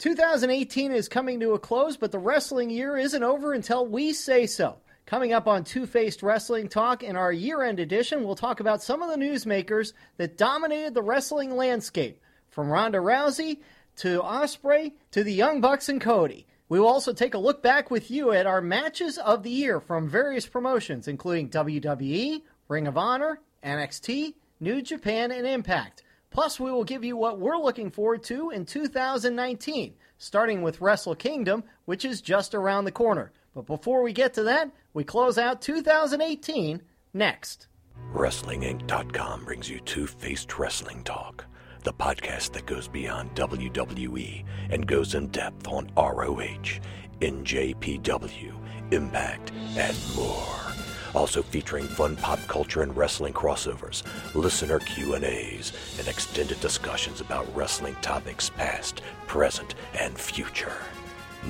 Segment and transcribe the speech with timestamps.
[0.00, 4.46] 2018 is coming to a close, but the wrestling year isn't over until we say
[4.46, 4.78] so.
[5.04, 8.82] Coming up on Two Faced Wrestling Talk in our year end edition, we'll talk about
[8.82, 13.58] some of the newsmakers that dominated the wrestling landscape, from Ronda Rousey
[13.96, 16.46] to Ospreay to the Young Bucks and Cody.
[16.70, 19.80] We will also take a look back with you at our matches of the year
[19.80, 26.04] from various promotions, including WWE, Ring of Honor, NXT, New Japan, and Impact.
[26.30, 31.16] Plus, we will give you what we're looking forward to in 2019, starting with Wrestle
[31.16, 33.32] Kingdom, which is just around the corner.
[33.54, 36.82] But before we get to that, we close out 2018
[37.12, 37.66] next.
[38.14, 41.44] WrestlingInc.com brings you Two Faced Wrestling Talk,
[41.82, 46.80] the podcast that goes beyond WWE and goes in depth on ROH,
[47.20, 48.54] NJPW,
[48.92, 50.89] Impact, and more.
[51.14, 57.96] Also featuring fun pop culture and wrestling crossovers, listener Q&As, and extended discussions about wrestling
[58.00, 60.76] topics past, present, and future.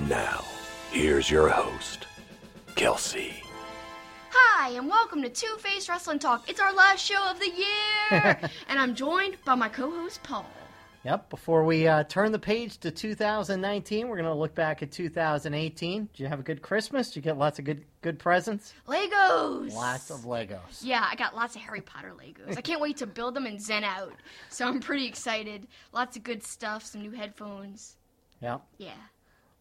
[0.08, 0.44] Now,
[0.90, 2.06] here's your host,
[2.74, 3.42] Kelsey.
[4.30, 6.48] Hi, and welcome to Two Face Wrestling Talk.
[6.48, 8.38] It's our last show of the year,
[8.68, 10.46] and I'm joined by my co-host Paul.
[11.04, 11.30] Yep.
[11.30, 16.08] Before we uh, turn the page to 2019, we're going to look back at 2018.
[16.12, 17.08] Did you have a good Christmas?
[17.08, 18.74] Did you get lots of good good presents?
[18.86, 19.72] Legos.
[19.72, 20.82] Lots of Legos.
[20.82, 22.56] Yeah, I got lots of Harry Potter Legos.
[22.58, 24.12] I can't wait to build them and zen out.
[24.50, 25.66] So I'm pretty excited.
[25.92, 26.84] Lots of good stuff.
[26.84, 27.96] Some new headphones.
[28.42, 28.62] Yep.
[28.76, 28.90] Yeah.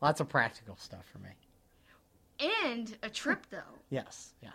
[0.02, 1.30] Lots of practical stuff for me.
[2.66, 3.78] And a trip though.
[3.90, 4.34] Yes.
[4.42, 4.54] Yes.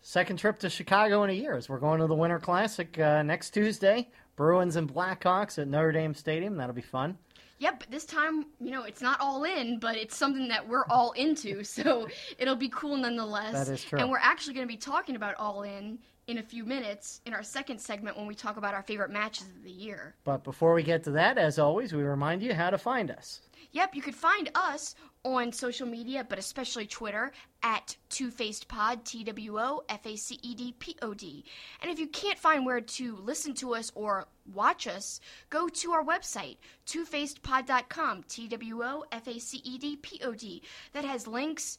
[0.00, 3.22] Second trip to Chicago in a year as we're going to the Winter Classic uh,
[3.22, 4.08] next Tuesday.
[4.36, 6.56] Bruins and Blackhawks at Notre Dame Stadium.
[6.56, 7.18] That'll be fun.
[7.58, 10.86] Yep, but this time, you know, it's not all in, but it's something that we're
[10.86, 12.08] all into, so
[12.38, 13.52] it'll be cool nonetheless.
[13.52, 13.98] That is true.
[13.98, 17.34] And we're actually going to be talking about all in in a few minutes in
[17.34, 20.14] our second segment when we talk about our favorite matches of the year.
[20.24, 23.40] But before we get to that, as always, we remind you how to find us.
[23.72, 27.32] Yep, you could find us on social media, but especially Twitter
[27.62, 31.44] at Two Faced Pod, T W O F A C E D P O D.
[31.82, 35.20] And if you can't find where to listen to us or watch us,
[35.50, 40.34] go to our website, twofacedpod.com, T W O F A C E D P O
[40.34, 40.62] D.
[40.92, 41.78] That has links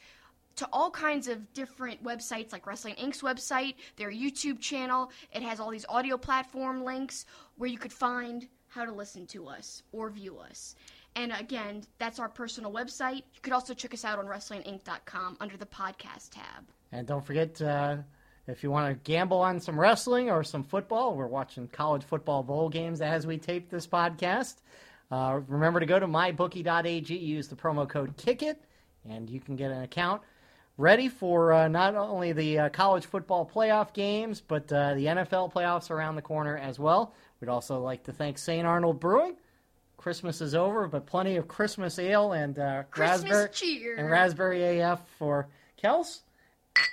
[0.58, 5.12] to all kinds of different websites like Wrestling Inc.'s website, their YouTube channel.
[5.34, 7.26] It has all these audio platform links
[7.58, 10.76] where you could find how to listen to us or view us.
[11.16, 13.24] And again, that's our personal website.
[13.34, 16.66] You could also check us out on WrestlingInc.com under the podcast tab.
[16.92, 17.98] And don't forget, uh,
[18.48, 22.44] if you want to gamble on some wrestling or some football, we're watching college football
[22.44, 24.56] bowl games as we tape this podcast.
[25.10, 28.58] Uh, remember to go to mybookie.ag, use the promo code KICKIT,
[29.10, 30.22] and you can get an account
[30.78, 35.54] ready for uh, not only the uh, college football playoff games, but uh, the NFL
[35.54, 37.14] playoffs around the corner as well.
[37.40, 38.66] We'd also like to thank St.
[38.66, 39.36] Arnold Brewing.
[39.98, 43.96] Christmas is over, but plenty of Christmas ale and uh, Christmas raspberry cheer.
[43.96, 45.48] and raspberry AF for
[45.82, 46.22] Kels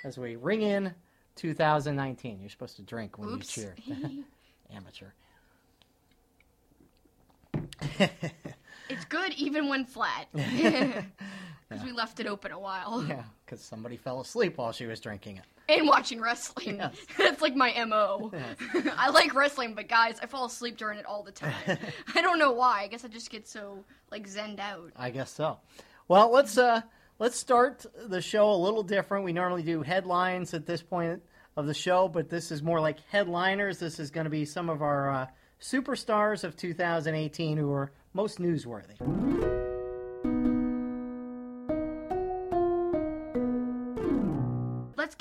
[0.03, 0.93] as we ring in
[1.35, 2.39] 2019.
[2.39, 3.57] You're supposed to drink when Oops.
[3.57, 3.75] you cheer.
[4.73, 5.07] Amateur.
[8.89, 10.27] It's good even when flat.
[11.73, 13.03] Because we left it open a while.
[13.07, 15.43] Yeah, because somebody fell asleep while she was drinking it.
[15.69, 16.77] And watching wrestling.
[16.77, 16.95] Yes.
[17.17, 18.31] That's like my MO.
[18.97, 21.53] I like wrestling, but guys, I fall asleep during it all the time.
[22.15, 22.81] I don't know why.
[22.81, 24.91] I guess I just get so like zenned out.
[24.95, 25.59] I guess so.
[26.07, 26.81] Well, let's uh
[27.19, 29.23] let's start the show a little different.
[29.23, 31.21] We normally do headlines at this point
[31.55, 33.79] of the show, but this is more like headliners.
[33.79, 35.27] This is going to be some of our uh,
[35.61, 39.52] superstars of 2018 who are most newsworthy.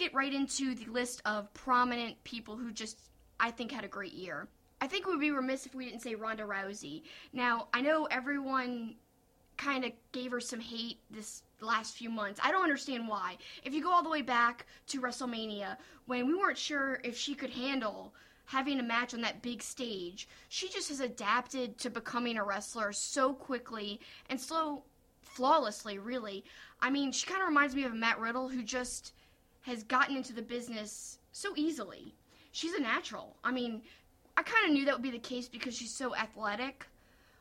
[0.02, 2.98] Get right into the list of prominent people who just,
[3.38, 4.48] I think, had a great year.
[4.80, 7.02] I think we'd be remiss if we didn't say Ronda Rousey.
[7.32, 8.96] Now, I know everyone
[9.56, 12.40] kind of gave her some hate this last few months.
[12.42, 13.38] I don't understand why.
[13.62, 15.76] If you go all the way back to WrestleMania,
[16.06, 18.12] when we weren't sure if she could handle
[18.46, 22.92] having a match on that big stage, she just has adapted to becoming a wrestler
[22.92, 24.82] so quickly and so
[25.20, 26.44] flawlessly, really.
[26.80, 29.12] I mean, she kind of reminds me of Matt Riddle, who just
[29.62, 32.14] has gotten into the business so easily.
[32.52, 33.36] She's a natural.
[33.42, 33.82] I mean,
[34.36, 36.86] I kind of knew that would be the case because she's so athletic.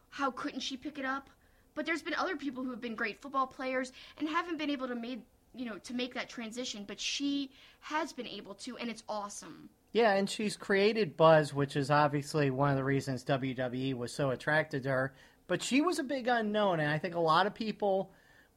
[0.09, 1.29] How couldn't she pick it up?
[1.75, 4.87] but there's been other people who have been great football players and haven't been able
[4.87, 5.21] to made
[5.53, 7.51] you know to make that transition, but she
[7.81, 9.69] has been able to, and it's awesome.
[9.91, 14.29] Yeah, and she's created buzz, which is obviously one of the reasons WWE was so
[14.29, 15.13] attracted to her.
[15.47, 18.11] But she was a big unknown, and I think a lot of people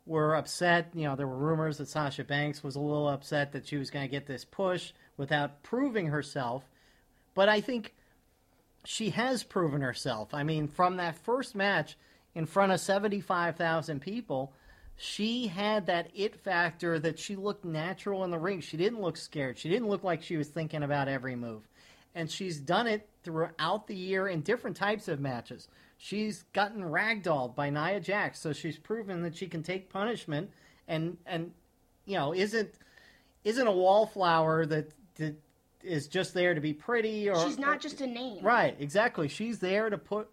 [0.06, 0.90] were upset.
[0.94, 3.90] You know, there were rumors that Sasha Banks was a little upset that she was
[3.90, 6.64] going to get this push without proving herself.
[7.34, 7.94] But I think
[8.84, 10.34] she has proven herself.
[10.34, 11.96] I mean, from that first match
[12.34, 14.52] in front of 75,000 people,
[14.96, 18.60] she had that it factor that she looked natural in the ring.
[18.60, 19.58] She didn't look scared.
[19.58, 21.68] She didn't look like she was thinking about every move.
[22.14, 25.68] And she's done it throughout the year in different types of matches.
[26.08, 30.50] She's gotten ragdolled by Nia Jax, so she's proven that she can take punishment
[30.86, 31.50] and and
[32.04, 32.74] you know isn't
[33.42, 35.34] isn't a wallflower that, that
[35.82, 38.44] is just there to be pretty or She's not or- just a name.
[38.44, 39.28] Right, exactly.
[39.28, 40.28] She's there to put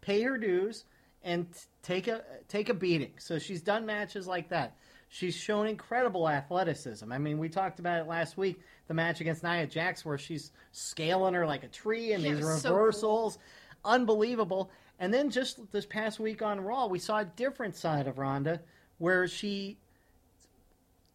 [0.00, 0.84] pay her dues
[1.24, 1.48] and
[1.82, 3.14] take a take a beating.
[3.18, 4.76] So she's done matches like that.
[5.08, 7.10] She's shown incredible athleticism.
[7.10, 10.52] I mean, we talked about it last week, the match against Nia Jax where she's
[10.70, 12.78] scaling her like a tree and Yeah, these was so cool.
[12.78, 13.38] reversals.
[13.84, 14.70] Unbelievable.
[15.00, 18.60] And then just this past week on Raw, we saw a different side of Ronda
[18.98, 19.78] where she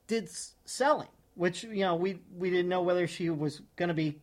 [0.08, 0.28] did
[0.66, 4.20] selling, which you know we we didn't know whether she was going to be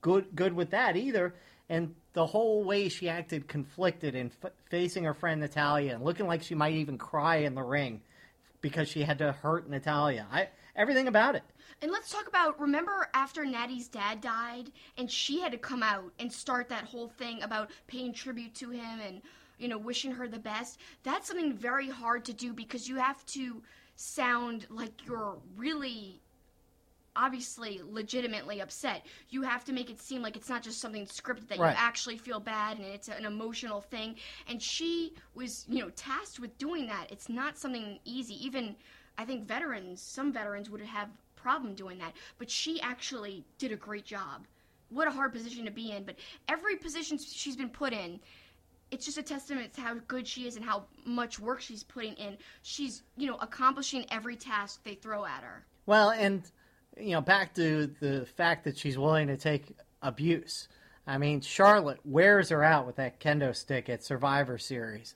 [0.00, 1.34] good good with that either.
[1.68, 6.26] And the whole way she acted conflicted and f- facing her friend Natalya and looking
[6.26, 8.00] like she might even cry in the ring
[8.60, 10.26] because she had to hurt Natalya.
[10.32, 11.44] I everything about it.
[11.82, 16.12] And let's talk about remember after Natty's dad died and she had to come out
[16.18, 19.20] and start that whole thing about paying tribute to him and
[19.58, 20.78] you know wishing her the best.
[21.02, 23.62] That's something very hard to do because you have to
[23.96, 26.20] sound like you're really
[27.14, 29.06] obviously legitimately upset.
[29.30, 31.70] You have to make it seem like it's not just something scripted that Right.
[31.70, 34.16] you actually feel bad and it's an emotional thing.
[34.48, 37.10] And she was, you know, tasked with doing that.
[37.10, 38.34] It's not something easy.
[38.44, 38.76] Even
[39.16, 41.08] I think veterans, some veterans would have
[41.46, 44.48] problem doing that, but she actually did a great job.
[44.88, 46.16] What a hard position to be in, but
[46.48, 48.18] every position she's been put in,
[48.90, 52.14] it's just a testament to how good she is and how much work she's putting
[52.14, 52.36] in.
[52.62, 55.64] She's, you know, accomplishing every task they throw at her.
[55.86, 56.42] Well, and
[56.98, 60.66] you know, back to the fact that she's willing to take abuse.
[61.06, 65.14] I mean, Charlotte wears her out with that kendo stick at Survivor Series.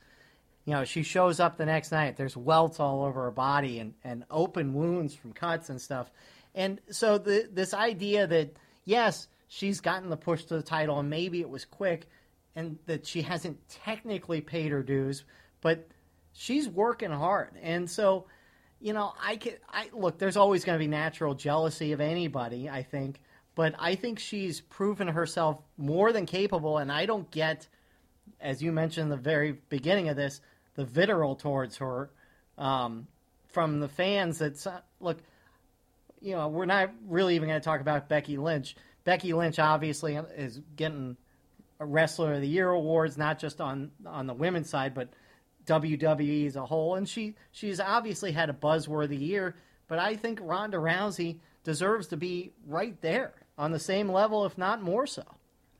[0.64, 2.16] You know, she shows up the next night.
[2.16, 6.10] There's welts all over her body and, and open wounds from cuts and stuff.
[6.54, 11.08] And so the this idea that yes, she's gotten the push to the title and
[11.08, 12.08] maybe it was quick
[12.54, 15.24] and that she hasn't technically paid her dues,
[15.60, 15.88] but
[16.32, 17.52] she's working hard.
[17.62, 18.26] And so
[18.80, 19.54] you know, I can.
[19.68, 20.18] I look.
[20.18, 22.68] There's always going to be natural jealousy of anybody.
[22.68, 23.20] I think,
[23.54, 26.78] but I think she's proven herself more than capable.
[26.78, 27.68] And I don't get,
[28.40, 30.40] as you mentioned in the very beginning of this,
[30.80, 32.10] the vitriol towards her
[32.56, 33.06] um,
[33.48, 34.38] from the fans.
[34.38, 35.18] That look,
[36.22, 38.76] you know, we're not really even going to talk about Becky Lynch.
[39.04, 41.18] Becky Lynch obviously is getting
[41.78, 45.10] a Wrestler of the Year awards, not just on on the women's side, but
[45.66, 49.54] WWE as a whole, and she she's obviously had a buzzworthy year.
[49.86, 54.56] But I think Ronda Rousey deserves to be right there on the same level, if
[54.56, 55.24] not more so.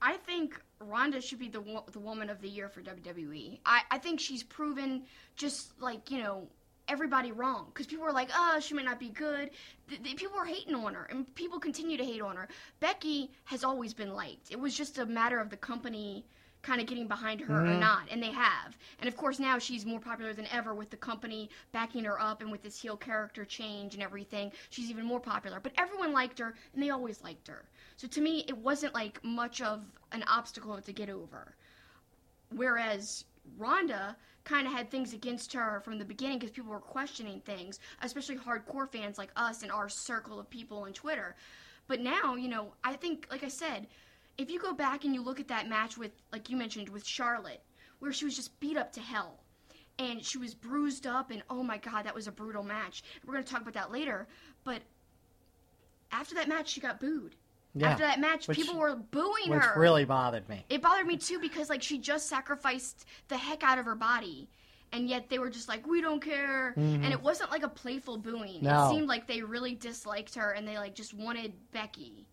[0.02, 3.58] I think Ronda should be the wo- the woman of the year for WWE.
[3.66, 5.02] I, I think she's proven
[5.36, 6.48] just like you know
[6.88, 9.50] everybody wrong because people were like, oh, she might not be good.
[9.88, 12.48] Th- th- people were hating on her, and people continue to hate on her.
[12.80, 14.50] Becky has always been liked.
[14.50, 16.24] It was just a matter of the company
[16.62, 17.80] kind of getting behind her or mm-hmm.
[17.80, 18.76] not, and they have.
[18.98, 22.42] And of course, now she's more popular than ever with the company backing her up
[22.42, 24.52] and with this heel character change and everything.
[24.68, 25.60] She's even more popular.
[25.60, 27.64] But everyone liked her, and they always liked her.
[28.00, 31.54] So to me, it wasn't like much of an obstacle to get over.
[32.48, 33.26] Whereas
[33.58, 37.78] Ronda kind of had things against her from the beginning because people were questioning things,
[38.00, 41.36] especially hardcore fans like us and our circle of people on Twitter.
[41.88, 43.86] But now, you know, I think, like I said,
[44.38, 47.06] if you go back and you look at that match with, like you mentioned, with
[47.06, 47.60] Charlotte,
[47.98, 49.40] where she was just beat up to hell.
[49.98, 53.02] And she was bruised up, and oh my god, that was a brutal match.
[53.26, 54.26] We're going to talk about that later.
[54.64, 54.80] But
[56.10, 57.36] after that match, she got booed.
[57.74, 59.70] Yeah, After that match, which- people were booing Which her.
[59.70, 60.64] Which really bothered me.
[60.68, 64.48] It bothered me too because like she just sacrificed the heck out of her body.
[64.92, 66.74] And yet they were just like, we don't care.
[66.76, 68.54] And it wasn't like a playful booing.
[68.54, 68.64] Mm-hmm.
[68.64, 68.86] No.
[68.86, 72.26] It seemed like they really disliked her and they like just wanted Becky.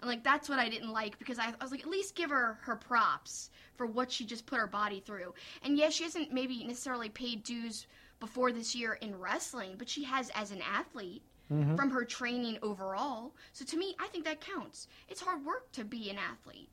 [0.00, 2.30] And like that's what I didn't like because I, I was like, at least give
[2.30, 5.34] her her props for what she just put her body through.
[5.64, 7.88] And yes, she hasn't maybe necessarily paid dues
[8.20, 13.34] before this year in wrestling, but she has as an athlete from her training overall.
[13.52, 14.88] So to me, I think that counts.
[15.08, 16.68] It's hard work to be an athlete.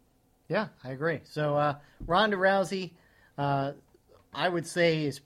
[0.47, 1.19] Yeah, I agree.
[1.23, 1.75] So uh,
[2.07, 2.91] Ronda Rousey,
[3.37, 3.73] uh,
[4.33, 5.21] I would say, is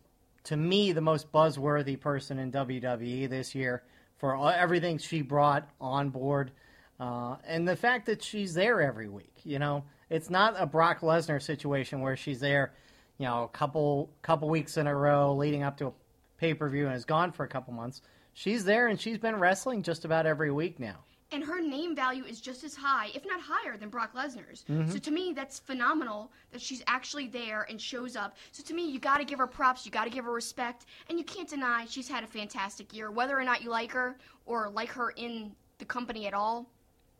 [0.45, 3.83] to me, the most buzzworthy person in WWE this year
[4.17, 6.51] for all, everything she brought on board.
[6.99, 11.01] Uh, and the fact that she's there every week, you know, it's not a Brock
[11.01, 12.73] Lesnar situation where she's there,
[13.17, 15.91] you know, a couple couple weeks in a row leading up to a
[16.37, 18.01] pay per view and is gone for a couple months.
[18.35, 20.97] She's there and she's been wrestling just about every week now.
[21.31, 24.63] and her name value is just as high, if not higher, than Brock Lesnar's.
[24.69, 24.91] Mm-hmm.
[24.91, 28.37] So to me, that's phenomenal that she's actually there and shows up.
[28.51, 30.85] So to me, you got to give her props, you got to give her respect,
[31.09, 33.09] and you can't deny she's had a fantastic year.
[33.09, 36.69] Whether or not you like her or like her in the company at all,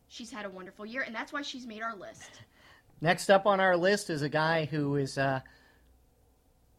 [0.08, 2.30] she's had a wonderful year, and that's why she's made our list.
[3.02, 5.40] Next up on our list is a guy who is, uh,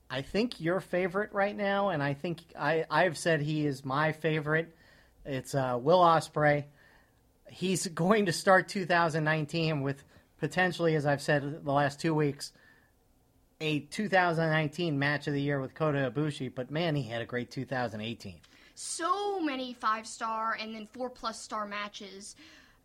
[0.08, 4.12] I think, your favorite right now, and I think I, I've said he is my
[4.12, 4.74] favorite.
[5.24, 6.64] It's uh, Will Ospreay.
[7.50, 10.02] He's going to start 2019 with
[10.38, 12.52] potentially, as I've said the last two weeks,
[13.60, 16.54] a 2019 match of the year with Kota Ibushi.
[16.54, 18.36] But man, he had a great 2018.
[18.74, 22.36] so many five star and then four plus star matches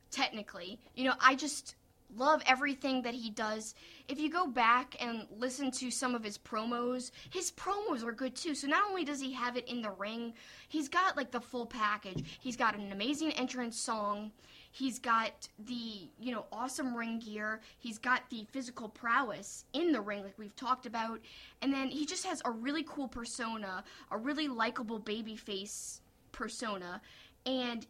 [0.09, 1.75] technically you know i just
[2.15, 3.75] love everything that he does
[4.07, 8.35] if you go back and listen to some of his promos his promos are good
[8.35, 10.33] too so not only does he have it in the ring
[10.67, 14.31] he's got like the full package he's got an amazing entrance song
[14.73, 17.59] He's got the, you know, awesome ring gear.
[17.77, 21.19] He's got the physical prowess in the ring, like we've talked about.
[21.61, 25.99] And then he just has a really cool persona, a really likable baby face
[26.31, 27.01] persona.
[27.45, 27.85] And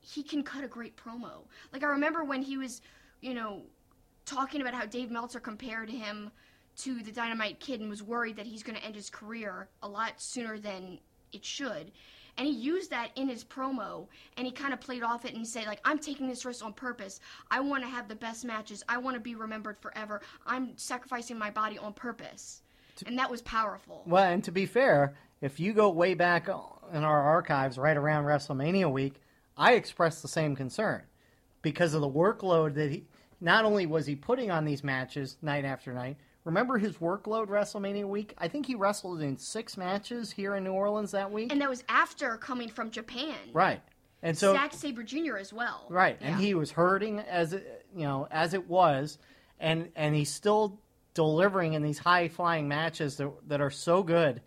[0.00, 1.44] he can cut a great promo.
[1.74, 2.80] Like, I remember when he was,
[3.24, 3.62] you know,
[4.26, 6.30] talking about how Dave Meltzer compared him
[6.76, 9.88] to the Dynamite Kid and was worried that he's going to end his career a
[9.88, 10.98] lot sooner than
[11.32, 11.90] it should.
[12.36, 15.46] And he used that in his promo, and he kind of played off it and
[15.46, 17.20] said, like, I'm taking this risk on purpose.
[17.50, 18.82] I want to have the best matches.
[18.88, 20.20] I want to be remembered forever.
[20.44, 22.60] I'm sacrificing my body on purpose.
[23.06, 24.02] And that was powerful.
[24.04, 28.24] Well, and to be fair, if you go way back in our archives, right around
[28.24, 29.14] WrestleMania week,
[29.56, 31.04] I expressed the same concern
[31.62, 33.04] because of the workload that he.
[33.44, 36.16] Not only was he putting on these matches night after night.
[36.44, 38.34] Remember his workload WrestleMania week?
[38.38, 41.52] I think he wrestled in six matches here in New Orleans that week.
[41.52, 43.36] And that was after coming from Japan.
[43.52, 43.82] right,
[44.22, 45.36] and so Zack Sabre Jr.
[45.36, 45.84] as well.
[45.90, 46.28] Right, Yeah.
[46.28, 49.18] and he was hurting as it, you know as it was,
[49.60, 50.78] and and he's still
[51.12, 54.40] delivering in these high flying matches that that are so good.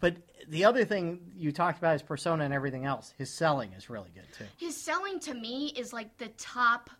[0.00, 0.16] But
[0.48, 3.12] the other thing you talked about his persona and everything else.
[3.18, 4.44] His selling is really good too.
[4.56, 6.90] His selling to me is like the top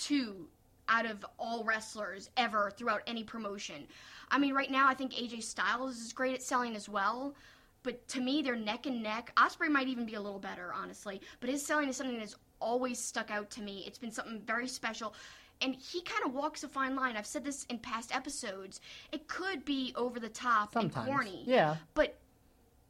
[0.00, 0.48] two
[0.88, 3.86] out of all wrestlers ever throughout any promotion.
[4.30, 7.34] I mean, right now I think AJ Styles is great at selling as well.
[7.82, 9.32] But to me, they're neck and neck.
[9.36, 11.20] Ospreay might even be a little better, honestly.
[11.40, 13.84] But his selling is something that's always stuck out to me.
[13.86, 15.14] It's been something very special.
[15.62, 17.16] And he kind of walks a fine line.
[17.16, 18.80] I've said this in past episodes.
[19.12, 21.42] It could be over the top Sometimes, and corny.
[21.46, 21.76] yeah.
[21.94, 22.18] But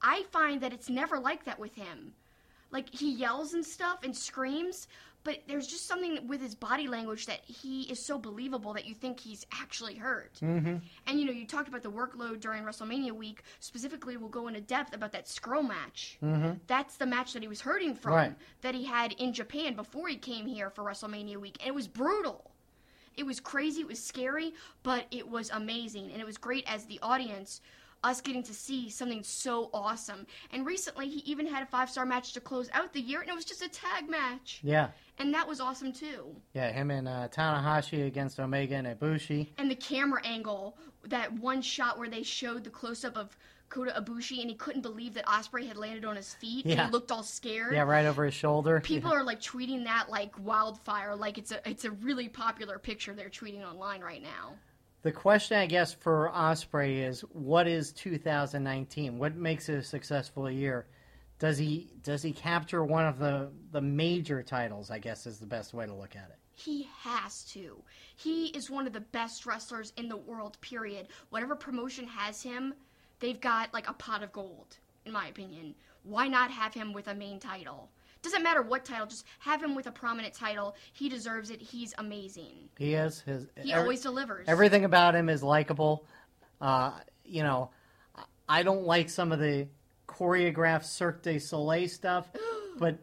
[0.03, 2.13] I find that it's never like that with him.
[2.73, 4.89] Like he yells and stuff and screams,
[5.25, 8.95] but there's just something with his body language that he is so believable that you
[8.95, 10.35] think he's actually hurt.
[10.43, 10.77] Mm-hmm.
[11.07, 13.43] And you know, you talked about the workload during WrestleMania week.
[13.61, 16.19] Specifically, we'll go into depth about that scroll match.
[16.23, 16.53] Mm-hmm.
[16.67, 18.35] That's the match that he was hurting from Right.
[18.63, 21.87] that he had in Japan before he came here for WrestleMania week, and it was
[21.87, 22.51] brutal.
[23.17, 26.11] It was crazy, it was scary, but it was amazing.
[26.13, 27.61] And it was great as the audience,
[28.03, 30.27] us getting to see something so awesome.
[30.53, 33.29] And recently, he even had a five star match to close out the year, and
[33.29, 34.61] it was just a tag match.
[34.63, 34.89] Yeah,
[35.19, 36.35] And that was awesome too.
[36.55, 36.71] yeah.
[36.73, 39.49] Him and uh, Tanahashi against Omega and Ibushi.
[39.59, 40.77] And the camera angle,
[41.09, 43.37] that one shot where they showed the close up of
[43.69, 46.87] Kota Ibushi, and he couldn't believe that Ospreay had landed on his feet, and Yeah.
[46.87, 47.73] he looked all scared.
[47.75, 48.81] Yeah, right over his shoulder.
[48.81, 53.13] People are like tweeting that like wildfire, like it's a it's a really popular picture
[53.15, 54.55] they're tweeting online right now.
[55.03, 59.19] The question, I guess, for Ospreay is, what is 2019?
[59.19, 60.87] What makes it a successful year?
[61.39, 64.91] Does he does he capture one of the the major titles?
[64.91, 66.37] I guess is the best way to look at it.
[66.53, 67.83] He has to.
[68.15, 71.09] He is one of the best wrestlers in the world, period.
[71.31, 72.75] Whatever promotion has him,
[73.21, 74.77] they've got like a pot of gold,
[75.07, 75.75] in my opinion.
[76.03, 77.89] Why not have him with a main title?
[78.23, 80.77] Doesn't matter what title, just have him with a prominent title.
[80.93, 81.61] He deserves it.
[81.61, 82.69] He's amazing.
[82.77, 83.47] He is his.
[83.57, 84.47] He every- always delivers.
[84.49, 86.05] Everything about him is likable.
[86.61, 86.93] Uh,
[87.25, 87.71] you know,
[88.49, 89.69] I don't like some of the
[90.07, 92.29] choreographed Cirque du Soleil stuff,
[92.79, 92.99] but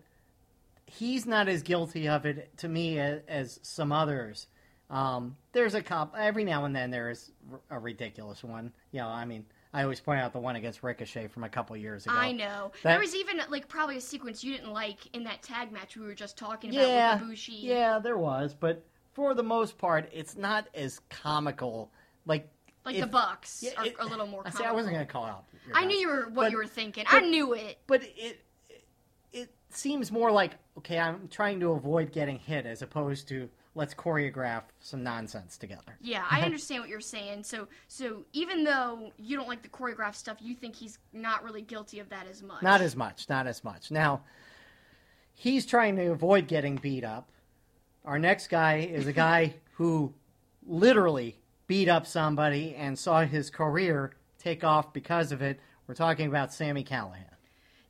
[0.86, 4.48] he's not as guilty of it to me as, as some others.
[4.90, 7.32] Um, there's a cop every now and then there is
[7.70, 8.72] a ridiculous one.
[8.92, 11.76] You know, I mean, I always point out the one against Ricochet from a couple
[11.78, 12.16] years ago.
[12.16, 12.72] I know.
[12.84, 15.98] That- there was even like probably a sequence you didn't like in that tag match
[15.98, 17.64] we were just talking about Yeah, with Ibushi.
[17.64, 18.84] yeah, there was, but
[19.14, 21.92] for the most part, it's not as comical.
[22.26, 22.50] Like
[22.86, 24.44] Like if- the Bucks Yeah, are a little more.
[24.46, 25.46] I say I wasn't going to call out.
[25.74, 27.06] I knew you were what But- you were thinking.
[27.10, 27.80] but- I knew it.
[27.88, 28.44] but it
[29.34, 33.94] it seems more like okay, I'm trying to avoid getting hit as opposed to let's
[33.94, 35.96] choreograph some nonsense together.
[36.02, 37.44] Yeah, I understand what you're saying.
[37.44, 41.62] So, so even though you don't like the choreographed stuff, you think he's not really
[41.62, 42.64] guilty of that as much.
[42.64, 43.92] Not as much, not as much.
[43.92, 44.24] Now,
[45.34, 47.30] he's trying to avoid getting beat up.
[48.04, 50.14] Our next guy is a guy who
[50.66, 55.60] literally beat up somebody and saw his career take off because of it.
[55.86, 57.26] We're talking about Sami Callihan.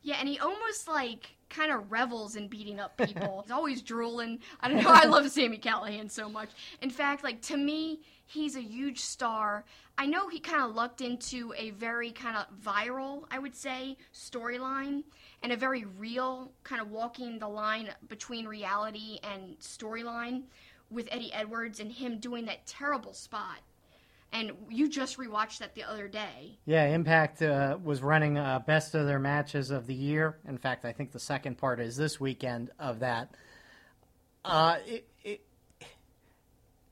[0.02, 3.42] Yeah, and he almost like kind of revels in beating up people.
[3.44, 4.40] he's always drooling.
[4.60, 4.92] I don't know.
[4.92, 6.50] I love Sami Callihan so much.
[6.82, 9.66] In fact, like to me, he's a huge star.
[9.98, 13.98] I know he kind of lucked into a very kind of viral, I would say,
[14.14, 15.04] storyline
[15.42, 20.44] and a very real kind of walking the line between reality and storyline
[20.90, 23.60] with Eddie Edwards and him doing that terrible spot.
[24.34, 26.58] And you just rewatched that the other day.
[26.66, 30.38] Yeah, Impact uh, was running uh, best of their matches of the year.
[30.48, 33.32] In fact, I think the second part is this weekend of that.
[34.44, 35.42] Uh, it, it,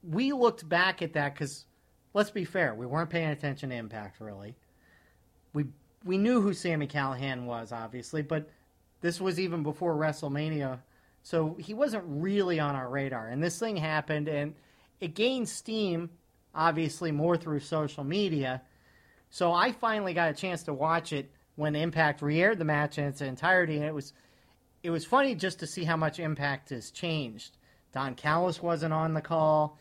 [0.03, 1.65] we looked back at that because,
[2.13, 4.55] let's be fair, we weren't paying attention to Impact really.
[5.53, 5.65] We
[6.03, 8.49] we knew who Sami Callihan was, obviously, but
[9.01, 10.79] this was even before WrestleMania,
[11.23, 13.27] so he wasn't really on our radar.
[13.27, 14.53] And this thing happened, and
[14.99, 16.09] it gained steam,
[16.55, 18.61] obviously more through social media.
[19.29, 23.05] So I finally got a chance to watch it when Impact re-aired the match in
[23.05, 24.13] its entirety, and it was
[24.83, 27.57] it was funny just to see how much Impact has changed.
[27.91, 29.79] Don Callis wasn't on the call.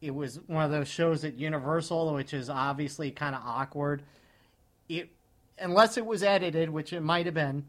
[0.00, 4.02] It was one of those shows at Universal, which is obviously kind of awkward.
[4.88, 5.10] It
[5.58, 7.64] unless it was edited, which it might have been.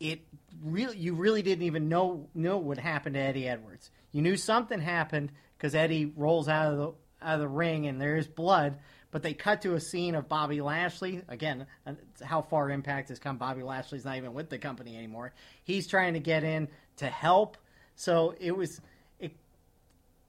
[0.00, 0.20] It
[0.62, 3.90] really you really didn't even know know what happened to Eddie Edwards.
[4.12, 8.00] You knew something happened because Eddie rolls out of the out of the ring and
[8.00, 8.78] there's blood,
[9.10, 11.22] but they cut to a scene of Bobby Lashley.
[11.28, 13.36] Again, uh, how far Impact has come.
[13.36, 15.32] Bobby Lashley's not even with the company anymore.
[15.64, 17.56] He's trying to get in to help.
[17.94, 18.80] So it was
[19.18, 19.32] it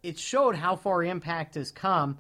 [0.04, 2.18] it showed how far Impact has come,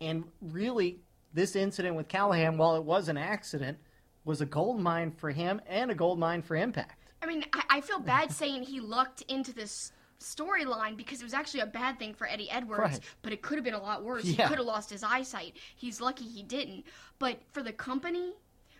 [0.00, 1.00] and really
[1.34, 3.78] this incident with Callihan, while it was an accident,
[4.24, 6.98] was a gold mine for him and a gold mine for Impact.
[7.22, 11.34] I mean, I, I feel bad saying he lucked into this storyline because it was
[11.34, 13.00] actually a bad thing for Eddie Edwards, Right.
[13.22, 14.24] but it could have been a lot worse.
[14.24, 15.56] He could have lost his eyesight.
[15.76, 16.84] He's lucky he didn't.
[17.18, 18.32] But for the company,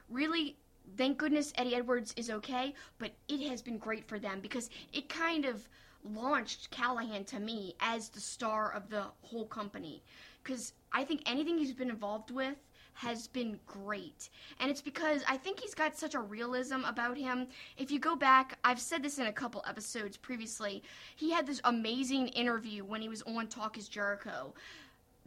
[0.08, 0.56] really,
[0.96, 5.08] thank goodness Eddie Edwards is okay, but it has been great for them because it
[5.08, 5.68] kind of
[6.04, 10.02] launched Callihan to me as the star of the whole company.
[10.42, 12.56] Because I think anything he's been involved with
[12.94, 14.28] has been great.
[14.60, 17.48] And it's because I think he's got such a realism about him.
[17.76, 20.82] If you go back, I've said this in a couple episodes previously,
[21.16, 24.54] he had this amazing interview when he was on Talk is Jericho.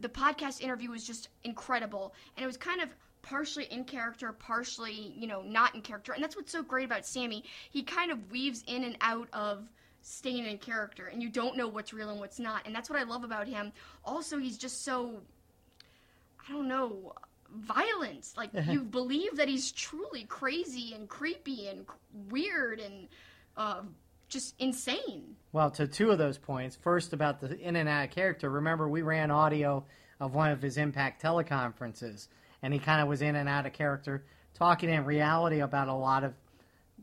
[0.00, 2.90] The podcast interview was just incredible, and it was kind of
[3.22, 6.12] partially in character, partially, you know, not in character.
[6.12, 7.44] And that's what's so great about Sami.
[7.70, 9.68] He kind of weaves in and out of
[10.02, 12.66] staying in character, and you don't know what's real and what's not.
[12.66, 13.72] And that's what I love about him.
[14.04, 15.22] Also, he's just so
[16.48, 17.12] I don't know,
[17.56, 18.28] violent.
[18.36, 21.86] Like you believe that he's truly crazy and creepy and
[22.30, 23.08] weird and
[23.56, 23.82] uh,
[24.28, 25.36] just insane.
[25.52, 26.76] Well, to two of those points.
[26.76, 28.50] First, about the in and out of character.
[28.50, 29.84] Remember, we ran audio
[30.20, 32.28] of one of his Impact teleconferences,
[32.62, 35.94] and he kind of was in and out of character, talking in reality about a
[35.94, 36.34] lot of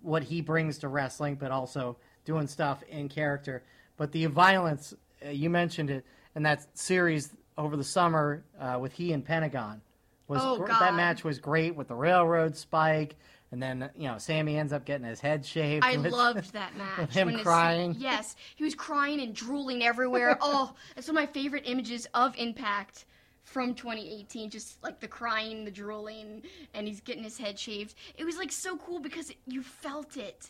[0.01, 3.63] what he brings to wrestling, but also doing stuff in character.
[3.97, 4.93] But the violence,
[5.25, 9.81] uh, you mentioned it, in that series over the summer uh, with he and Pentagon.
[10.27, 10.79] Was Oh, gr- God.
[10.79, 13.15] that match was great with the railroad spike,
[13.51, 15.85] and then you know Sami ends up getting his head shaved.
[15.85, 17.11] I which- loved that match.
[17.13, 17.95] him when his- crying.
[17.99, 20.37] yes, he was crying and drooling everywhere.
[20.41, 23.05] oh, it's one of my favorite images of Impact
[23.43, 24.49] from 2018.
[24.49, 26.41] Just like the crying, the drooling,
[26.73, 27.95] and he's getting his head shaved.
[28.17, 30.49] It was like so cool because it, you felt it.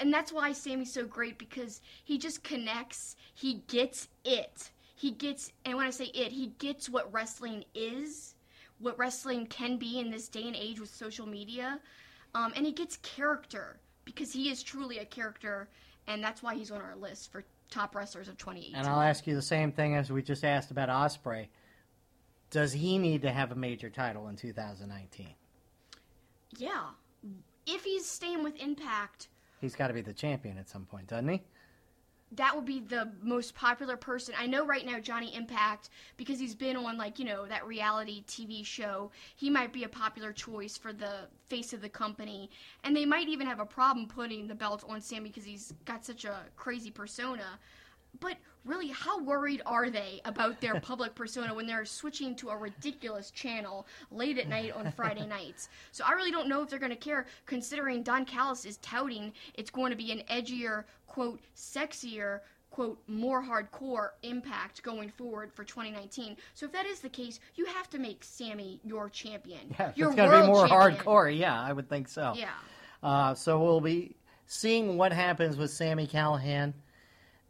[0.00, 3.16] And that's why Sami's so great because he just connects.
[3.34, 4.70] He gets it.
[4.96, 8.33] He gets, and when I say it, he gets what wrestling is,
[8.78, 11.80] what wrestling can be in this day and age with social media.
[12.34, 15.68] Um, and he gets character because he is truly a character,
[16.06, 18.76] and that's why he's on our list for top wrestlers of 2018.
[18.76, 21.48] And I'll ask you the same thing as we just asked about Ospreay.
[22.50, 25.28] Does he need to have a major title in 2019?
[26.58, 26.82] yeah,
[27.66, 29.28] if he's staying with Impact,
[29.60, 31.42] He's got to be the champion at some point, doesn't he?
[32.36, 34.34] That would be the most popular person.
[34.38, 38.24] I know right now Johnny Impact because he's been on like, you know, that reality
[38.26, 39.10] TV show.
[39.36, 42.50] He might be a popular choice for the face of the company.
[42.82, 46.04] And they might even have a problem putting the belt on Sami because he's got
[46.04, 47.58] such a crazy persona.
[48.20, 52.56] But really, how worried are they about their public persona when they're switching to a
[52.56, 55.68] ridiculous channel late at night on Friday nights?
[55.92, 59.32] So I really don't know if they're going to care, considering Don Callis is touting
[59.54, 65.64] it's going to be an edgier, quote, sexier, quote, more hardcore impact going forward for
[65.64, 66.36] 2019.
[66.54, 69.74] So if that is the case, you have to make Sami your champion.
[69.78, 71.00] Yeah, your it's going to be more champion.
[71.00, 71.38] hardcore.
[71.38, 72.34] Yeah, I would think so.
[72.36, 72.50] Yeah.
[73.02, 76.72] Uh, so we'll be seeing what happens with Sami Callihan.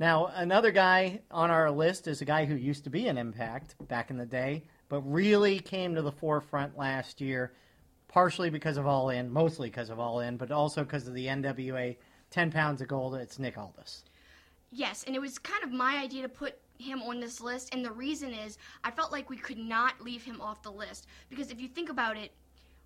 [0.01, 3.77] Now, another guy on our list is a guy who used to be an Impact
[3.87, 7.53] back in the day, but really came to the forefront last year,
[8.09, 11.27] partially because of All In, mostly because of All In, but also because of the
[11.27, 11.97] NWA
[12.31, 13.15] 10 pounds of gold.
[13.15, 14.03] It's Nick Aldis.
[14.73, 17.85] Yes, and it was kind of my idea to put him on this list, and
[17.85, 21.53] the reason is I felt like we could not leave him off the list because
[21.53, 22.33] if you think about it,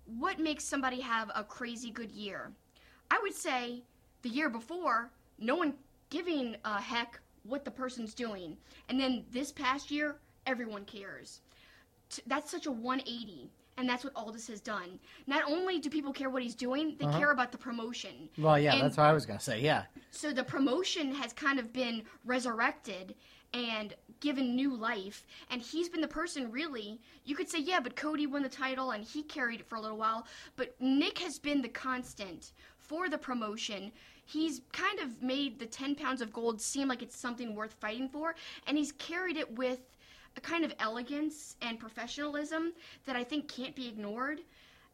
[0.05, 2.51] what makes somebody have a crazy good year?
[3.09, 3.81] I would say
[4.21, 5.73] the year before, no one
[6.09, 8.57] giving a heck what the person's doing,
[8.89, 11.41] and then this past year, everyone cares.
[12.09, 13.49] T- That's such a 180.
[13.77, 14.99] And that's what Aldis has done.
[15.25, 17.17] Not only do people care what he's doing, they uh-huh.
[17.17, 18.27] care about the promotion.
[18.37, 19.61] Well, yeah, And- that's what I was going to say.
[19.61, 19.83] Yeah.
[20.11, 23.15] so the promotion has kind of been resurrected
[23.53, 27.95] and given new life and he's been the person really you could say yeah but
[27.95, 31.39] cody won the title and he carried it for a little while but nick has
[31.39, 33.91] been the constant for the promotion
[34.29, 38.07] he's kind of made the 10 pounds of gold seem like it's something worth fighting
[38.07, 38.35] for
[38.67, 39.79] and he's carried it with
[40.37, 42.73] a kind of elegance and professionalism
[43.05, 44.41] that i think can't be ignored.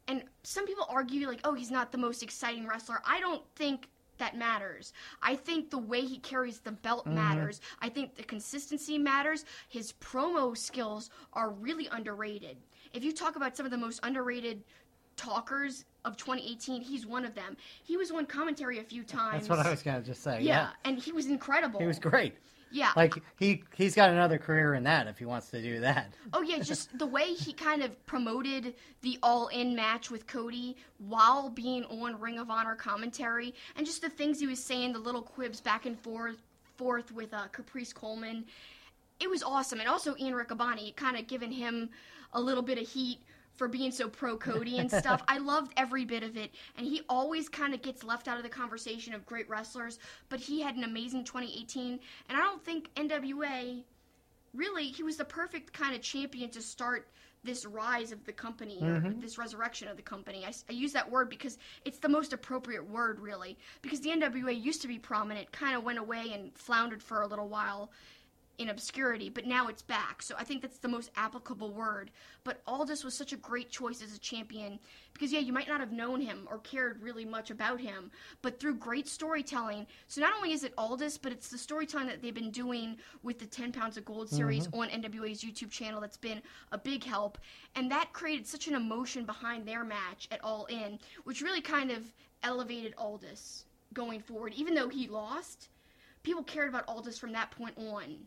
[0.08, 3.02] And some people argue like oh he's not the most exciting wrestler.
[3.06, 4.94] I don't think that matters.
[5.22, 7.16] I think the way he carries the belt mm-hmm.
[7.16, 7.60] matters.
[7.82, 9.46] I think the consistency matters.
[9.68, 12.58] His promo skills are really underrated.
[12.94, 14.64] If you talk about some of the most underrated
[15.18, 19.50] talkers of 2018 he's one of them he was on commentary a few times That's
[19.50, 20.40] what I was going to just say.
[20.42, 20.70] yeah, Yeah.
[20.86, 22.34] and he was incredible He was great.
[22.72, 26.14] yeah Like, he, he's got another career in that if he wants to do that.
[26.34, 31.50] Oh yeah, just the way he kind of promoted the all-in match with Cody while
[31.50, 35.22] being on Ring of Honor commentary, and just the things he was saying, the little
[35.22, 36.38] quibs back and forth,
[36.78, 38.46] forth with uh, Caprice Coleman.
[39.20, 41.90] It was awesome, and also Ian Riccaboni kind of giving him
[42.34, 43.20] a little bit of heat
[43.56, 45.24] for being so pro Cody and stuff.
[45.28, 48.44] I loved every bit of it, and he always kind of gets left out of
[48.44, 50.00] the conversation of great wrestlers.
[50.30, 53.84] But he had an amazing 2018, and I don't think NWA
[54.56, 57.08] really he was the perfect kind of champion to start
[57.44, 59.20] this rise of the company or mm-hmm.
[59.20, 63.20] this resurrection of the company I use that word because it's the most appropriate word
[63.20, 67.22] really because the nwa used to be prominent kind of went away and floundered for
[67.22, 67.92] a little while
[68.58, 70.22] in obscurity, but now it's back.
[70.22, 72.12] So I think that's the most applicable word.
[72.44, 74.80] But Aldis was such a great choice as a champion
[75.14, 78.60] because, yeah, you might not have known him or cared really much about him, but
[78.60, 79.88] through great storytelling.
[80.08, 83.40] So not only is it Aldis, but it's the storytelling that they've been doing with
[83.40, 84.36] the 10 Pounds of Gold mm-hmm.
[84.36, 86.42] series on NWA's YouTube channel that's been
[86.72, 87.38] a big help.
[87.76, 91.92] And that created such an emotion behind their match at All In, which really kind
[91.92, 92.12] of
[92.44, 94.54] elevated Aldis going forward.
[94.56, 95.70] Even though he lost,
[96.24, 98.18] people cared about Aldis from that point on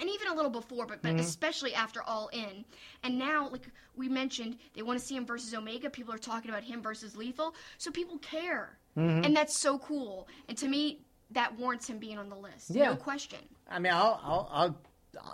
[0.00, 1.20] and even a little before, but, but mm.
[1.20, 2.64] especially after All In.
[3.02, 5.90] And now, like we mentioned, they want to see him versus Omega.
[5.90, 9.24] People are talking about him versus Lethal, so people care, mm-hmm.
[9.24, 10.28] and that's so cool.
[10.48, 12.90] And to me, that warrants him being on the list, Yeah.
[12.90, 13.40] no question.
[13.70, 14.78] I mean, I'll, I'll, I'll,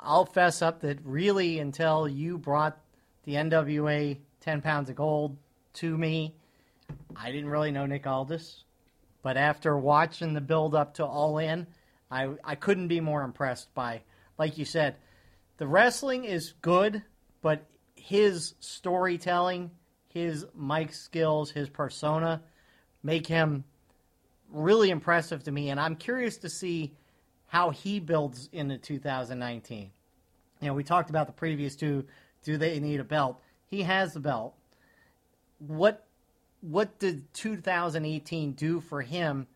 [0.03, 2.79] I'll fess up that really until you brought
[3.25, 5.37] the NWA 10 pounds of gold
[5.75, 6.35] to me,
[7.17, 8.65] I didn't really know Nick Aldis.
[9.23, 11.67] But after watching the build up to All In,
[12.11, 14.03] I, I couldn't be more impressed by,
[14.39, 14.97] like you said,
[15.57, 17.03] the wrestling is good,
[17.43, 19.71] but his storytelling,
[20.09, 22.43] his mic skills, his persona
[23.03, 23.65] make him
[24.51, 25.71] really impressive to me.
[25.71, 26.95] And I'm curious to see
[27.47, 29.91] how he builds into 2019.
[30.61, 32.05] You know, we talked about the previous two.
[32.43, 33.41] Do they need a belt?
[33.67, 34.55] He has the belt.
[35.59, 36.07] What
[36.61, 39.47] what did 2018 do for him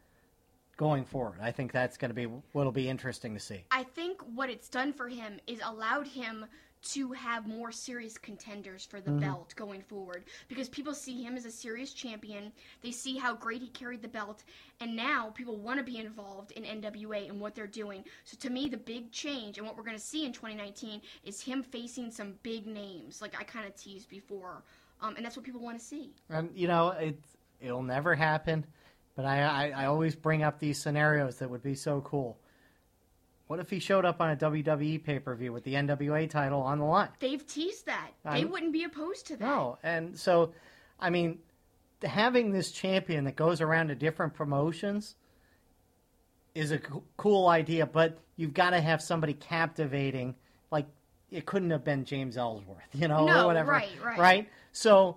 [0.79, 1.39] going forward?
[1.43, 3.65] I think that's going to be what'll be interesting to see.
[3.71, 6.47] I think what it's done for him is allowed him
[6.81, 11.45] to have more serious contenders for the belt going forward because people see him as
[11.45, 12.53] a serious champion.
[12.83, 14.45] They see how great he carried the belt,
[14.81, 18.05] and now people want to be involved in NWA and what they're doing.
[18.23, 21.41] So to me, the big change and what we're going to see in 2019 is
[21.41, 24.63] him facing some big names, like I kind of teased before,
[25.01, 26.15] um, and that's what people want to see.
[26.31, 27.19] And you know, it
[27.61, 28.65] it'll never happen.
[29.19, 32.39] But I, I, I always bring up these scenarios that would be so cool.
[33.49, 36.61] What if he showed up on a WWE pay per view with the NWA title
[36.63, 37.09] on the line?
[37.19, 38.11] They've teased that.
[38.23, 39.45] They I'm- wouldn't be opposed to that.
[39.45, 40.53] No, and so,
[41.01, 41.41] I mean,
[42.05, 45.17] having this champion that goes around to different promotions
[46.55, 50.37] is a co- cool idea, but you've got to have somebody captivating.
[50.71, 50.87] Like
[51.33, 53.73] it couldn't have been James Ellsworth, you know, No, or whatever.
[53.73, 54.19] right, right.
[54.19, 54.49] Right.
[54.71, 55.17] So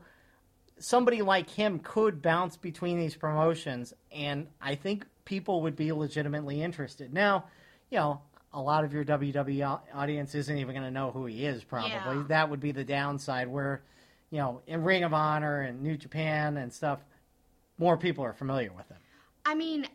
[0.82, 6.62] somebody like him could bounce between these promotions, and I think people would be legitimately
[6.62, 7.14] interested.
[7.14, 7.46] Now,
[7.90, 8.22] you know,
[8.54, 11.64] a lot of your WWE audience isn't even going to know who he is.
[11.64, 12.24] Probably Yeah.
[12.28, 13.48] that would be the downside.
[13.48, 13.82] Where,
[14.30, 17.00] you know, in Ring of Honor and New Japan and stuff,
[17.78, 18.98] more people are familiar with him.
[19.46, 19.88] I mean,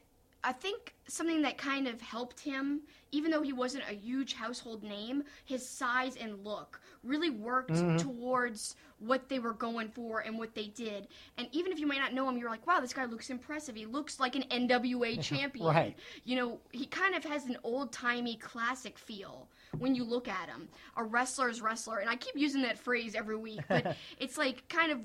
[0.47, 4.85] I think something that kind of helped him, even though he wasn't a huge household
[4.85, 7.97] name, his size and look really worked mm-hmm.
[7.97, 11.09] towards what they were going for and what they did.
[11.37, 13.75] And even if you might not know him, you're like, wow, this guy looks impressive.
[13.75, 15.67] He looks like an NWA champion.
[15.67, 15.97] Right.
[16.25, 20.49] You know, he kind of has an old timey classic feel when you look at
[20.49, 20.69] him.
[20.97, 21.99] A wrestler's wrestler.
[21.99, 25.01] And I keep using that phrase every week, but it's like kind of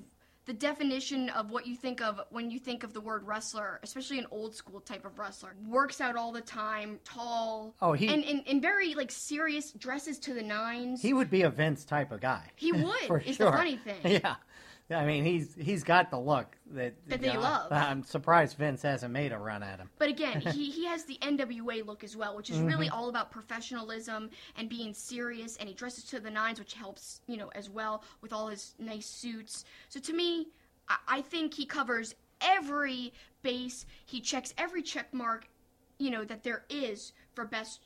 [0.45, 4.17] the definition of what you think of when you think of the word wrestler, especially
[4.17, 5.56] an old school type of wrestler.
[5.67, 7.75] Works out all the time, tall.
[7.82, 11.01] Oh, he- and, and, and very like serious, dresses to the nines.
[11.01, 12.43] He would be a Vince type of guy.
[12.56, 13.51] He would, for is sure.
[13.51, 13.95] the funny thing.
[14.21, 14.36] Yeah.
[14.91, 17.71] I mean, he's he's got the look that That they know, love.
[17.71, 19.89] I'm surprised Vince hasn't made a run at him.
[19.97, 22.95] But again, he, he has the NWA look as well, which is really Mm-hmm.
[22.95, 25.58] all about professionalism and being serious.
[25.58, 28.73] And he dresses to the nines, which helps, you know, as well with all his
[28.80, 29.65] nice suits.
[29.89, 30.47] So to me,
[30.89, 33.86] I, I think he covers every base.
[34.06, 35.47] He checks every check mark,
[35.99, 37.82] you know, that there is for best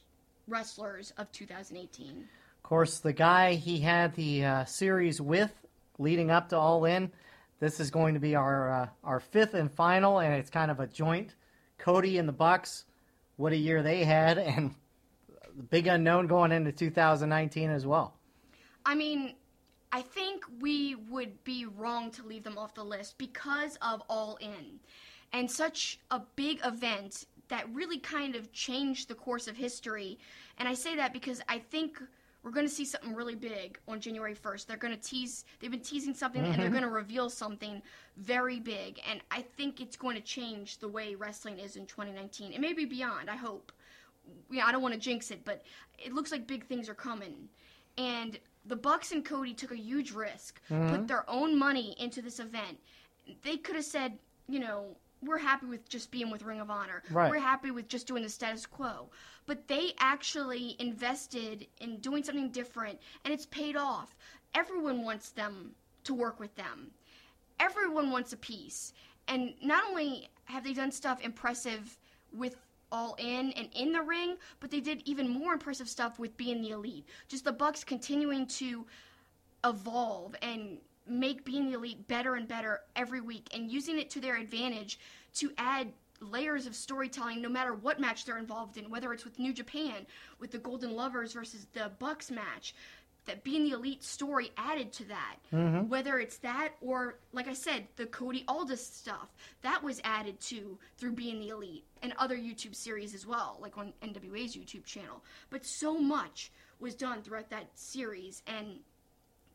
[0.47, 2.09] wrestlers of 2018.
[2.57, 5.51] Of course, the guy he had the uh, series with
[5.97, 7.11] leading up to All In,
[7.59, 10.79] this is going to be our uh, our fifth and final, and it's kind of
[10.79, 11.35] a joint.
[11.77, 12.85] Cody and the Bucks,
[13.37, 14.73] what a year they had, and
[15.55, 18.13] the big unknown going into 2019 as well.
[18.85, 19.35] I mean,
[19.91, 24.37] I think we would be wrong to leave them off the list because of All
[24.41, 24.79] In
[25.31, 30.17] and such a big event that really kind of changed the course of history.
[30.57, 32.01] And I say that because I think
[32.45, 34.67] we're going to see something really big on January 1st.
[34.67, 36.73] They're going to tease, they've been teasing something and they're mm-hmm.
[36.73, 37.81] going to reveal something
[38.17, 39.01] very big.
[39.09, 42.85] And I think it's going to change the way wrestling is in 2019 and maybe
[42.85, 43.71] beyond, I hope
[44.51, 45.63] yeah, I don't want to jinx it, but
[45.97, 47.49] it looks like big things are coming.
[47.97, 51.05] And the Bucks and Cody took a huge risk, put mm-hmm.
[51.05, 52.77] their own money into this event.
[53.43, 57.03] They could have said, you know, we're happy with just being with Ring of Honor.
[57.09, 57.29] Right.
[57.29, 59.09] We're happy with just doing the status quo.
[59.45, 64.15] But they actually invested in doing something different, and it's paid off.
[64.53, 65.71] Everyone wants them
[66.05, 66.91] to work with them.
[67.59, 68.93] Everyone wants a piece.
[69.27, 71.97] And not only have they done stuff impressive
[72.31, 72.55] with
[72.91, 76.61] all in and in the ring, but they did even more impressive stuff with being
[76.61, 77.05] the elite.
[77.27, 78.85] Just the Bucks continuing to
[79.63, 84.19] evolve and make being the elite better and better every week and using it to
[84.19, 84.99] their advantage
[85.35, 85.91] to add
[86.21, 90.05] layers of storytelling no matter what match they're involved in whether it's with New Japan
[90.39, 92.73] with the Golden Lovers versus the Bucks match
[93.25, 95.37] that being the elite story added to that.
[95.51, 95.89] Mm-hmm.
[95.89, 100.77] Whether it's that or like I said the Cody Aldis stuff that was added to
[100.97, 105.23] through being the elite and other YouTube series as well like on NWA's YouTube channel.
[105.49, 108.79] But so much was done throughout that series and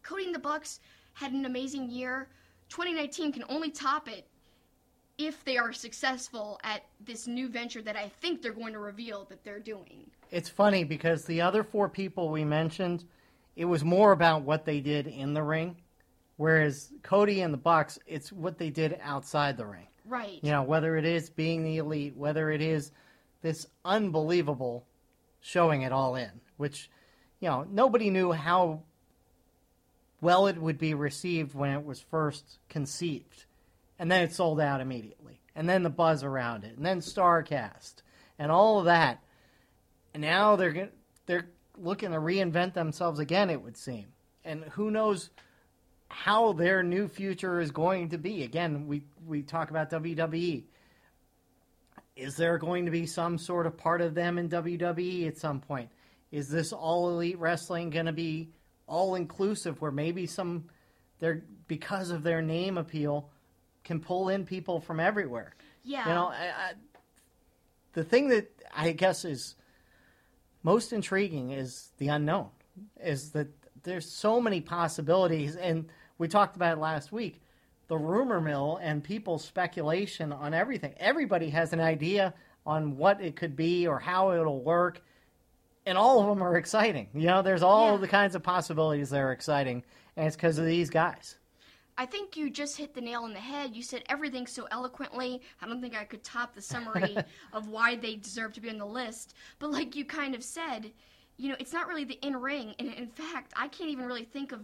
[0.03, 0.81] coding the Bucks
[1.13, 2.29] had an amazing year.
[2.69, 4.27] 2019 can only top it
[5.19, 9.27] if they are successful at this new venture that I think they're going to reveal
[9.27, 10.11] that they're doing.
[10.31, 13.05] It's funny because the other four people we mentioned,
[13.57, 15.77] it was more about what they did in the ring,
[16.37, 19.89] whereas Cody and the Bucks, it's what they did outside the ring.
[20.07, 20.39] Right.
[20.43, 22.93] You know, whether it is being the elite, whether it is
[23.43, 24.87] this unbelievable
[25.41, 26.91] showing it all in, which,
[27.41, 28.83] you know, nobody knew how
[30.21, 33.45] well it would be received when it was first conceived.
[33.99, 35.41] And then it sold out immediately.
[35.55, 36.77] And then the buzz around it.
[36.77, 37.97] And then Starcast.
[38.39, 39.23] And all of that.
[40.15, 40.91] And now they're
[41.27, 44.07] they're looking to reinvent themselves again, it would seem.
[44.45, 45.31] And who knows
[46.09, 48.43] how their new future is going to be.
[48.43, 50.65] Again, we, we talk about WWE.
[52.17, 55.61] Is there going to be some sort of part of them in WWE at some
[55.61, 55.89] point?
[56.33, 58.51] Is this all elite wrestling going to be
[58.91, 60.65] all inclusive where maybe some
[61.21, 63.31] they're because of their name appeal
[63.85, 65.55] can pull in people from everywhere?
[65.85, 66.09] Yeah.
[66.09, 66.73] You know, I, I,
[67.95, 69.55] the thing that I guess is
[70.63, 72.49] most intriguing is the unknown.
[73.03, 73.49] Is that
[73.83, 77.41] there's so many possibilities, and we talked about it last week.
[77.89, 80.95] The rumor mill and people's speculation on everything.
[80.99, 82.35] Everybody has an idea
[82.67, 85.03] on what it could be or how it'll work,
[85.87, 87.09] and all of them are exciting.
[87.15, 87.99] You know, there's all Yeah.
[87.99, 89.85] the kinds of possibilities that are exciting,
[90.17, 91.37] and it's because of these guys.
[91.99, 93.77] I think you just hit the nail on the head.
[93.77, 95.43] You said everything so eloquently.
[95.61, 97.17] I don't think I could top the summary
[97.53, 99.35] of why they deserve to be on the list.
[99.59, 100.93] But like you kind of said,
[101.37, 102.75] you know, it's not really the in ring.
[102.79, 104.61] And in fact, I can't even really think of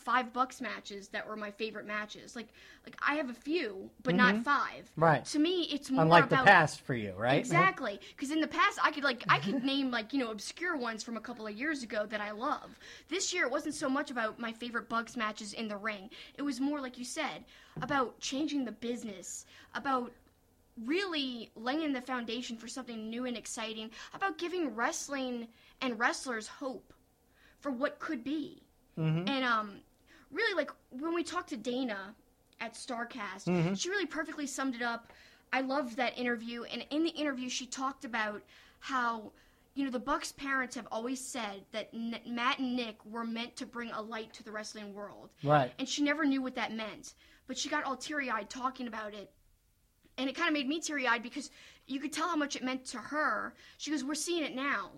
[0.00, 2.34] five bucks matches that were my favorite matches.
[2.34, 2.48] Like
[2.84, 4.84] like I have a few, but not five.
[4.84, 5.02] Mm-hmm.
[5.02, 5.24] Right.
[5.26, 7.38] To me, it's more Unlike about the past for you, right?
[7.38, 10.76] Exactly, because in the past I could like I could name like you know obscure
[10.76, 12.78] ones from a couple of years ago that I love.
[13.08, 16.10] This year it wasn't so much about my favorite Bucks matches in the ring.
[16.36, 17.44] It was more like you said
[17.82, 20.12] about changing the business, about
[20.84, 25.48] really laying the foundation for something new and exciting, about giving wrestling
[25.82, 26.92] and wrestlers hope
[27.60, 28.62] for what could be.
[29.28, 29.80] And um,
[30.30, 32.14] really, like when we talked to Dana
[32.60, 33.74] at Starcast, mm-hmm.
[33.74, 35.12] she really perfectly summed it up.
[35.52, 38.42] I loved that interview, and in the interview, she talked about
[38.78, 39.32] how
[39.74, 43.56] you know the Bucks' parents have always said that N- Matt and Nick were meant
[43.56, 45.72] to bring a light to the wrestling world, Right.
[45.78, 47.14] and she never knew what that meant.
[47.46, 49.30] But she got all teary-eyed talking about it,
[50.18, 51.50] and it kind of made me teary-eyed because
[51.86, 53.54] you could tell how much it meant to her.
[53.78, 54.90] She goes, "We're seeing it now."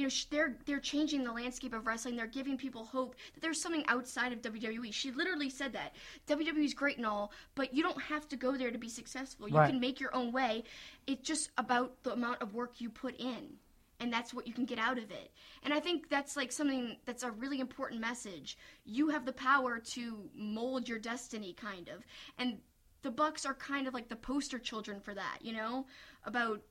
[0.00, 2.16] You know, they're they're changing the landscape of wrestling.
[2.16, 4.92] They're giving people hope that there's something outside of WWE.
[4.94, 5.94] She literally said that
[6.26, 9.46] WWE is great and all, but you don't have to go there to be successful.
[9.46, 9.70] You Right.
[9.70, 10.64] can make your own way.
[11.06, 13.58] It's just about the amount of work you put in,
[14.00, 15.32] and that's what you can get out of it.
[15.62, 18.56] And I think that's like something that's a really important message.
[18.86, 22.06] You have the power to mold your destiny, kind of,
[22.38, 22.58] and
[23.02, 25.38] the Bucks are kind of like the poster children for that.
[25.42, 25.86] You know,
[26.24, 26.62] about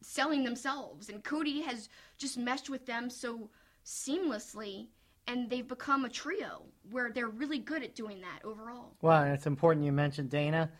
[0.00, 3.50] selling themselves and Cody has just meshed with them so
[3.84, 4.88] seamlessly
[5.26, 8.96] and they've become a trio where they're really good at doing that overall.
[9.02, 10.70] Well, and it's important you mentioned Dana.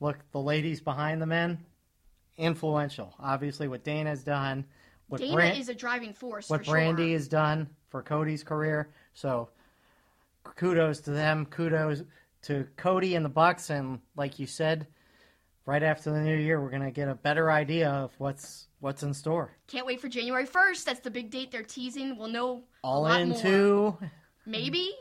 [0.00, 1.58] Look, the ladies behind the men,
[2.36, 3.14] influential.
[3.18, 4.64] Obviously, what Dana's done,
[5.08, 7.12] what Dana Bran- is a driving force what for Brandi sure.
[7.12, 8.90] has done for Cody's career.
[9.14, 9.48] So,
[10.54, 11.46] kudos to them.
[11.46, 12.04] Kudos
[12.42, 13.70] to Cody and the Bucks.
[13.70, 14.86] And like you said,
[15.66, 19.12] right after the new year, we're gonna get a better idea of what's what's in
[19.12, 19.50] store.
[19.66, 20.84] Can't wait for January 1st.
[20.84, 22.16] That's the big date they're teasing.
[22.16, 23.96] We'll know a All into
[24.46, 24.92] maybe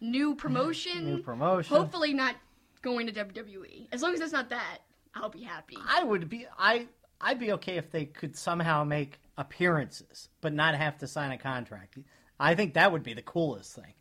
[0.00, 1.04] new promotion.
[1.04, 1.76] new promotion.
[1.76, 2.36] Hopefully not
[2.82, 3.88] going to WWE.
[3.92, 4.78] As long as it's not that,
[5.14, 5.76] I'll be happy.
[5.88, 6.86] I would be I
[7.20, 11.38] I'd be okay if they could somehow make appearances but not have to sign a
[11.38, 11.98] contract.
[12.40, 13.94] I think that would be the coolest thing.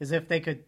[0.00, 0.64] Is if they could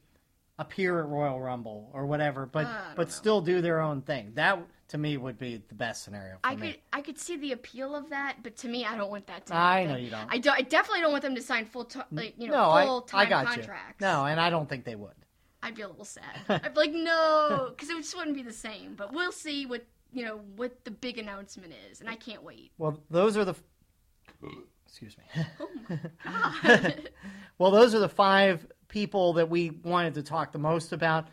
[0.59, 3.13] appear at Royal Rumble or whatever, but don't but know.
[3.13, 4.33] still do their own thing.
[4.37, 4.59] That
[4.89, 6.73] to me would be the best scenario for I me.
[6.73, 9.47] could I could see the appeal of that, but to me, I don't want that
[9.47, 9.55] to.
[9.55, 9.91] Happen.
[9.91, 10.29] I know you don't.
[10.31, 12.87] I, do, I definitely don't want them to sign full, to, like you know, no,
[12.87, 14.01] full time contracts.
[14.01, 14.07] you.
[14.07, 15.15] No, and I don't think they would.
[15.63, 16.23] I'd be a little sad.
[16.49, 18.95] I'd be like, no, because it just wouldn't be the same.
[18.95, 22.71] But we'll see what you know what the big announcement is, and I can't wait.
[22.79, 23.55] Well, those are the.
[24.87, 25.45] Excuse me.
[25.61, 25.99] Oh my
[26.63, 27.11] God.
[27.59, 31.27] Well, those are the five people that we wanted to talk the most about.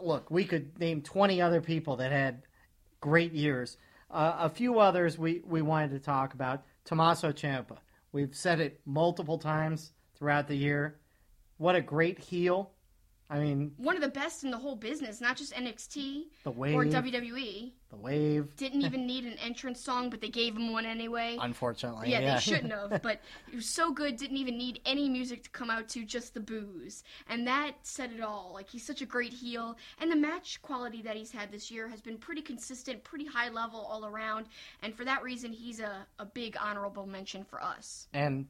[0.00, 2.42] Look, we could name 20 other people that had
[3.02, 3.76] great years.
[4.10, 6.62] Uh, a few others we, we wanted to talk about.
[6.86, 7.76] Tommaso Ciampa.
[8.12, 10.96] We've said it multiple times throughout the year.
[11.58, 12.71] What a great heel.
[13.32, 16.84] I mean, One of the best in the whole business, not just NXT the or
[16.84, 17.72] WWE.
[17.90, 18.54] the wave.
[18.56, 21.38] Didn't even need an entrance song, but they gave him one anyway.
[21.40, 25.08] Unfortunately, Yeah, yeah, they shouldn't have, but it was so good, didn't even need any
[25.08, 27.04] music to come out to, just the boos.
[27.28, 28.50] And that said it all.
[28.52, 29.76] Like, he's such a great heel.
[29.98, 33.48] And the match quality that he's had this year has been pretty consistent, pretty high
[33.48, 34.46] level all around.
[34.82, 38.08] And for that reason, he's a, a big honorable mention for us.
[38.12, 38.46] and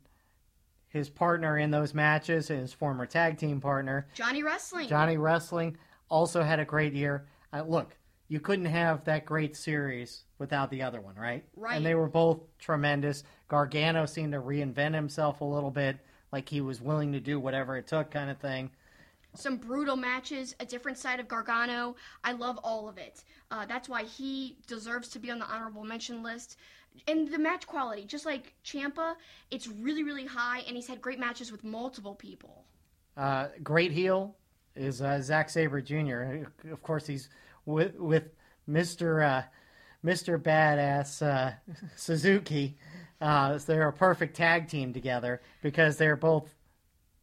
[0.92, 4.88] his partner in those matches, his former tag team partner, Johnny Wrestling.
[4.88, 5.76] Johnny Wrestling
[6.08, 7.26] also had a great year.
[7.52, 7.96] Uh, look,
[8.28, 11.44] you couldn't have that great series without the other one, right?
[11.56, 11.76] Right.
[11.76, 13.24] And they were both tremendous.
[13.48, 15.98] Gargano seemed to reinvent himself a little bit,
[16.32, 18.70] like he was willing to do whatever it took, kind of thing.
[19.34, 21.96] some brutal matches, a different side of Gargano.
[22.22, 23.24] I love all of it.
[23.50, 26.56] Uh, that's why he deserves to be on the honorable mention list.
[27.06, 29.14] And the match quality, just like Ciampa,
[29.50, 32.64] it's really, really high, and he's had great matches with multiple people.
[33.16, 34.36] Uh, great heel
[34.76, 36.46] is uh, Zack Sabre Jr.
[36.70, 37.28] Of course, he's
[37.66, 38.24] with with
[38.66, 39.42] Mister uh,
[40.02, 41.52] Mister Badass uh,
[41.96, 42.76] Suzuki.
[43.20, 46.54] Uh, they're a perfect tag team together because they're both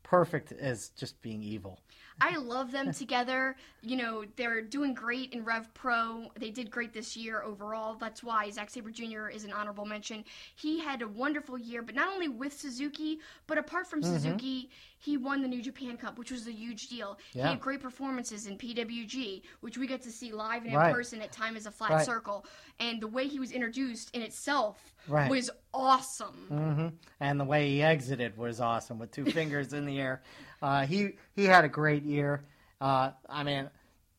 [0.04, 1.80] perfect as just being evil.
[2.22, 3.56] I love them together.
[3.82, 6.32] You know, they're doing great in Rev Pro.
[6.38, 7.96] They did great this year overall.
[7.96, 9.30] That's why Zack Sabre Jr.
[9.30, 10.26] is an honorable mention.
[10.56, 14.38] He had a wonderful year, but not only with Suzuki, but apart from Mm-hmm.
[14.38, 17.18] Suzuki, he won the New Japan Cup, which was a huge deal.
[17.38, 20.84] He had great performances in PWG, which we got to see live and in Right.
[20.84, 22.02] person at Time is a Flat Right.
[22.02, 22.46] Circle.
[22.82, 25.38] And the way he was introduced in itself Right.
[25.38, 26.50] was awesome.
[26.50, 26.88] hmm
[27.20, 30.24] And the way he exited was awesome with two fingers in the air.
[30.62, 32.44] Uh, he he had a great year.
[32.82, 33.70] Uh, I mean,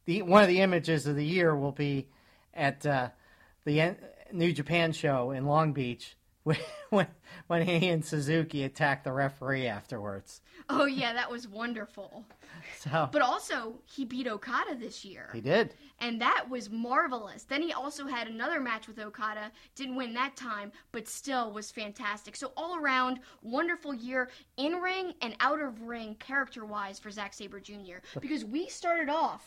[0.07, 2.09] the one of the images of the year will be
[2.55, 3.11] at uh,
[3.64, 3.97] the
[4.32, 6.16] New Japan show in Long Beach
[6.90, 7.07] when
[7.46, 10.40] when he and Suzuki attacked the referee afterwards.
[10.68, 12.24] Oh yeah, that was wonderful.
[12.78, 15.30] So But also, he beat Okada this year.
[15.32, 15.74] he did.
[15.98, 17.44] And that was marvelous.
[17.44, 19.51] Then he also had another match with Okada.
[19.74, 22.36] Didn't win that time, but still was fantastic.
[22.36, 24.28] So all around, wonderful year
[24.59, 27.98] in ring and out of ring, character wise for Zack Sabre Jr.
[28.20, 29.44] Because we started off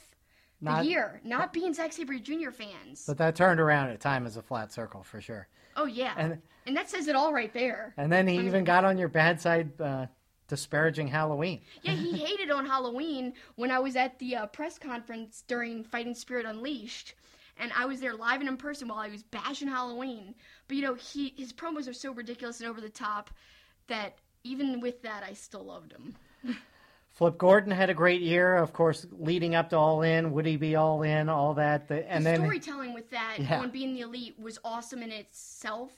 [0.62, 2.50] the year not being Zack Sabre Jr.
[2.52, 3.04] fans.
[3.06, 5.48] But that turned around at time as a flat circle for sure.
[5.76, 7.94] oh yeah, And- and, that says it all right there.
[7.98, 10.08] And then he even got on your bad side, uh,
[10.48, 11.62] disparaging Halloween.
[11.82, 16.16] Yeah, he hated on Halloween when I was at the uh, press conference during Fighting
[16.16, 17.16] Spirit Unleashed,
[17.58, 20.36] and I was there live and in person while I was bashing Halloween.
[20.68, 23.30] But you know, he his promos are so ridiculous and over the top
[23.88, 26.16] that even with that, I still loved him.
[27.14, 30.32] Flip Gordon had a great year, of course, leading up to All In.
[30.32, 31.30] Would he be All In?
[31.30, 33.60] All that, the, and the then storytelling with that Yeah.
[33.60, 35.92] on being the elite was awesome in itself.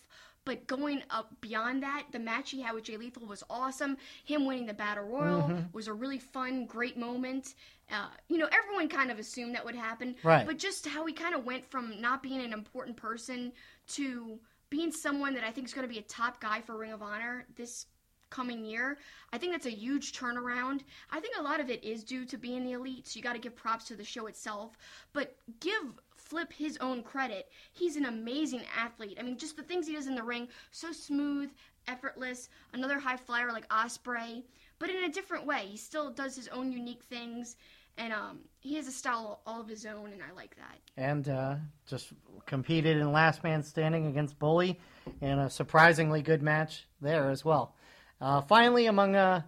[0.45, 3.97] But going up beyond that, the match he had with Jay Lethal was awesome.
[4.23, 5.61] Him winning the Battle Royal Mm-hmm.
[5.73, 7.55] was a really fun, great moment.
[7.91, 10.15] Uh, you know, everyone kind of assumed that would happen.
[10.23, 10.45] Right.
[10.45, 13.51] But just how he kind of went from not being an important person
[13.89, 14.39] to
[14.69, 17.01] being someone that I think is going to be a top guy for Ring of
[17.01, 17.87] Honor this
[18.31, 18.97] coming year.
[19.31, 20.81] I think that's a huge turnaround.
[21.11, 23.33] I think a lot of it is due to being the elite, so you got
[23.33, 24.77] to give props to the show itself.
[25.13, 25.93] But give
[26.25, 27.49] Flip his own credit.
[27.73, 29.17] He's an amazing athlete.
[29.19, 31.51] I mean, just the things he does in the ring, so smooth,
[31.87, 32.49] effortless.
[32.73, 34.43] Another high flyer like Ospreay,
[34.79, 35.65] but in a different way.
[35.67, 37.55] He still does his own unique things,
[37.97, 40.79] and um, he has a style all of his own, and I like that.
[40.97, 41.55] and uh,
[41.87, 42.11] just
[42.47, 44.79] competed in Last Man Standing against Bully
[45.21, 47.75] in a surprisingly good match there as well.
[48.19, 49.41] Uh, finally, among uh,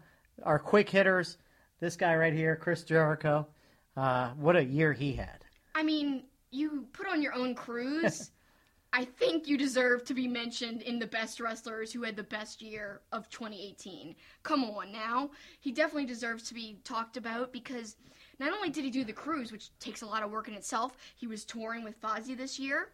[0.43, 1.37] our quick hitters,
[1.79, 3.47] this guy right here, Chris Jericho.
[3.95, 5.43] Uh, what a year he had.
[5.73, 8.31] I mean, you put on your own cruise.
[8.93, 12.61] I think you deserve to be mentioned in the best wrestlers who had the best
[12.61, 14.15] year of 2018.
[14.43, 15.31] Come on now.
[15.59, 17.97] He definitely deserves to be talked about because
[18.39, 20.95] not only did he do the cruise, which takes a lot of work in itself,
[21.15, 22.93] he was touring with Fozzy this year,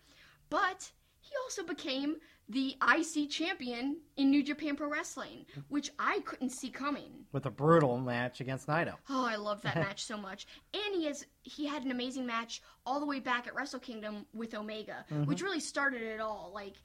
[0.49, 2.17] but he also became
[2.49, 7.25] the IC champion in New Japan Pro Wrestling, which I couldn't see coming.
[7.31, 8.95] with a brutal match against Naito.
[9.09, 10.45] Oh, I love that match so much.
[10.73, 14.25] And he has he had an amazing match all the way back at Wrestle Kingdom
[14.33, 15.25] with Omega, mm-hmm.
[15.25, 16.51] which really started it all.
[16.53, 16.75] Like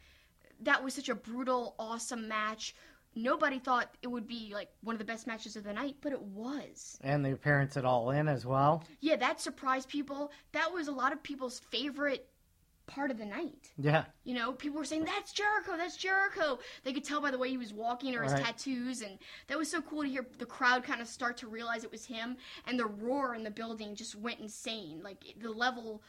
[0.63, 2.75] that was such a brutal, awesome match.
[3.15, 6.13] Nobody thought it would be like one of the best matches of the night, but
[6.13, 6.99] it was.
[7.03, 8.85] And the appearance at All In as well.
[9.01, 10.31] Yeah, that surprised people.
[10.53, 12.29] That was a lot of people's favorite
[12.89, 13.71] part of the night.
[13.77, 14.07] Yeah.
[14.25, 16.59] You know, people were saying, That's Jericho, that's Jericho.
[16.83, 18.45] They could tell by the way he was walking or his Right.
[18.45, 19.03] tattoos.
[19.03, 21.93] And that was so cool to hear the crowd kind of start to realize it
[21.93, 22.37] was him.
[22.67, 25.01] And the roar in the building just went insane.
[25.05, 26.03] Like the level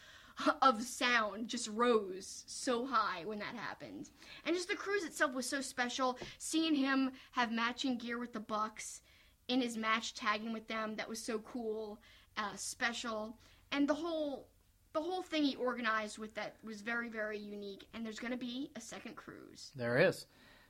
[0.62, 4.10] of sound just rose so high when that happened.
[4.46, 6.18] And just the cruise itself was so special.
[6.38, 9.02] Seeing him have matching gear with the Bucks
[9.48, 12.00] in his match tagging with them, that was so cool,
[12.38, 13.38] uh, special.
[13.72, 14.48] And the whole
[14.94, 18.38] the whole thing he organized with that was very very unique and there's going to
[18.38, 20.26] be a second cruise There is.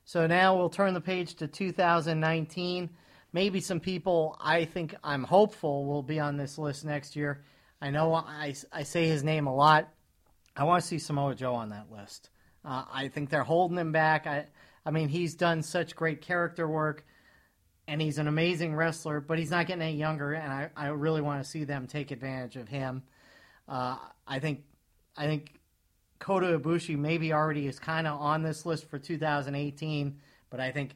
[0.05, 2.89] So now we'll turn the page to 2019.
[3.31, 7.43] Maybe some people I think I'm hopeful will be on this list next year.
[7.81, 9.89] I know I, I say his name a lot.
[10.55, 12.29] I want to see Samoa Joe on that list.
[12.65, 14.27] Uh, I think they're holding him back.
[14.27, 14.45] I,
[14.85, 17.05] I mean, he's done such great character work,
[17.87, 21.21] and he's an amazing wrestler, but he's not getting any younger, and I, I really
[21.21, 23.03] want to see them take advantage of him.
[23.69, 23.97] Uh,
[24.27, 24.63] I think,
[25.15, 25.53] I think
[26.19, 30.95] Kota Ibushi maybe already is kind of on this list for 2018, but I think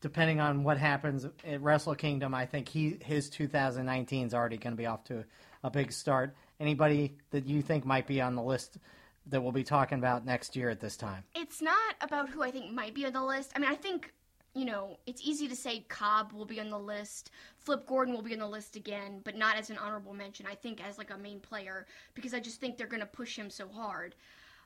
[0.00, 4.72] depending on what happens at Wrestle Kingdom, I think he his 2019 is already going
[4.72, 5.24] to be off to
[5.62, 6.34] a big start.
[6.58, 8.78] Anybody that you think might be on the list
[9.26, 11.24] that we'll be talking about next year at this time?
[11.34, 14.12] it's not about who i think might be on the list i mean i think
[14.54, 18.22] you know it's easy to say cobb will be on the list flip gordon will
[18.22, 21.10] be on the list again but not as an honorable mention i think as like
[21.10, 24.14] a main player because i just think they're going to push him so hard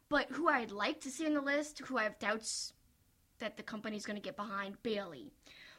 [0.09, 2.73] but who i'd like to see on the list who i have doubts
[3.39, 5.31] that the company's going to get behind bayley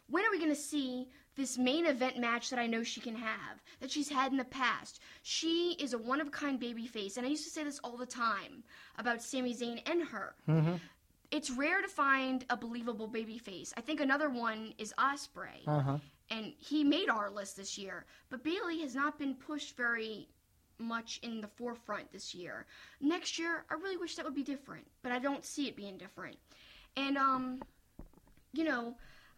[0.10, 3.16] when are we going to see this main event match that I know she can
[3.16, 5.00] have, that she's had in the past?
[5.22, 7.80] She is a one of a kind baby face, and I used to say this
[7.84, 8.64] all the time
[8.98, 10.36] about Sami Zayn and her.
[10.48, 10.76] Mm-hmm.
[11.32, 13.74] It's rare to find a believable baby face.
[13.78, 15.98] I think another one is Ospreay, Uh-huh.
[16.32, 18.06] and he made our list this year.
[18.30, 20.28] But Bayley has not been pushed very
[20.80, 22.66] much in the forefront this year.
[23.02, 25.98] Next year, I really wish that would be different, but I don't see it being
[25.98, 26.38] different.
[26.98, 27.62] And um,
[28.54, 28.96] you know,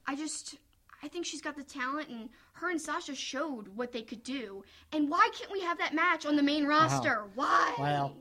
[0.07, 0.55] I just
[1.03, 4.63] I think she's got the talent, and her and Sasha showed what they could do.
[4.93, 7.25] And why can't we have that match on the main roster?
[7.35, 7.73] Why?
[7.77, 8.15] Well,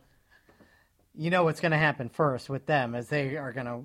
[1.15, 3.81] you know what's going to happen first with them is they are going to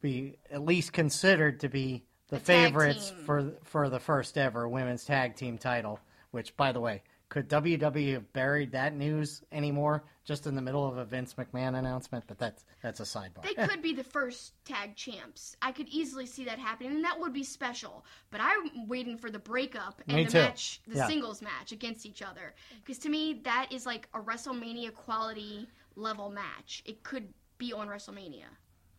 [0.00, 5.04] be at least considered to be the, The favorites for for the first ever women's
[5.04, 5.98] tag team title.
[6.30, 10.86] Which, by the way, could WWE have buried that news anymore just in the middle
[10.86, 12.24] of a Vince McMahon announcement?
[12.26, 13.42] But that's that's a sidebar.
[13.42, 15.56] They could be the first tag champs.
[15.62, 18.04] I could easily see that happening, and that would be special.
[18.30, 20.38] But I'm waiting for the breakup and Me the too.
[20.38, 21.06] match, the Yeah.
[21.08, 22.54] singles match against each other.
[22.84, 25.66] Because to me, that is like a WrestleMania quality
[25.98, 26.82] level match.
[26.86, 27.28] It could
[27.58, 28.44] be on WrestleMania.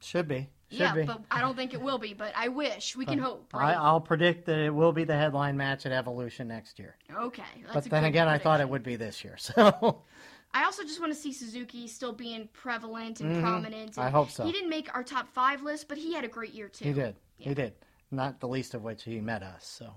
[0.01, 0.49] Should be.
[0.69, 1.03] Should yeah, be.
[1.03, 2.13] but I don't think it will be.
[2.13, 3.49] But I wish we can hope.
[3.53, 3.77] I, Right?
[3.77, 6.95] I'll predict that it will be the headline match at Evolution next year.
[7.17, 7.43] okay.
[7.73, 9.35] But then again, I thought it would be this year.
[9.37, 10.03] So
[10.53, 13.91] I also just want to see Suzuki still being prevalent and prominent.
[13.91, 14.01] Mm-hmm.
[14.01, 14.45] I and hope so.
[14.45, 16.85] He didn't make our top five list, but he had a great year too.
[16.85, 17.15] he did.
[17.37, 17.73] He did.
[18.11, 19.65] Not the least of which he met us.
[19.65, 19.93] So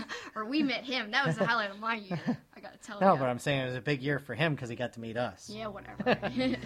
[0.34, 1.10] or we met him.
[1.10, 2.20] That was the highlight of my year.
[2.56, 3.18] I gotta tell no, you.
[3.18, 5.16] but I'm saying it was a big year for him because he got to meet
[5.16, 5.50] us.
[5.52, 6.18] Yeah, whatever.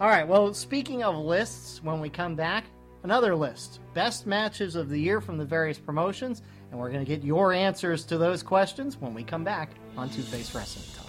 [0.00, 0.26] All right.
[0.26, 2.64] Well, speaking of lists, when we come back,
[3.02, 7.08] another list: best matches of the year from the various promotions, and we're going to
[7.08, 11.08] get your answers to those questions when we come back on Two Face Wrestling Talk.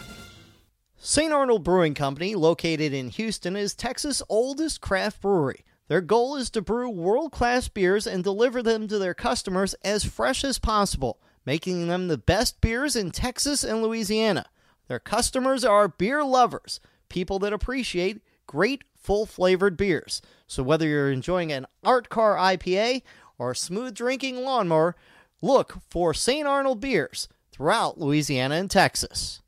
[1.02, 1.32] St.
[1.32, 5.64] Arnold Brewing Company, located in Houston, is Texas' oldest craft brewery.
[5.88, 10.04] Their goal is to brew world class beers and deliver them to their customers as
[10.04, 14.46] fresh as possible, making them the best beers in Texas and Louisiana.
[14.88, 16.80] Their customers are beer lovers,
[17.10, 20.22] people that appreciate great full flavored beers.
[20.48, 23.04] So whether you're enjoying an art car IPA
[23.38, 24.96] or a smooth drinking lawnmower,
[25.42, 26.48] look for St.
[26.48, 29.42] Arnold beers throughout Louisiana and Texas.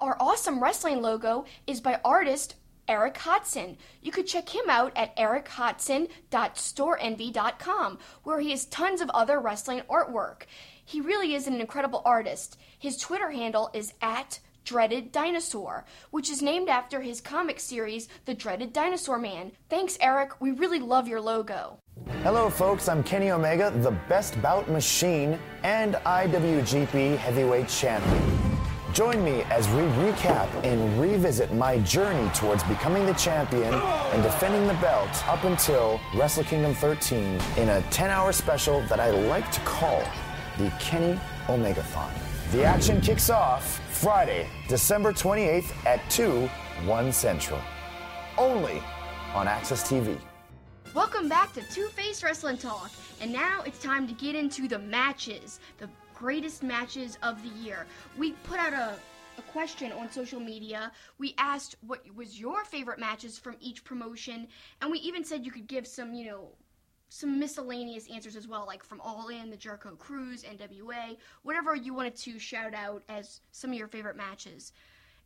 [0.00, 2.56] Our awesome wrestling logo is by artist
[2.88, 3.76] Eric Hodson.
[4.00, 10.46] You could check him out at erichodson.storeenvy.com, where he has tons of other wrestling artwork.
[10.92, 12.58] He really is an incredible artist.
[12.78, 18.34] His Twitter handle is at Dreaded Dinosaur, which is named after his comic series, The
[18.34, 19.52] Dreaded Dinosaur Man.
[19.70, 20.38] Thanks, Eric.
[20.42, 21.78] We really love your logo.
[22.22, 22.90] Hello, folks.
[22.90, 28.58] I'm Kenny Omega, the best bout machine and IWGP heavyweight champion.
[28.92, 34.66] Join me as we recap and revisit my journey towards becoming the champion and defending
[34.66, 39.50] the belt up until Wrestle Kingdom 13 in a 10 hour special that I like
[39.52, 40.04] to call
[40.62, 42.12] the Kenny Omegathon.
[42.52, 46.48] The action kicks off Friday, December 28th at 2,
[46.86, 47.58] 1 Central.
[48.38, 48.80] Only
[49.34, 50.20] on AXS TV.
[50.94, 54.78] Welcome back to Two Face Wrestling Talk, and now it's time to get into the
[54.78, 57.84] matches, the greatest matches of the year.
[58.16, 58.94] We put out a,
[59.38, 60.92] a question on social media.
[61.18, 64.46] We asked what was your favorite matches from each promotion,
[64.80, 66.48] and we even said you could give some, you know,
[67.12, 71.92] some miscellaneous answers as well, like from All In, the Jericho Cruise, NWA, whatever you
[71.92, 74.72] wanted to shout out as some of your favorite matches.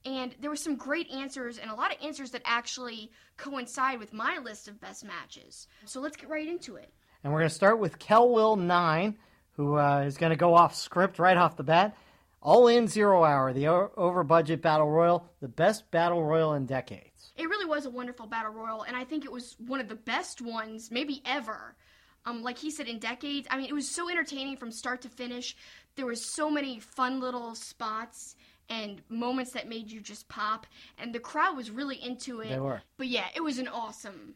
[0.05, 4.13] And there were some great answers and a lot of answers that actually coincide with
[4.13, 5.69] my list of best matches.
[5.85, 6.93] So let's get right into it.
[7.23, 9.17] And we're going to start with Kel Will 9,
[9.53, 11.97] who uh, is going to go off script right off the bat.
[12.43, 17.16] All in Zero Hour, the over budget battle royal, the best battle royal in decades.
[17.37, 19.95] It really was a wonderful battle royal, and I think it was one of the
[19.95, 21.77] best ones, maybe ever.
[22.25, 23.47] Um, like he said, in decades.
[23.51, 25.57] I mean, it was so entertaining from start to finish.
[25.95, 28.35] There was so many fun little spots
[28.69, 30.67] and moments that made you just pop,
[30.99, 32.49] and the crowd was really into it.
[32.49, 32.83] They were.
[32.97, 34.35] But yeah, it was an awesome,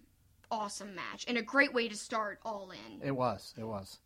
[0.50, 3.06] awesome match, and a great way to start All In.
[3.06, 3.54] It was.
[3.58, 3.98] It was.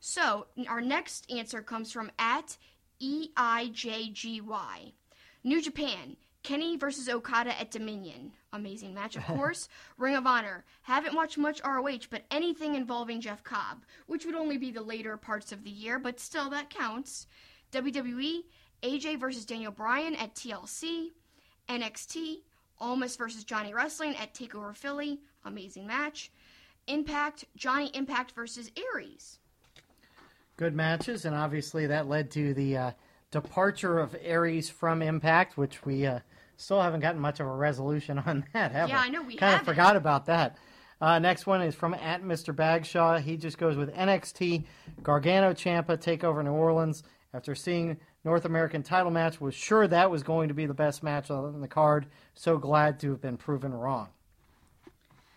[0.00, 2.56] So, our next answer comes from at
[3.00, 4.92] E EIJGY.
[5.42, 8.30] New Japan, Kenny versus Okada at Dominion.
[8.52, 9.68] Amazing match, of course.
[9.98, 10.64] Ring of Honor.
[10.82, 15.16] Haven't watched much ROH, but anything involving Jeff Cobb, which would only be the later
[15.16, 17.26] parts of the year, but still that counts.
[17.72, 18.44] WWE,
[18.82, 21.08] AJ versus Daniel Bryan at TLC.
[21.68, 22.42] NXT,
[22.78, 25.20] Almas versus Johnny Wrestling at TakeOver Philly.
[25.44, 26.30] Amazing match.
[26.86, 29.38] Impact, Johnny Impact versus Aries.
[30.58, 32.90] Good matches, and obviously that led to the uh,
[33.34, 36.20] departure of Aries from Impact, which we uh,
[36.56, 39.60] still haven't gotten much of a resolution on that, have Yeah, I know we kind
[39.60, 40.56] of forgot about that.
[41.00, 42.54] Uh, next one is from at Mr.
[42.54, 43.18] Bagshaw.
[43.18, 44.64] He just goes with NXT
[45.02, 47.02] Gargano Ciampa takeover New Orleans.
[47.34, 51.02] After seeing North American title match, was sure that was going to be the best
[51.02, 52.06] match on the card.
[52.34, 54.10] So glad to have been proven wrong.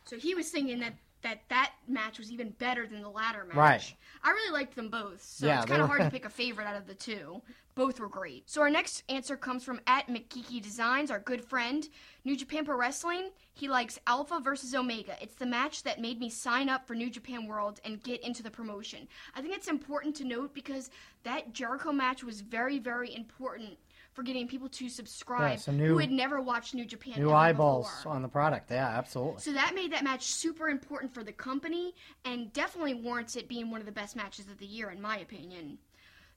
[0.06, 0.94] So he was thinking that
[1.24, 3.56] that that match was even better than the latter match.
[3.56, 3.96] Right.
[4.24, 6.30] I really liked them both, so Yeah, it's kind of were- hard to pick a
[6.30, 7.42] favorite out of the two.
[7.76, 8.50] Both were great.
[8.50, 11.88] So our next answer comes from at McKiki Designs, our good friend.
[12.26, 15.16] New Japan Pro Wrestling, he likes Alpha versus Omega.
[15.22, 18.42] It's the match that made me sign up for New Japan World and get into
[18.42, 19.08] the promotion.
[19.36, 20.90] I think it's important to note because
[21.24, 23.78] that Jericho match was very, very important
[24.18, 27.88] for getting people to subscribe Yeah, new- who had never watched New Japan New eyeballs
[27.98, 28.14] before.
[28.14, 28.72] on the product.
[28.72, 29.42] Yeah, absolutely.
[29.42, 31.94] So that made that match super important for the company
[32.26, 35.20] and definitely warrants it being one of the best matches of the year, in my
[35.20, 35.78] opinion.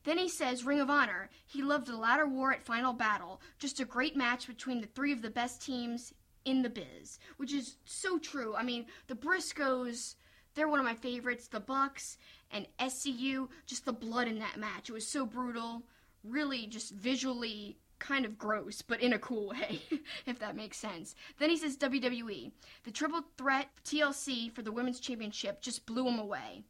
[0.05, 1.31] Then he says Ring of Honor.
[1.47, 3.41] He loved the ladder war at Final Battle.
[3.59, 6.13] Just a great match between the three of the best teams
[6.45, 8.55] in the biz, which is so true.
[8.55, 10.17] I mean, the Briscoes,
[10.53, 11.49] they're one of my favorites.
[11.49, 12.19] The Bucks
[12.51, 14.91] and SCU, just the blood in that match.
[14.91, 15.83] It was so brutal,
[16.25, 19.81] really just visually kind of gross, but in a cool way,
[20.27, 21.15] if that makes sense.
[21.39, 22.51] Then he says WWE.
[22.85, 26.65] The triple threat TLC for the women's championship just blew him away.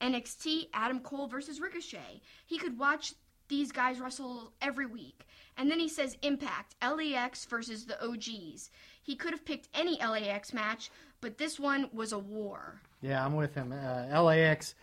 [0.00, 2.20] NXT, Adam Cole versus Ricochet.
[2.44, 3.14] He could watch
[3.48, 5.26] these guys wrestle every week.
[5.56, 8.70] And then he says Impact, LAX versus the OGs.
[9.02, 10.90] He could have picked any LAX match,
[11.20, 12.80] but this one was a war.
[13.00, 13.72] Yeah, I'm with him.
[13.72, 14.74] Uh, LAX,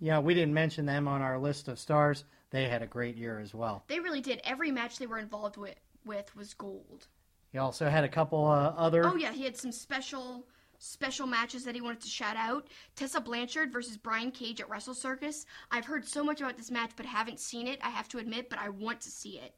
[0.00, 2.24] yeah, we didn't mention them on our list of stars.
[2.50, 3.84] They had a great year as well.
[3.86, 4.40] They really did.
[4.44, 7.06] Every match they were involved with, with was gold.
[7.52, 9.06] He also had a couple uh, other.
[9.06, 10.46] Oh yeah, he had some special
[10.78, 12.68] special matches that he wanted to shout out.
[12.96, 15.44] Tessa Blanchard versus Brian Cage at Wrestle Circus.
[15.70, 18.48] I've heard so much about this match but haven't seen it, I have to admit,
[18.48, 19.54] but I want to see it.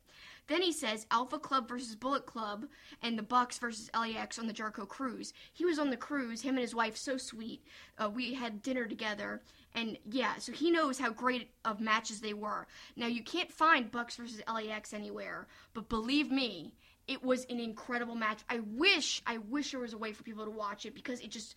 [0.48, 2.66] Then he says Alpha Club versus Bullet Club
[3.00, 5.32] and the Bucks versus LAX on the Jericho cruise.
[5.52, 7.64] He was on the cruise, him and his wife, so sweet.
[7.96, 9.42] Uh, we had dinner together,
[9.74, 12.66] and yeah, so he knows how great of matches they were.
[12.96, 16.74] Now you can't find Bucks versus LAX anywhere, but believe me,
[17.08, 18.40] it was an incredible match.
[18.48, 21.30] I wish, I wish there was a way for people to watch it because it
[21.30, 21.54] just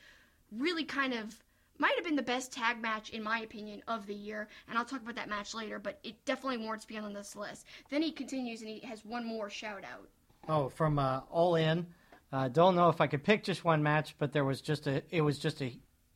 [0.51, 1.43] really kind of
[1.77, 4.47] might have been the best tag match in my opinion of the year.
[4.69, 7.65] And I'll talk about that match later, but it definitely warrants being on this list.
[7.89, 10.07] Then he continues and he has one more shout out.
[10.47, 11.85] Oh, from uh, All In.
[12.31, 15.03] Uh, don't know if I could pick just one match, but there was just a.
[15.09, 15.71] It was just a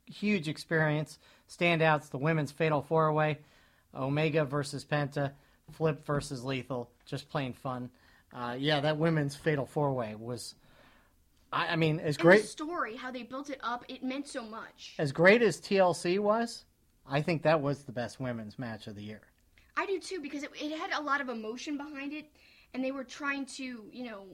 [0.10, 1.20] huge experience.
[1.50, 3.40] Standouts: the women's Fatal Four Way,
[3.96, 5.32] Omega versus Penta,
[5.72, 6.90] Flip versus Lethal.
[7.06, 7.90] Just plain fun.
[8.34, 10.56] Uh, yeah, that women's Fatal Four Way was.
[11.52, 14.28] I, I mean, as And great the story, how they built it up, it meant
[14.28, 14.94] so much.
[15.00, 16.66] as great as TLC was.
[17.08, 19.22] I think that was the best women's match of the year.
[19.76, 22.28] I do too because it, it had a lot of emotion behind it,
[22.74, 24.26] and they were trying to, you know,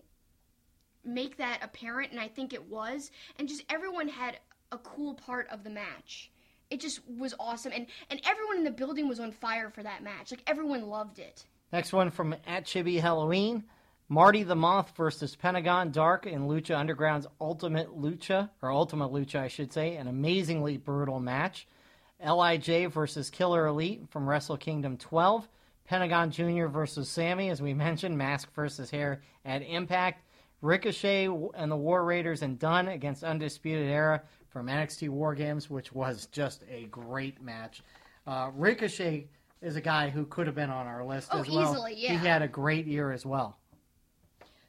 [1.06, 3.12] make that apparent, and I think it was.
[3.40, 4.40] And just everyone had
[4.76, 6.32] a cool part of the match.
[6.70, 10.04] It just was awesome, and and everyone in the building was on fire for that
[10.04, 10.32] match.
[10.32, 11.46] Like everyone loved it.
[11.72, 13.64] Next one from at Chibi Halloween.
[14.08, 19.48] Marty the Moth versus Pentagon Dark in Lucha Underground's Ultimate Lucha, or Ultimate Lucha, I
[19.48, 21.68] should say, an amazingly brutal match.
[22.24, 25.48] LIJ versus Killer Elite from Wrestle Kingdom 12.
[25.86, 26.68] Pentagon Jr.
[26.68, 30.22] versus Sami, as we mentioned, Mask versus Hair at Impact.
[30.62, 34.22] Ricochet and the War Raiders and Dunn against Undisputed Era
[34.56, 37.84] from NXT War Games, which was just a great match.
[38.26, 39.28] Uh, Ricochet
[39.62, 41.74] is a guy who could have been on our list Oh, as well.
[41.74, 42.12] easily, yeah.
[42.18, 43.58] He had a great year as well.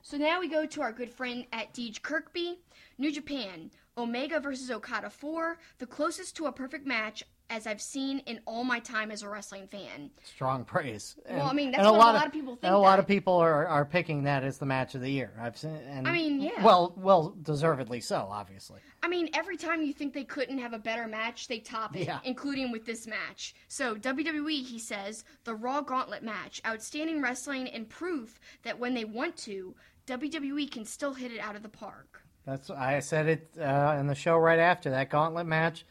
[0.03, 2.59] So now we go to our good friend at Deej Kirkby,
[2.99, 8.19] New Japan, Omega versus Okada 4, the closest to a perfect match as I've seen
[8.21, 10.11] in all my time as a wrestling fan.
[10.25, 11.17] Strong praise.
[11.31, 13.01] Well, I mean, that's and what a lot of people think And a lot that.
[13.01, 15.33] of people are, are picking that as the match of the year.
[15.41, 15.77] I've seen.
[15.89, 16.63] And, I mean, yeah.
[16.65, 18.81] Well, well, deservedly so, obviously.
[19.03, 22.07] I mean, every time you think they couldn't have a better match, they top it,
[22.07, 22.19] Yeah.
[22.25, 23.55] including with this match.
[23.69, 29.05] So, WWE, he says, the Raw Gauntlet match, outstanding wrestling and proof that when they
[29.05, 29.75] want to,
[30.07, 32.23] WWE can still hit it out of the park.
[32.45, 35.85] That's I said it uh, in the show right after that gauntlet match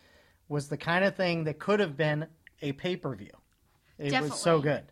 [0.47, 2.27] was the kind of thing that could have been
[2.61, 3.31] a pay per view.
[3.97, 4.83] It was so good.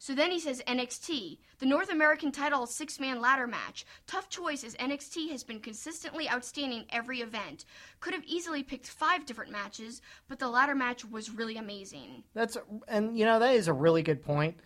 [0.00, 3.84] So then he says NXT, the North American title six man ladder match.
[4.06, 7.64] Tough choice as NXT has been consistently outstanding every event.
[7.98, 12.22] Could have easily picked five different matches, but the ladder match was really amazing.
[12.32, 14.58] That's and you know that is a really good point.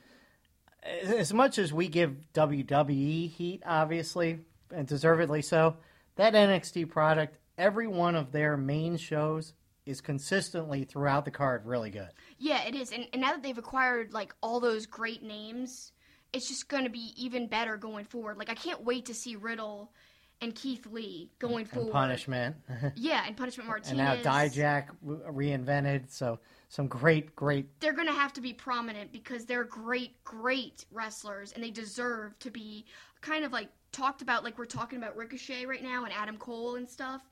[0.83, 5.77] As much as we give WWE heat, obviously, and deservedly so,
[6.17, 9.55] that NXT product, every one of their main shows
[9.87, 12.09] is consistently throughout the card really good.
[12.39, 12.93] Yeah, it is.
[12.93, 15.93] And, and now that they've acquired like all those great names,
[16.33, 18.39] it's just going to be even better going forward.
[18.39, 19.93] Like I can't wait to see Riddle
[20.41, 21.93] and Keith Lee going And forward.
[21.93, 22.57] Punishment,
[22.97, 23.91] Yeah, and Punishment Martinez.
[23.91, 26.11] and now Dijak reinvented.
[26.11, 30.85] So some great, great they're going to have to be prominent because they're great, great
[30.91, 32.85] wrestlers and they deserve to be
[33.21, 36.77] kind of like talked about, like we're talking about Ricochet right now and Adam Cole
[36.77, 37.23] and stuff.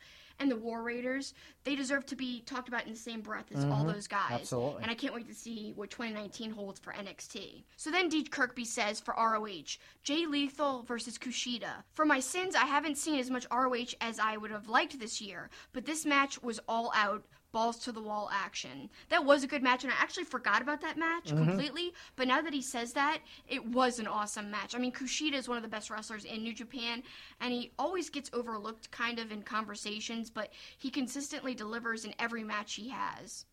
[0.41, 1.35] And the War Raiders,
[1.65, 4.23] they deserve to be talked about in the same breath as all those guys.
[4.23, 4.35] Mm-hmm.
[4.35, 4.83] Absolutely.
[4.83, 7.63] And I can't wait to see what 2019 holds for NXT.
[7.77, 11.85] So then Deej Kirkby says for ROH, Jay Lethal versus Kushida.
[11.93, 15.21] For my sins, I haven't seen as much ROH as I would have liked this
[15.21, 18.89] year, but this match was all out balls to the wall action.
[19.09, 21.45] That was a good match, and I actually forgot about that match mm-hmm.
[21.45, 21.93] completely.
[22.17, 24.75] But now that he says that, it was an awesome match.
[24.75, 27.03] I mean, Kushida is one of the best wrestlers in New Japan,
[27.41, 32.45] and he always gets overlooked kind of in conversations, but he consistently delivers in every
[32.45, 33.45] match he has.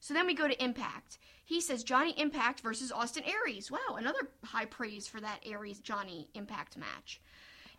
[0.00, 1.18] So then we go to Impact.
[1.44, 3.70] He says Johnny Impact versus Austin Aries.
[3.70, 7.20] Wow, another high praise for that Aries Johnny Impact match.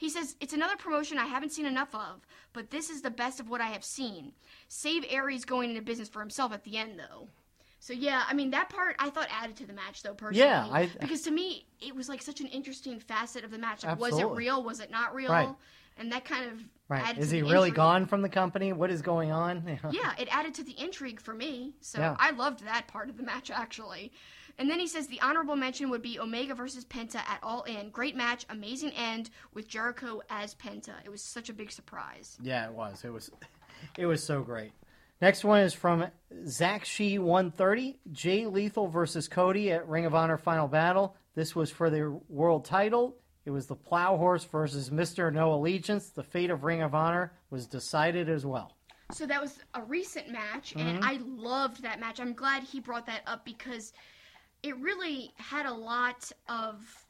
[0.04, 3.40] He says, It's another promotion I haven't seen enough of, but this is the best
[3.40, 4.34] of what I have seen.
[4.68, 7.30] Save Aries going into business for himself at the end, though.
[7.80, 10.46] So, yeah, I mean, that part I thought added to the match, though, personally.
[10.46, 13.86] Yeah, I- because to me, it was like such an interesting facet of the match.
[13.86, 14.62] Like, was it real?
[14.62, 15.32] Was it not real?
[15.32, 15.48] Right.
[15.96, 16.60] And that kind of.
[16.90, 17.18] Right.
[17.18, 17.76] Is he really intrigue.
[17.76, 18.74] gone from the company?
[18.74, 19.80] What is going on?
[19.92, 21.76] Yeah, it added to the intrigue for me.
[21.80, 22.18] So Yeah.
[22.20, 24.12] I loved that part of the match actually.
[24.60, 27.90] And then he says the honorable mention would be Omega versus Penta at All In.
[27.90, 30.94] Great match, amazing end with Jericho as Penta.
[31.04, 32.38] It was such a big surprise.
[32.42, 33.04] Yeah, it was.
[33.04, 33.32] It was
[33.98, 34.72] it was so great.
[35.22, 36.06] Next one is from
[36.48, 41.16] Zach Shee 130, Jay Lethal versus Cody at Ring of Honor Final Battle.
[41.34, 43.16] This was for the world title.
[43.46, 45.32] It was the Plow Horse versus Mr.
[45.34, 46.10] No Allegiance.
[46.10, 48.76] The fate of Ring of Honor was decided as well.
[49.12, 51.04] So that was a recent match, and Mm-hmm.
[51.04, 52.20] I loved that match.
[52.20, 53.94] I'm glad he brought that up because
[54.64, 57.06] it really had a lot of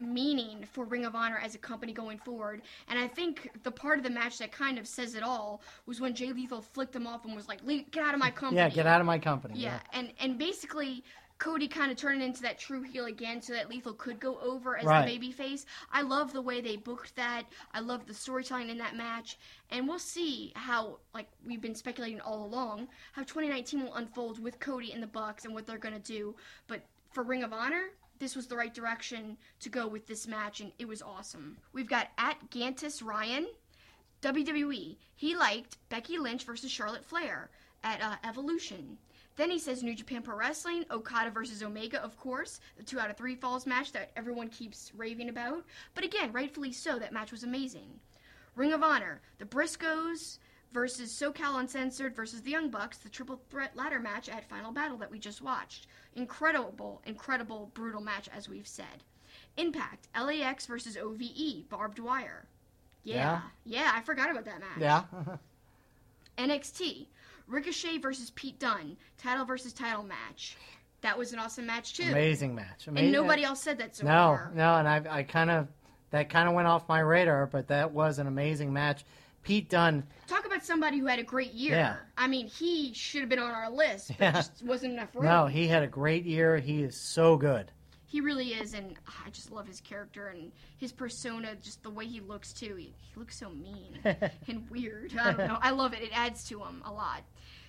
[0.00, 2.62] meaning for Ring of Honor as a company going forward.
[2.88, 6.00] And I think the part of the match that kind of says it all was
[6.00, 8.68] when Jay Lethal flicked him off and was like, "Get out of my company." Yeah,
[8.68, 9.58] get out of my company.
[9.58, 11.04] Yeah, and and basically
[11.38, 14.76] Cody kind of turned into that true heel again, so that Lethal could go over
[14.78, 15.04] as Right.
[15.04, 15.66] the baby face.
[15.90, 17.44] I love the way they booked that.
[17.72, 19.36] I love the storytelling in that match,
[19.70, 24.60] and we'll see how, like we've been speculating all along, how 2019 will unfold with
[24.60, 26.36] Cody in the Bucks and what they're gonna do.
[26.66, 27.90] But for Ring of Honor.
[28.20, 31.58] This was the right direction to go with this match, and it was awesome.
[31.72, 33.48] We've got at Gantus Ryan,
[34.22, 34.96] WWE.
[35.16, 37.50] He liked Becky Lynch versus Charlotte Flair
[37.82, 38.98] at uh, Evolution.
[39.36, 43.10] Then he says New Japan Pro Wrestling, Okada versus Omega, of course, the two out
[43.10, 45.64] of three falls match that everyone keeps raving about.
[45.94, 47.98] But again, rightfully so, that match was amazing.
[48.54, 50.38] Ring of Honor, the Briscoes
[50.72, 54.98] versus SoCal Uncensored versus the Young Bucks, the triple threat ladder match at Final Battle
[54.98, 55.88] that we just watched.
[56.14, 59.02] Incredible, incredible, brutal match, as we've said.
[59.56, 62.46] Impact, LAX versus OVE, barbed wire.
[63.02, 64.78] Yeah, yeah, I forgot about that match.
[64.78, 65.02] Yeah.
[66.38, 67.06] NXT,
[67.46, 70.56] Ricochet versus Pete Dunne, title versus title match.
[71.02, 72.04] That was an awesome match too.
[72.08, 72.86] Amazing match.
[72.86, 73.04] Amazing.
[73.06, 74.52] And nobody else said that so No, far.
[74.54, 75.68] no, and I, I kind of
[76.10, 79.04] that kind of went off my radar, but that was an amazing match.
[79.42, 81.74] Pete Dunne, Talk about somebody who had a great year.
[81.74, 81.96] Yeah.
[82.16, 84.32] I mean, he should have been on our list, but Yeah.
[84.32, 85.24] just wasn't enough room.
[85.26, 86.56] no, he had a great year.
[86.56, 87.70] He is so good.
[88.06, 88.94] He really is, and
[89.26, 92.76] I just love his character and his persona, just the way he looks too.
[92.76, 93.98] He, he looks so mean
[94.48, 95.12] and weird.
[95.20, 95.58] I don't know.
[95.60, 96.00] I love it.
[96.00, 97.22] It adds to him a lot.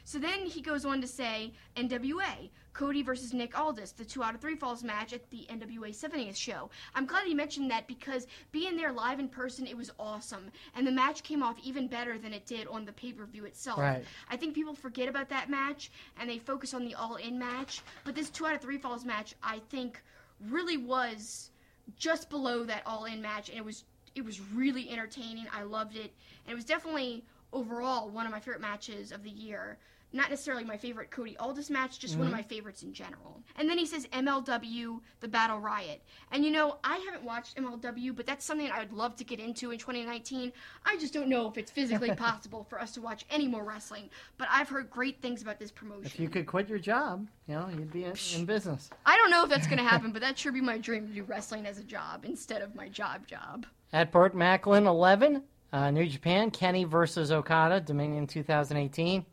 [0.05, 4.35] So then he goes on to say NWA, Cody versus Nick Aldis, the two out
[4.35, 6.69] of three falls match at the NWA 70th show.
[6.93, 10.51] I'm glad he mentioned that because being there live in person, it was awesome.
[10.75, 13.45] And the match came off even better than it did on the pay per view
[13.45, 13.79] itself.
[13.79, 14.05] Right.
[14.29, 15.89] I think people forget about that match
[16.19, 17.81] and they focus on the all in match.
[18.03, 20.03] But this two out of three falls match, I think,
[20.51, 21.49] really was
[21.97, 23.85] just below that all in match and it was
[24.15, 25.47] it was really entertaining.
[25.51, 26.13] I loved it.
[26.45, 29.77] And it was definitely overall one of my favorite matches of the year.
[30.15, 33.43] Not necessarily my favorite Cody Aldis match, just one of my favorites in general.
[33.57, 36.01] And then he says MLW, the Battle Riot.
[36.31, 39.41] And you know, I haven't watched MLW, but that's something I would love to get
[39.41, 40.53] into in 2019.
[40.85, 44.09] I just don't know if it's physically possible for us to watch any more wrestling.
[44.37, 46.05] But I've heard great things about this promotion.
[46.05, 48.89] If you could quit your job, you know, you'd be in, in business.
[49.05, 51.13] I don't know if that's going to happen, but that sure be my dream to
[51.13, 53.65] do wrestling as a job instead of my job job.
[53.91, 55.43] At Burt Macklin 11,
[55.73, 59.25] uh, New Japan, Kenny versus Okada, Dominion 2018.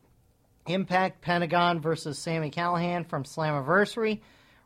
[0.67, 4.21] Impact, Pentagon versus Sami Callihan from Slammiversary.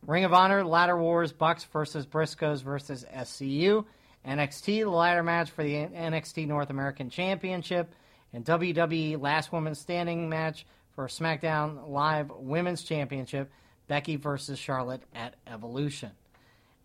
[0.06, 3.84] Ring of Honor, Ladder Wars, Bucks versus Briscoes versus SCU.
[4.26, 7.94] NXT, the ladder match for the NXT North American Championship.
[8.32, 13.50] And WWE Last Woman Standing match for SmackDown Live Women's Championship.
[13.88, 16.10] Becky versus Charlotte at Evolution.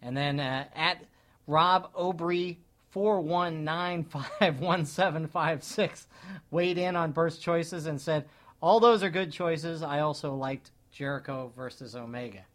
[0.02, 1.04] And then uh, at
[1.48, 2.58] Rob Obry
[2.92, 6.08] four one nine five one seven five six
[6.52, 8.26] weighed in on Burst choices and said,
[8.62, 9.84] "All those are good choices.
[9.84, 12.46] I also liked Jericho versus Omega."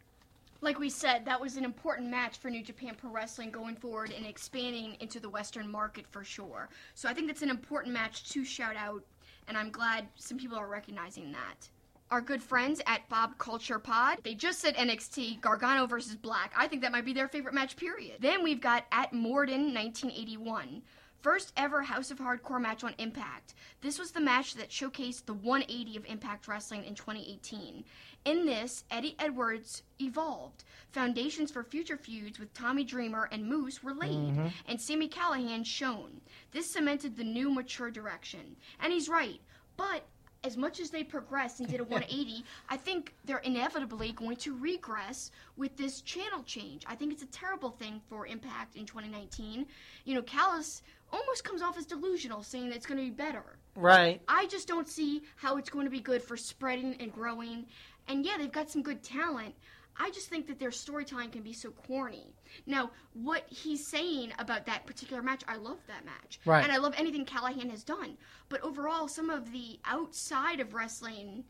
[0.61, 4.11] Like we said, that was an important match for New Japan Pro Wrestling going forward
[4.11, 6.69] and expanding into the Western market for sure.
[6.95, 9.03] So I think that's an important match to shout out
[9.47, 11.69] and I'm glad some people are recognizing that.
[12.09, 16.53] Our good friends at Bob Culture Pod, they just said NXT Gargano versus Black.
[16.55, 18.17] I think that might be their favorite match, period.
[18.21, 20.81] Then we've got at Morden 1981.
[21.21, 23.55] First ever House of Hardcore match on Impact.
[23.81, 27.83] This was the match that showcased the 180 of Impact Wrestling in 2018.
[28.25, 30.63] In this, Eddie Edwards evolved.
[30.91, 34.47] Foundations for future feuds with Tommy Dreamer and Moose were laid, mm-hmm.
[34.67, 36.21] and Sami Callihan shown.
[36.51, 38.55] This cemented the new mature direction.
[38.79, 39.41] And he's right,
[39.75, 40.03] but
[40.43, 44.57] as much as they progressed and did a 180, I think they're inevitably going to
[44.57, 46.83] regress with this channel change.
[46.87, 49.65] I think it's a terrible thing for Impact in 2019.
[50.05, 53.57] You know, Callis almost comes off as delusional, saying that it's going to be better.
[53.75, 54.21] Right.
[54.27, 57.65] I just don't see how it's going to be good for spreading and growing.
[58.07, 59.53] And yeah, they've got some good talent.
[59.99, 62.33] I just think that their storytelling can be so corny.
[62.65, 66.39] Now, what he's saying about that particular match, I love that match.
[66.45, 66.63] Right.
[66.63, 68.17] And I love anything Callihan has done.
[68.49, 71.43] But overall, some of the outside of wrestling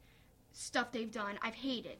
[0.51, 1.97] stuff they've done, I've hated.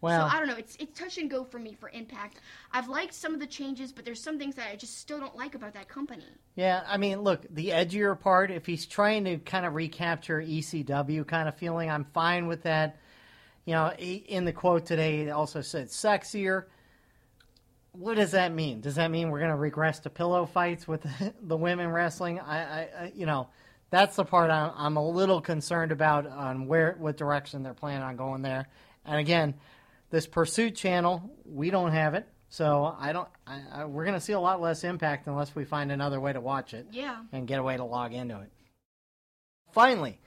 [0.00, 0.56] Well, so I don't know.
[0.56, 2.40] It's it's touch and go for me for Impact.
[2.72, 5.34] I've liked some of the changes, but there's some things that I just still don't
[5.34, 6.26] like about that company.
[6.54, 11.26] Yeah, I mean, look, the edgier part, if he's trying to kind of recapture ECW
[11.26, 12.98] kind of feeling, I'm fine with that.
[13.64, 16.64] You know, in the quote today, it also said sexier.
[17.98, 18.80] What does that mean?
[18.80, 21.04] Does that mean we're going to regress to pillow fights with
[21.42, 22.38] the women wrestling?
[22.38, 23.48] I, I, you know,
[23.90, 28.02] that's the part I'm, I'm a little concerned about on where, what direction they're planning
[28.04, 28.68] on going there.
[29.04, 29.54] And again,
[30.10, 32.28] this Pursuit channel, we don't have it.
[32.50, 33.28] So I don't.
[33.46, 36.32] I, I, we're going to see a lot less impact unless we find another way
[36.32, 37.16] to watch it Yeah.
[37.32, 38.50] and get a way to log into it.
[39.72, 40.18] Finally,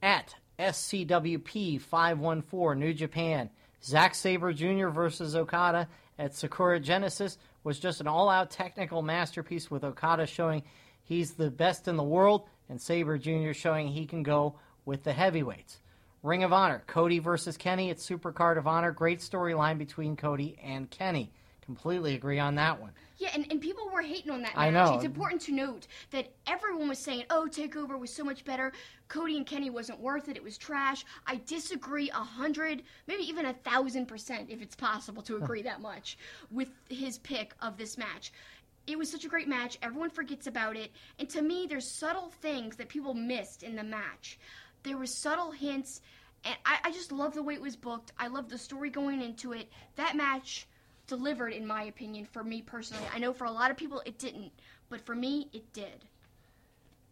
[0.00, 3.50] at SCWP 514 New Japan,
[3.82, 4.88] Zack Sabre Jr.
[4.88, 5.88] versus Okada
[6.18, 10.62] at Sakura Genesis was just an all out technical masterpiece with Okada showing
[11.02, 13.52] he's the best in the world and Sabre Jr.
[13.52, 15.80] showing he can go with the heavyweights.
[16.22, 18.90] Ring of Honor, Cody versus Kenny at Supercard of Honor.
[18.90, 21.30] Great storyline between Cody and Kenny.
[21.64, 22.92] Completely agree on that one.
[23.18, 24.66] Yeah, and, and people were hating on that match.
[24.66, 24.94] I know.
[24.94, 28.72] It's important to note that everyone was saying, oh, TakeOver was so much better.
[29.08, 30.36] Cody and Kenny wasn't worth it.
[30.36, 31.04] It was trash.
[31.26, 35.80] I disagree a hundred, maybe even a thousand percent, if it's possible to agree that
[35.80, 36.18] much,
[36.50, 38.32] with his pick of this match.
[38.86, 39.78] It was such a great match.
[39.82, 40.92] Everyone forgets about it.
[41.18, 44.38] And to me, there's subtle things that people missed in the match.
[44.82, 46.02] There were subtle hints,
[46.44, 48.12] and I, I just love the way it was booked.
[48.18, 49.70] I love the story going into it.
[49.96, 50.68] That match
[51.06, 53.04] delivered, in my opinion, for me personally.
[53.14, 54.52] I know for a lot of people it didn't,
[54.88, 56.04] but for me, it did.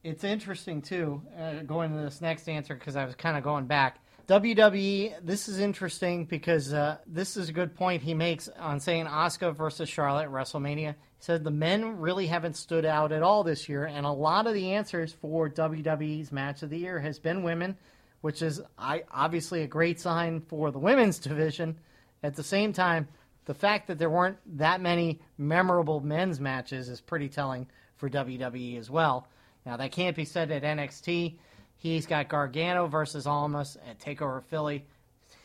[0.02, 3.66] It's interesting too, uh, going to this next answer because I was kind of going
[3.66, 4.00] back.
[4.26, 9.04] WWE, this is interesting because uh, this is a good point he makes on saying
[9.04, 10.92] Asuka versus Charlotte WrestleMania.
[10.92, 14.46] He said the men really haven't stood out at all this year, and a lot
[14.46, 17.76] of the answers for WWE's match of the year has been women,
[18.22, 21.78] which is I, obviously a great sign for the women's division.
[22.22, 23.08] At the same time,
[23.46, 27.66] the fact that there weren't that many memorable men's matches is pretty telling
[27.96, 29.28] for WWE as well.
[29.66, 31.36] Now, that can't be said at NXT.
[31.76, 34.84] He's got Gargano versus Almas at TakeOver Philly.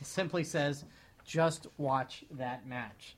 [0.01, 0.85] Simply says,
[1.25, 3.15] just watch that match.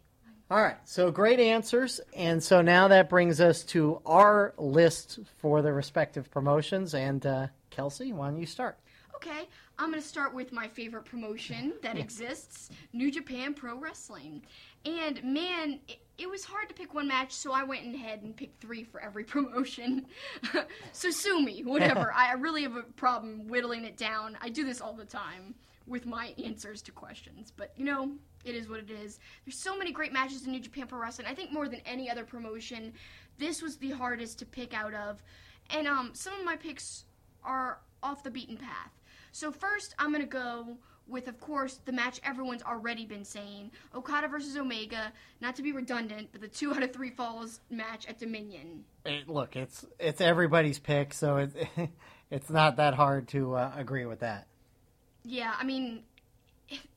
[0.50, 2.02] All right, so great answers.
[2.14, 6.94] And so now that brings us to our list for the respective promotions.
[6.94, 8.78] And uh, Kelsey, why don't you start?
[9.16, 9.48] Okay,
[9.78, 14.42] I'm going to start with my favorite promotion that exists New Japan Pro Wrestling.
[14.86, 18.36] And man, it, it was hard to pick one match, so I went ahead and
[18.36, 20.06] picked three for every promotion.
[20.92, 22.12] so sue me, whatever.
[22.14, 24.38] I really have a problem whittling it down.
[24.42, 25.56] I do this all the time
[25.88, 27.52] with my answers to questions.
[27.56, 28.12] But you know,
[28.46, 29.20] it is what it is.
[29.46, 31.28] There's so many great matches in New Japan Pro Wrestling.
[31.28, 32.94] I think more than any other promotion,
[33.38, 35.22] this was the hardest to pick out of.
[35.70, 37.06] And um, some of my picks
[37.44, 38.92] are off the beaten path.
[39.32, 40.78] So first, I'm gonna go
[41.08, 45.12] with, of course, the match everyone's already been saying: Okada versus Omega.
[45.42, 48.86] Not to be redundant, but the two out of three falls match at Dominion.
[49.06, 51.52] It, look, it's it's everybody's pick, so it,
[52.32, 54.48] it's not that hard to uh, agree with that.
[55.24, 56.04] Yeah, I mean,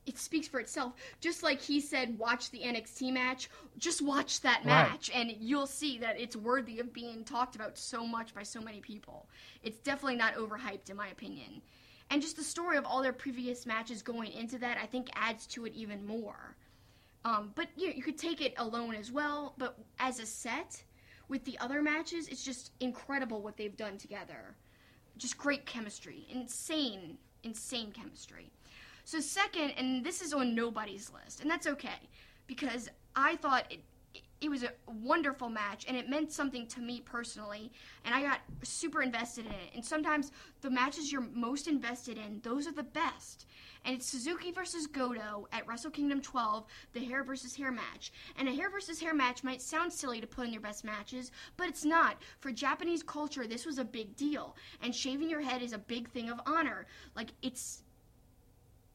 [0.05, 0.93] it, speaks for itself.
[1.21, 3.49] Just like he said, watch the NXT match.
[3.77, 4.89] Just watch that Right.
[4.89, 8.61] match, and you'll see that it's worthy of being talked about so much by so
[8.61, 9.27] many people.
[9.63, 11.61] It's definitely not overhyped, in my opinion.
[12.09, 15.47] And just the story of all their previous matches going into that, I think, adds
[15.47, 16.55] to it even more.
[17.23, 19.53] Um, but you, you could take it alone as well.
[19.57, 20.83] But as a set,
[21.27, 24.55] with the other matches, it's just incredible what they've done together.
[25.17, 28.51] Just great chemistry, insane, insane chemistry.
[29.05, 32.09] So second, and this is on nobody's list, and that's okay
[32.47, 33.79] because I thought it,
[34.41, 37.71] it was a wonderful match and it meant something to me personally
[38.03, 39.71] and I got super invested in it.
[39.73, 40.31] And sometimes
[40.61, 43.45] the matches you're most invested in, those are the best.
[43.85, 48.11] And it's Suzuki versus Goto at Wrestle Kingdom 12, the hair versus hair match.
[48.37, 51.31] And a hair versus hair match might sound silly to put in your best matches,
[51.55, 52.17] but it's not.
[52.39, 54.55] For Japanese culture, this was a big deal.
[54.81, 56.87] And shaving your head is a big thing of honor.
[57.15, 57.83] Like it's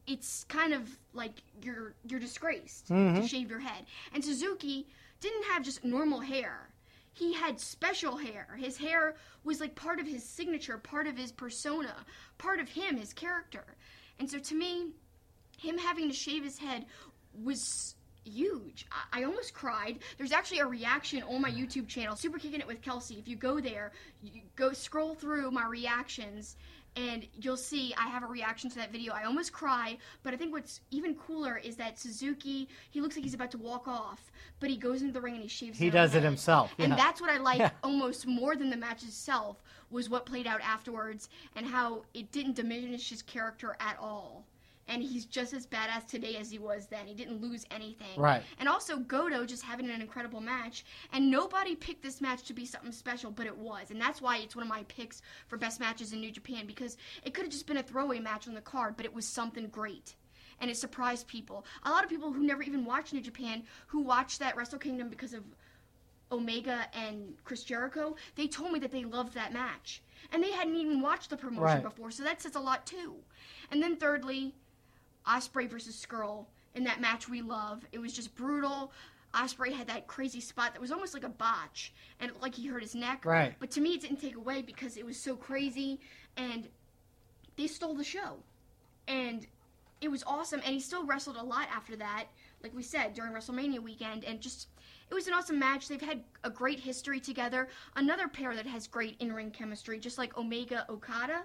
[0.06, 3.26] it's kind of like you're you're disgraced to mm-hmm.
[3.26, 3.84] shave your head.
[4.12, 4.88] And Suzuki
[5.20, 6.70] didn't have just normal hair.
[7.12, 8.56] He had special hair.
[8.58, 11.94] His hair was like part of his signature, part of his persona,
[12.38, 13.64] part of him, his character.
[14.18, 14.92] And so to me,
[15.58, 16.86] him having to shave his head
[17.34, 17.94] was
[18.24, 18.86] huge.
[18.92, 19.98] I, I almost cried.
[20.18, 23.18] There's actually a reaction on my YouTube channel, Super Kicking It with Kelsey.
[23.18, 23.92] If you go there,
[24.22, 26.56] you go scroll through my reactions
[26.96, 29.12] and you'll see I have a reaction to that video.
[29.12, 33.24] I almost cry, but I think what's even cooler is that Suzuki, he looks like
[33.24, 35.90] he's about to walk off, but he goes into the ring and he shaves He
[35.90, 36.24] does it head.
[36.24, 36.96] himself, And yeah.
[36.96, 37.70] that's what I like Yeah.
[37.82, 42.54] almost more than the match itself was what played out afterwards and how it didn't
[42.56, 44.44] diminish his character at all.
[44.90, 47.06] And he's just as badass today as he was then.
[47.06, 48.18] He didn't lose anything.
[48.20, 48.42] Right.
[48.58, 50.84] And also Goto just having an incredible match.
[51.12, 53.92] And nobody picked this match to be something special, but it was.
[53.92, 56.96] And that's why it's one of my picks for best matches in New Japan because
[57.22, 59.68] it could have just been a throwaway match on the card, but it was something
[59.68, 60.16] great.
[60.60, 61.64] And it surprised people.
[61.84, 65.08] A lot of people who never even watched New Japan, who watched that Wrestle Kingdom
[65.08, 65.44] because of
[66.32, 70.02] Omega and Chris Jericho, they told me that they loved that match.
[70.32, 71.82] And they hadn't even watched the promotion Right.
[71.82, 73.16] before, so that says a lot too.
[73.70, 74.54] And then thirdly,
[75.30, 77.84] Ospreay versus Scurll in that match we love.
[77.92, 78.92] It was just brutal.
[79.34, 82.82] Ospreay had that crazy spot that was almost like a botch, and like he hurt
[82.82, 83.24] his neck.
[83.24, 83.54] Right.
[83.60, 86.00] But to me, it didn't take away because it was so crazy,
[86.36, 86.68] and
[87.56, 88.38] they stole the show,
[89.06, 89.46] and
[90.00, 90.60] it was awesome.
[90.64, 92.24] And he still wrestled a lot after that,
[92.62, 94.66] like we said during WrestleMania weekend, and just
[95.10, 95.86] it was an awesome match.
[95.86, 97.68] They've had a great history together.
[97.94, 101.42] Another pair that has great in-ring chemistry, just like Omega Okada.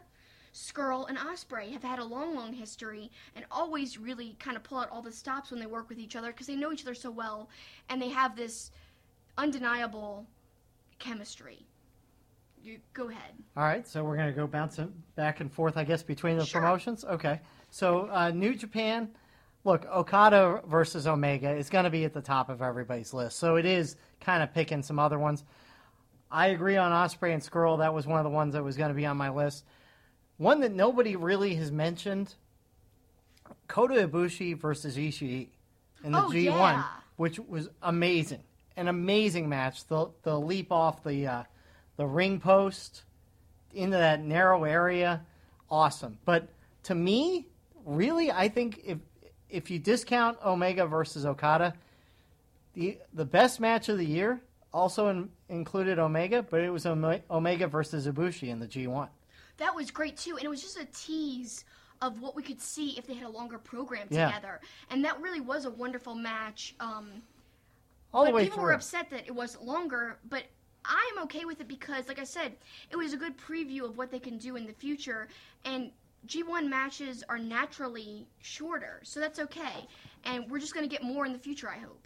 [0.56, 4.78] Scurll and Ospreay have had a long, long history and always really kind of pull
[4.78, 6.96] out all the stops when they work with each other because they know each other
[6.96, 7.50] so well
[7.90, 8.72] and they have this
[9.38, 10.26] undeniable
[10.98, 11.66] chemistry.
[12.64, 13.34] You go ahead.
[13.58, 16.46] All right, so we're going to go bouncing back and forth, I guess, between the
[16.46, 16.62] Sure.
[16.62, 17.04] promotions.
[17.04, 19.10] Okay, so uh, New Japan.
[19.66, 23.40] Look, Okada versus Omega is going to be at the top of everybody's list.
[23.40, 25.44] So it is kind of picking some other ones.
[26.32, 27.80] I agree on Ospreay and Scurll.
[27.80, 29.66] That was one of the ones that was going to be on my list.
[30.38, 32.36] One that nobody really has mentioned:
[33.68, 35.48] Kota Ibushi versus Ishii
[36.04, 36.84] in the Oh, G1, yeah.
[37.16, 38.44] which was amazing,
[38.76, 39.86] an amazing match.
[39.88, 41.44] The the leap off the uh,
[41.98, 43.04] the ring post
[43.74, 45.26] into that narrow area,
[45.70, 46.18] awesome.
[46.26, 46.50] But
[46.84, 47.48] to me,
[47.86, 48.98] really, I think if
[49.50, 51.74] if you discount Omega versus Okada,
[52.74, 54.42] the the best match of the year
[54.74, 59.08] also in, included Omega, but it was Omega versus Ibushi in the G1.
[59.58, 61.64] That was great too, and it was just a tease
[62.02, 64.28] of what we could see if they had a longer program Yeah.
[64.28, 64.60] together.
[64.90, 66.76] And that really was a wonderful match.
[66.80, 67.22] Um,
[68.14, 68.66] All the way people through.
[68.66, 70.44] were upset that it wasn't longer, but
[70.84, 72.58] I'm okay with it because, like I said,
[72.92, 75.28] it was a good preview of what they can do in the future.
[75.64, 75.92] And
[76.28, 79.88] G1 matches are naturally shorter, so that's okay.
[80.26, 82.05] And we're just going to get more in the future, I hope.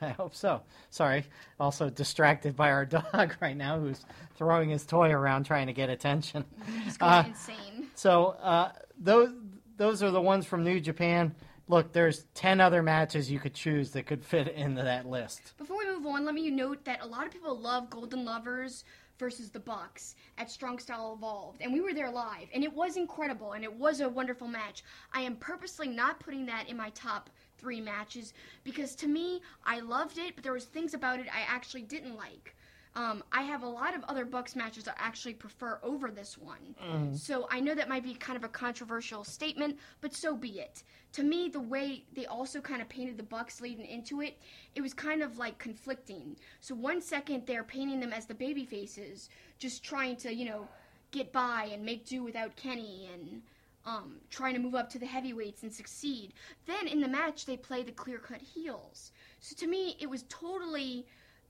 [0.02, 0.62] I hope so.
[0.90, 1.24] Sorry.
[1.58, 4.04] Also distracted by our dog right now who's
[4.36, 6.44] throwing his toy around trying to get attention.
[6.86, 7.86] It's going Uh, insane.
[7.94, 9.30] So uh, those
[9.76, 11.34] those are the ones from New Japan.
[11.68, 15.56] Look, there's ten other matches you could choose that could fit into that list.
[15.56, 18.84] Before we move on, let me note that a lot of people love Golden Lovers
[19.18, 22.96] versus the Bucks at Strong Style Evolved, and we were there live, and it was
[22.96, 24.82] incredible, and it was a wonderful match.
[25.12, 27.28] I am purposely not putting that in my top
[27.60, 28.32] three matches
[28.64, 32.16] because to me, I loved it, but there was things about it I actually didn't
[32.16, 32.54] like.
[32.96, 36.74] Um, I have a lot of other Bucks matches I actually prefer over this one.
[37.16, 40.82] So I know that might be kind of a controversial statement, but so be it.
[41.12, 44.38] To me, the way they also kind of painted the Bucks leading into it,
[44.74, 46.36] it was kind of like conflicting.
[46.60, 50.66] So one second they're painting them as the baby faces, just trying to, you know,
[51.12, 53.42] get by and make do without Kenny and
[53.86, 56.32] um, trying to move up to the heavyweights and succeed.
[56.66, 59.12] Then in the match they play the clear cut heels.
[59.40, 61.06] So to me, it was totally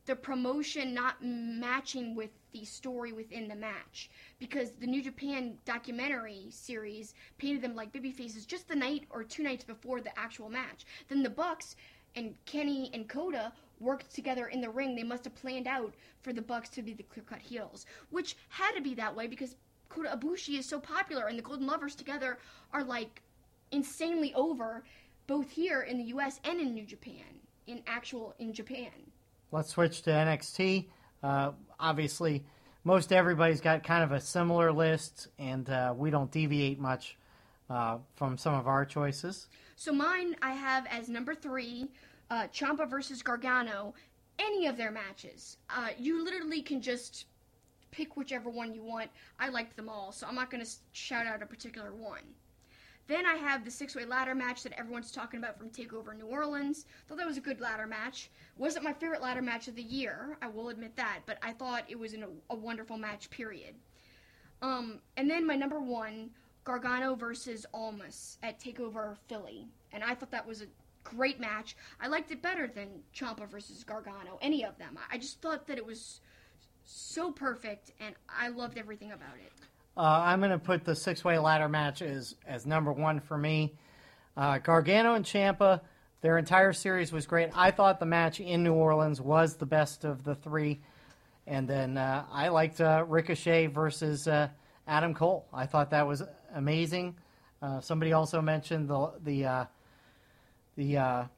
[0.06, 6.46] the promotion not matching with the story within the match because the New Japan documentary
[6.50, 10.48] series painted them like baby faces just the night or two nights before the actual
[10.48, 10.84] match.
[11.08, 11.76] Then the Bucks
[12.16, 14.96] and Kenny and Kota worked together in the ring.
[14.96, 18.36] They must have planned out for the Bucks to be the clear cut heels, which
[18.48, 19.54] had to be that way because
[19.90, 22.38] Kota Ibushi is so popular and the Golden Lovers together
[22.72, 23.22] are like
[23.72, 24.84] insanely over
[25.26, 27.24] both here in the US and in New Japan,
[27.66, 28.90] in actual in Japan.
[29.52, 30.86] let's switch to NXT.
[31.22, 32.44] Uh, obviously,
[32.84, 37.18] most everybody's got kind of a similar list, and uh, we don't deviate much
[37.68, 39.48] uh, from some of our choices.
[39.76, 41.90] So mine I have as number three,
[42.30, 43.94] uh, Ciampa versus Gargano.
[44.38, 47.26] Any of their matches, uh, you literally can just
[47.90, 49.10] pick whichever one you want.
[49.38, 52.22] I liked them all, so I'm not going to shout out a particular one.
[53.06, 56.26] Then I have the six way ladder match that everyone's talking about from TakeOver New
[56.26, 56.86] Orleans.
[57.08, 58.30] Thought that was a good ladder match.
[58.56, 61.84] Wasn't my favorite ladder match of the year, I will admit that, but I thought
[61.88, 63.74] it was an, a wonderful match, period.
[64.62, 66.30] Um, and then my number one,
[66.64, 69.66] Gargano versus Almas at TakeOver Philly.
[69.92, 70.66] And I thought that was a
[71.02, 71.76] great match.
[72.00, 74.98] I liked it better than Ciampa versus Gargano, any of them.
[75.10, 76.20] I just thought that it was
[76.84, 79.52] so perfect, and I loved everything about it.
[79.96, 83.36] Uh, I'm going to put the six way ladder match as, as number one for
[83.36, 83.74] me.
[84.36, 85.80] Uh, Gargano and Ciampa,
[86.20, 87.50] their entire series was great.
[87.54, 90.80] I thought the match in New Orleans was the best of the three.
[91.46, 94.48] And then uh, I liked uh, Ricochet versus uh,
[94.86, 95.46] Adam Cole.
[95.52, 96.22] I thought that was
[96.54, 97.16] amazing.
[97.60, 99.68] Uh, somebody also mentioned the the
[100.76, 101.28] the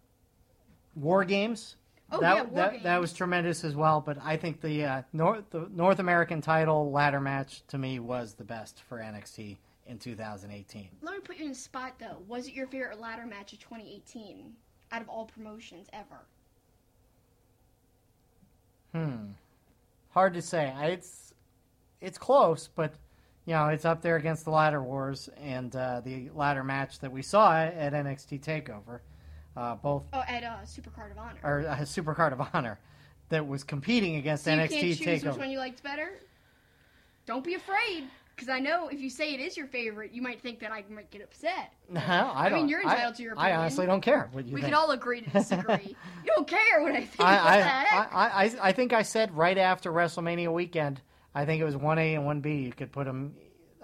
[0.94, 1.76] War Games
[2.14, 2.82] Oh, that, yeah, War that, Games.
[2.84, 4.00] that was tremendous as well.
[4.00, 8.34] But I think the uh, North the North American title ladder match to me was
[8.34, 9.56] the best for NXT
[9.86, 10.88] in 2018.
[11.02, 12.18] Let me put you in a spot, though.
[12.28, 14.52] Was it your favorite ladder match of 2018
[14.92, 16.20] out of all promotions ever?
[18.92, 19.30] Hmm,
[20.10, 20.70] hard to say.
[20.70, 21.34] I- It's
[22.00, 22.94] it's close, but
[23.46, 27.10] you know it's up there against the ladder wars and uh, the ladder match that
[27.12, 29.00] we saw at NXT Takeover.
[29.56, 31.40] Uh, both Oh, at uh, Supercard of Honor.
[31.42, 32.78] are uh, Supercard of Honor
[33.28, 35.26] that was competing against so you NXT can't choose Takeover.
[35.32, 36.10] which one you liked better?
[37.26, 40.40] Don't be afraid, because I know if you say it is your favorite, you might
[40.40, 41.72] think that I might get upset.
[41.90, 44.60] No, I, mean, don't- you're I- to your I honestly don't care what you we
[44.62, 44.72] think.
[44.72, 45.94] can all agree to disagree.
[46.24, 47.20] you don't care what I think.
[47.20, 48.06] I, I?
[48.10, 51.00] I, I, I think I said right after WrestleMania weekend,
[51.34, 52.64] I think it was 1A and 1B.
[52.64, 53.34] You could put them,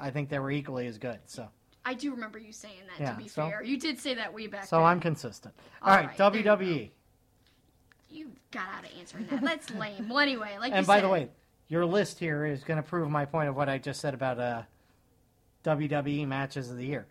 [0.00, 1.18] I think they were equally as good.
[1.26, 1.48] So
[1.88, 3.00] I do remember you saying that.
[3.02, 4.66] Yeah, to be so- fair, you did say that way back.
[4.66, 4.84] so then.
[4.86, 5.54] I'm consistent.
[5.80, 6.42] All All right, right, there you.
[6.44, 6.90] WWE.
[8.10, 9.40] You got out of answering that.
[9.40, 10.08] That's lame.
[10.10, 11.28] Well, anyway, like And by said, the way,
[11.68, 14.38] your list here is going to prove my point of what I just said about
[14.38, 14.62] uh,
[15.64, 17.06] WWE matches of the year.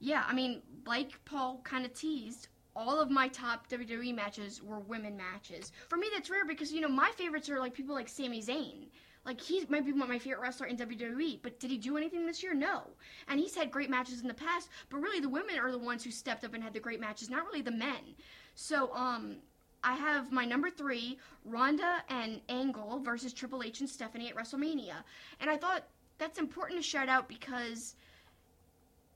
[0.00, 4.80] Yeah, I mean, like Paul kind of teased, all of my top WWE matches were
[4.80, 5.72] women matches.
[5.88, 8.86] For me, that's rare because you know my favorites are like people like Sami Zayn.
[9.24, 12.42] Like he might be my favorite wrestler in WWE, but did he do anything this
[12.42, 12.54] year?
[12.54, 12.84] No.
[13.28, 16.02] And he's had great matches in the past, but really the women are the ones
[16.02, 18.14] who stepped up and had the great matches, not really the men.
[18.54, 19.36] So, um,
[19.82, 24.96] I have my number three, Ronda and Angle versus Triple H and Stephanie at WrestleMania.
[25.40, 25.84] And I thought
[26.18, 27.96] that's important to shout out because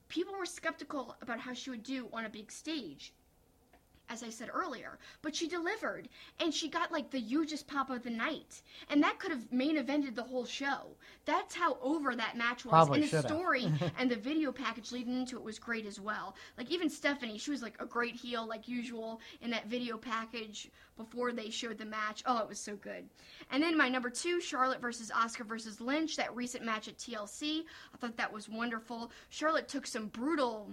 [0.08, 3.12] people were skeptical about how she would do on a big stage
[4.08, 6.08] as I said earlier, but she delivered
[6.40, 8.62] and she got like the hugest pop of the night.
[8.90, 10.96] And that could have main evented the whole show.
[11.24, 12.70] That's how over that match was.
[12.70, 13.66] Probably and the story
[13.98, 16.36] and the video package leading into it was great as well.
[16.58, 20.70] Like even Stephanie, she was like a great heel like usual in that video package
[20.96, 22.22] before they showed the match.
[22.26, 23.08] Oh, it was so good.
[23.50, 27.62] And then my number 2, Charlotte versus Asuka versus Lynch, that recent match at TLC.
[27.92, 29.10] I thought that was wonderful.
[29.30, 30.70] Charlotte took some brutal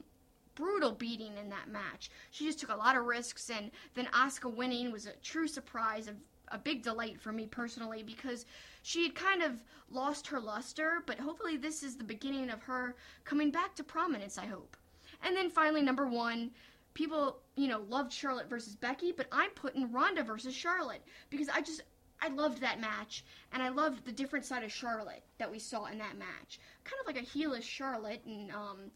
[0.62, 2.12] brutal beating in that match.
[2.30, 6.07] She just took a lot of risks, and then Asuka winning was a true surprise,
[6.07, 6.14] a,
[6.53, 8.45] a big delight for me personally because
[8.84, 12.95] she had kind of lost her luster, but hopefully this is the beginning of her
[13.24, 14.78] coming back to prominence, I hope.
[15.24, 16.51] And then finally, number one,
[16.93, 21.62] people, you know, loved Charlotte versus Becky, but I'm putting Ronda versus Charlotte because I
[21.62, 21.82] just.
[22.24, 25.86] I loved that match, and I loved the different side of Charlotte that we saw
[25.86, 26.59] in that match.
[26.84, 28.91] Kind of like a heelish Charlotte, and um,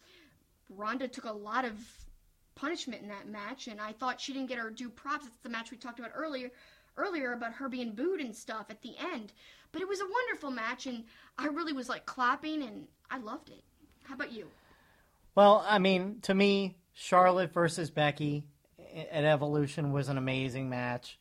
[0.70, 1.74] Ronda took a lot of
[2.56, 5.28] punishment in that match, and I thought she didn't get her due props.
[5.28, 6.52] It's the match we talked about earlier,
[6.98, 9.34] earlier about her being booed and stuff at the end.
[9.72, 11.04] But it was a wonderful match, and
[11.38, 13.64] I really was like clapping, and I loved it.
[14.04, 14.48] How about you?
[15.36, 18.46] Well, I mean, to me, Charlotte versus Becky
[19.12, 21.20] at Evolution was an amazing match.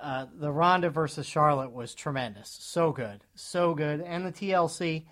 [0.00, 2.56] Uh, the Ronda versus Charlotte was tremendous.
[2.60, 3.24] So good.
[3.34, 4.00] So good.
[4.00, 5.06] And the TLC,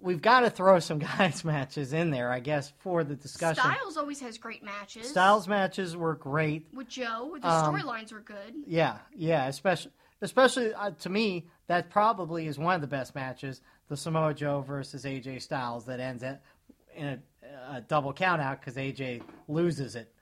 [0.00, 3.62] we've got to throw some guys' matches in there, I guess, for the discussion.
[3.62, 5.08] Styles always has great matches.
[5.08, 6.66] Styles matches were great.
[6.72, 8.54] with Joe, the Um, storylines were good.
[8.66, 13.60] Yeah, yeah, especially especially uh, to me, that probably is one of the best matches,
[13.88, 16.42] the Samoa Joe versus AJ Styles that ends at,
[16.96, 17.18] in a,
[17.76, 20.12] a double count out because AJ loses it.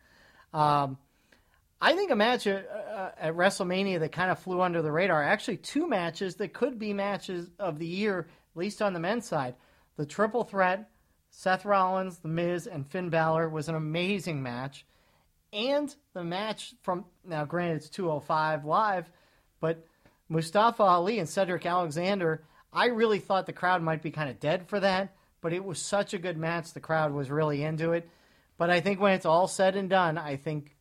[0.53, 0.99] Um,
[1.81, 5.23] I think a match at, uh, at WrestleMania that kind of flew under the radar,
[5.23, 8.21] actually two matches that could be matches of the year,
[8.55, 9.55] at least on the men's side.
[9.97, 10.91] The triple threat,
[11.31, 14.87] Seth Rollins, The Miz, and Finn Balor was an amazing match
[15.53, 19.11] and the match from now granted it's 205 live
[19.61, 19.85] But
[20.29, 22.43] Mustafa Ali and Cedric Alexander,
[22.73, 25.79] I really thought the crowd might be kind of dead for that, but it was
[25.79, 26.73] such a good match.
[26.73, 28.09] The crowd was really into it.
[28.59, 30.77] But I think when it's all said and done, I think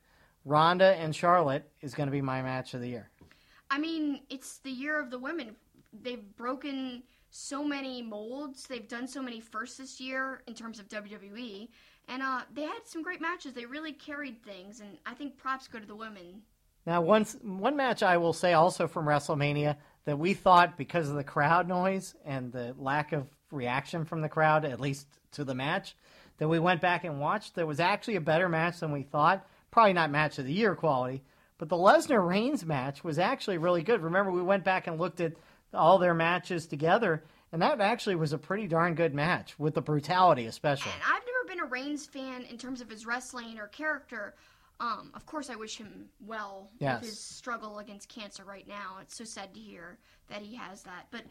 [0.46, 3.10] Ronda and Charlotte is going to be my match of the year.
[3.70, 5.56] I mean, it's the year of the women.
[5.94, 7.04] They've broken
[7.36, 8.66] so many molds.
[8.66, 11.68] They've done so many firsts this year in terms of WWE,
[12.08, 13.54] and uh, they had some great matches.
[13.54, 16.44] They really carried things, and I think props go to the women.
[16.86, 19.76] Now, one one match I will say also from WrestleMania
[20.06, 24.30] that we thought because of the crowd noise and the lack of reaction from the
[24.30, 25.96] crowd, at least to the match,
[26.38, 27.56] that we went back and watched.
[27.56, 29.46] That was actually a better match than we thought.
[29.72, 31.22] Probably not match of the year quality,
[31.58, 34.02] but the Lesnar Reigns match was actually really good.
[34.02, 35.34] Remember, we went back and looked at
[35.76, 39.82] all their matches together, and that actually was a pretty darn good match with the
[39.82, 40.92] brutality, especially.
[40.92, 44.36] And I've never been a Reigns fan in terms of his wrestling or character.
[44.80, 47.02] Um, of course, I wish him well Yes.
[47.02, 48.98] with his struggle against cancer right now.
[49.02, 49.98] It's so sad to hear
[50.30, 51.08] that he has that.
[51.12, 51.22] But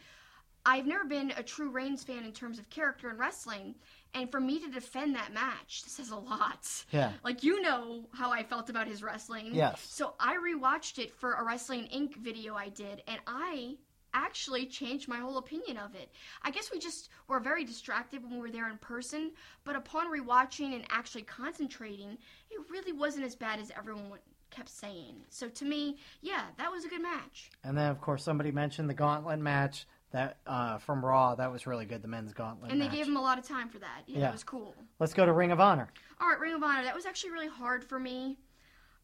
[0.66, 3.75] I've never been a true Reigns fan in terms of character and wrestling.
[4.15, 6.66] And for me to defend that match says a lot.
[6.91, 7.12] Yeah.
[7.25, 9.51] Like, you know how I felt about his wrestling.
[9.55, 9.85] Yes.
[9.91, 12.16] So I rewatched it for a Wrestling Inc.
[12.16, 13.77] video I did, and I
[14.15, 16.11] actually changed my whole opinion of it.
[16.43, 19.32] I guess we just were very distracted when we were there in person,
[19.65, 22.16] but upon rewatching and actually concentrating,
[22.51, 24.05] it really wasn't as bad as everyone
[24.51, 25.16] kept saying.
[25.31, 27.51] So to me, yeah, that was a good match.
[27.65, 31.35] And then, of course, somebody mentioned the Gauntlet match that uh, from Raw.
[31.35, 32.01] That was really good.
[32.01, 32.95] The men's Gauntlet And they match.
[32.95, 34.03] gave him a lot of time for that.
[34.07, 34.28] Yeah, Yeah.
[34.28, 34.74] it was cool.
[35.01, 35.89] Let's go to Ring of Honor.
[36.20, 36.85] All right, Ring of Honor.
[36.85, 38.39] That was actually really hard for me.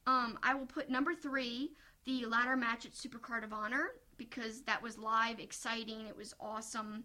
[0.06, 1.72] Um, I will put number three,
[2.04, 3.88] the ladder match at Supercard of Honor,
[4.20, 6.06] because that was live, exciting.
[6.06, 7.04] It was awesome.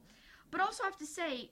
[0.52, 1.50] But also, I have to say,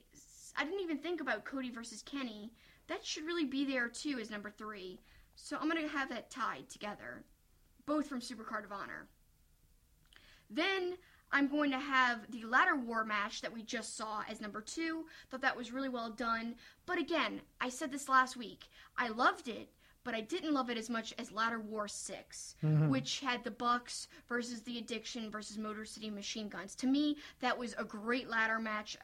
[0.56, 2.52] I didn't even think about Cody versus Kenny.
[2.86, 5.00] That should really be there too as number three.
[5.36, 7.24] So I'm gonna have that tied together,
[7.86, 9.08] both from Supercard of Honor.
[10.50, 10.98] Then
[11.32, 15.06] I'm going to have the ladder war match that we just saw as number two.
[15.30, 16.56] Thought that was really well done.
[16.84, 18.68] But again, I said this last week.
[18.98, 19.70] I loved it,
[20.04, 22.56] but I didn't love it as much as Ladder War 6,
[22.88, 26.74] which had the Bucks versus the Addiction versus Motor City Machine Guns.
[26.76, 28.96] To me, that was a great ladder match.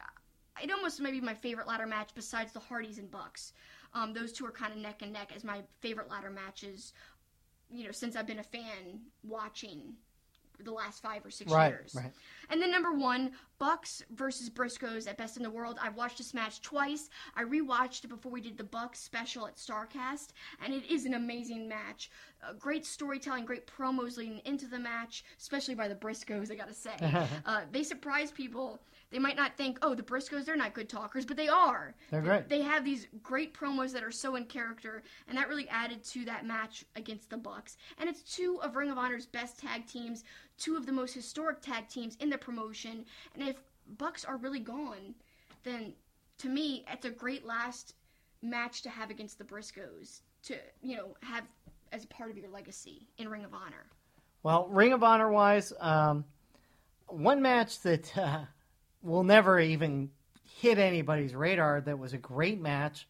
[0.61, 3.53] It almost may be my favorite ladder match besides the Hardys and Bucks.
[3.93, 6.93] Um, those two are kind of neck and neck as my favorite ladder matches.
[7.69, 9.95] You know, since I've been a fan watching
[10.61, 11.93] the last five or six Right, years.
[11.95, 12.11] right.
[12.49, 15.77] And then number one, Bucks versus Briscoes at Best in the World.
[15.81, 17.09] I've watched this match twice.
[17.35, 20.29] I rewatched it before we did the Bucks special at Starcast,
[20.63, 22.09] and it is an amazing match.
[22.43, 26.51] Uh, great storytelling, great promos leading into the match, especially by the Briscoes.
[26.51, 26.91] I gotta say,
[27.45, 28.79] uh, they surprise people.
[29.11, 31.93] They might not think, oh, the Briscoes, they're not good talkers, but they are.
[32.09, 32.47] They're great.
[32.47, 36.25] They have these great promos that are so in character, and that really added to
[36.25, 37.77] that match against the Bucks.
[37.97, 40.23] And it's two of Ring of Honor's best tag teams,
[40.57, 43.05] two of the most historic tag teams in the promotion.
[43.35, 43.57] And if
[43.97, 45.15] Bucks are really gone,
[45.63, 45.93] then
[46.39, 47.95] to me, it's a great last
[48.41, 51.43] match to have against the Briscoes to you know have
[51.91, 53.85] as a part of your legacy in Ring of Honor.
[54.43, 56.25] Well, Ring of Honor wise, um,
[57.07, 58.45] one match that uh,
[59.01, 60.09] will never even
[60.59, 63.07] hit anybody's radar that was a great match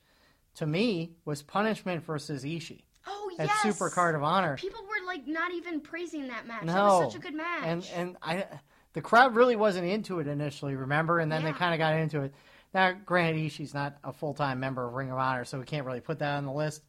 [0.56, 4.58] to me was Punishment versus Ishii Oh at yes, Super Card of Honor.
[4.58, 6.64] People were like not even praising that match.
[6.64, 7.64] No, That was such a good match.
[7.64, 8.46] And and I,
[8.94, 10.76] the crowd really wasn't into it initially.
[10.76, 12.34] Remember, and then they kind of got into it.
[12.74, 15.86] Now, granted, Ishii's not a full time member of Ring of Honor, so we can't
[15.86, 16.84] really put that on the list.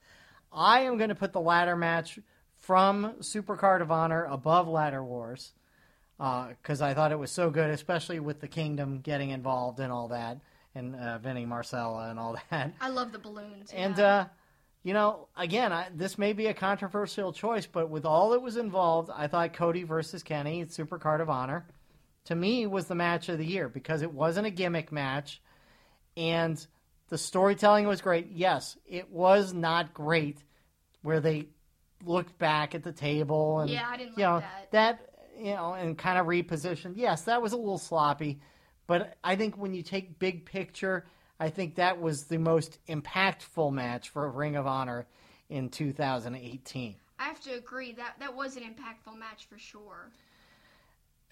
[0.53, 2.19] I am going to put the ladder match
[2.59, 5.53] from Super Card of Honor above Ladder Wars
[6.23, 10.09] because I thought it was so good, especially with the Kingdom getting involved and all
[10.09, 10.39] that,
[10.74, 12.73] and uh, Vinny Marseglia and all that.
[12.81, 13.73] I love the balloons.
[13.73, 14.07] And yeah.
[14.07, 14.24] uh,
[14.85, 18.57] you know, again, I, this may be a controversial choice, but with all that was
[18.57, 21.66] involved, I thought Cody versus Kenny at Super Card of Honor,
[22.27, 25.43] to me, was the match of the year because it wasn't a gimmick match,
[26.16, 26.65] and
[27.09, 28.28] the storytelling was great.
[28.31, 30.39] Yes, it was not great
[31.03, 31.49] where they
[32.05, 34.73] looked back at the table and Yeah, I didn't you like know that.
[34.73, 36.95] that you know and kind of repositioned.
[36.97, 38.41] Yes, that was a little sloppy,
[38.87, 41.07] but I think when you take big picture,
[41.39, 45.07] I think that was the most impactful match for Ring of Honor
[45.49, 46.95] in 2018.
[47.19, 50.11] I have to agree that that was an impactful match for sure.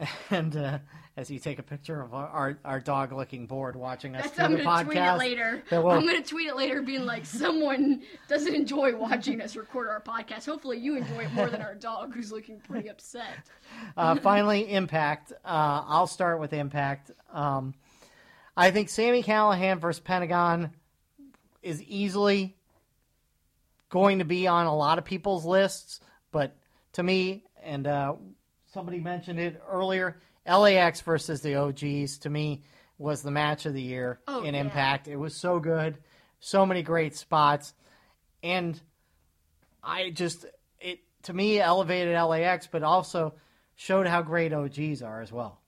[0.31, 0.79] And uh,
[1.17, 4.45] as you take a picture of our, our, dog looking bored watching us That's, through
[4.45, 5.63] I'm the gonna tweet it later.
[5.71, 9.89] that will- I'm gonna tweet it later, being like, someone doesn't enjoy watching us record
[9.89, 10.47] our podcast.
[10.47, 13.51] Hopefully, you enjoy it more than our dog, who's looking pretty upset.
[13.97, 15.33] uh, finally, Impact.
[15.45, 17.11] Uh, I'll start with Impact.
[17.33, 17.75] Um,
[18.57, 20.71] I think Sami Callihan versus Pentagon
[21.63, 22.57] is easily
[23.91, 26.01] going to be on a lot of people's lists,
[26.31, 26.57] but
[26.93, 28.15] to me, and uh,
[28.73, 30.21] somebody mentioned it earlier.
[30.47, 32.63] LAX versus the OGs to me
[32.99, 34.61] was the match of the year Oh, in yeah.
[34.61, 35.09] Impact.
[35.09, 35.99] It was so good,
[36.39, 37.75] so many great spots,
[38.43, 38.81] and
[39.83, 40.45] I just
[40.81, 43.35] it to me elevated LAX, but also
[43.77, 45.60] showed how great OGs are as well.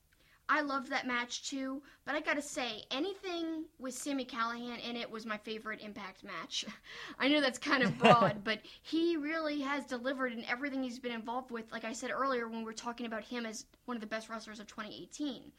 [0.52, 5.10] I loved that match too, but I gotta say, anything with Sami Callihan in it
[5.10, 6.66] was my favorite Impact match.
[7.18, 11.12] I know that's kind of broad, but he really has delivered in everything he's been
[11.12, 11.72] involved with.
[11.72, 14.28] Like I said earlier when we were talking about him as one of the best
[14.28, 15.52] wrestlers of 2018.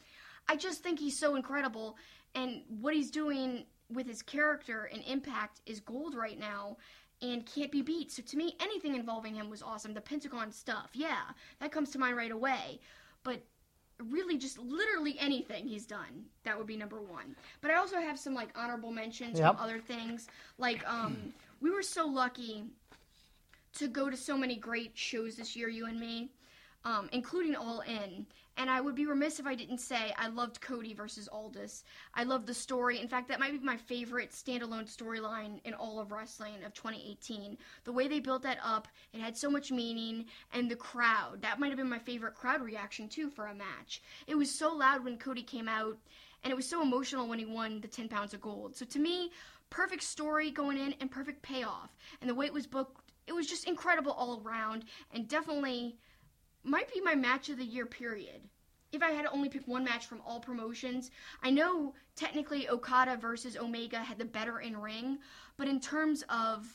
[0.48, 1.98] I just think he's so incredible,
[2.36, 6.78] and what he's doing with his character and Impact is gold right now.
[7.24, 8.12] And can't be beat.
[8.12, 9.94] So to me, anything involving him was awesome.
[9.94, 11.22] The Pentagon stuff, yeah,
[11.62, 12.82] that comes to mind right away.
[13.24, 13.44] But
[14.10, 17.36] really just literally anything he's done that would be number one.
[17.62, 19.56] But i also have some like honorable mentions Yep.
[19.56, 20.28] from other things.
[20.58, 22.64] Like um we were so lucky
[23.76, 26.30] to go to so many great shows this year you and me
[26.86, 28.26] um, including all in.
[28.56, 31.84] And i would be remiss if i didn't say i loved cody versus aldis
[32.14, 33.00] i loved the story.
[33.00, 37.58] In fact that might be my favorite standalone storyline in all of wrestling of 2018
[37.84, 41.60] the way they built that up it had so much meaning and the crowd that
[41.60, 44.02] might have been my favorite crowd reaction too for a match.
[44.28, 45.98] It was so loud when cody came out
[46.44, 48.76] and it was so emotional when he won the 10 pounds of gold.
[48.76, 49.32] So to me
[49.72, 51.90] perfect story going in and perfect payoff.
[52.22, 55.96] And the way it was booked it was just incredible all around and definitely
[56.64, 58.42] might be my match of the year period
[58.94, 61.10] if I had to only pick one match from all promotions,
[61.42, 65.18] I know technically Okada versus Omega had the better in ring,
[65.58, 66.68] but in terms of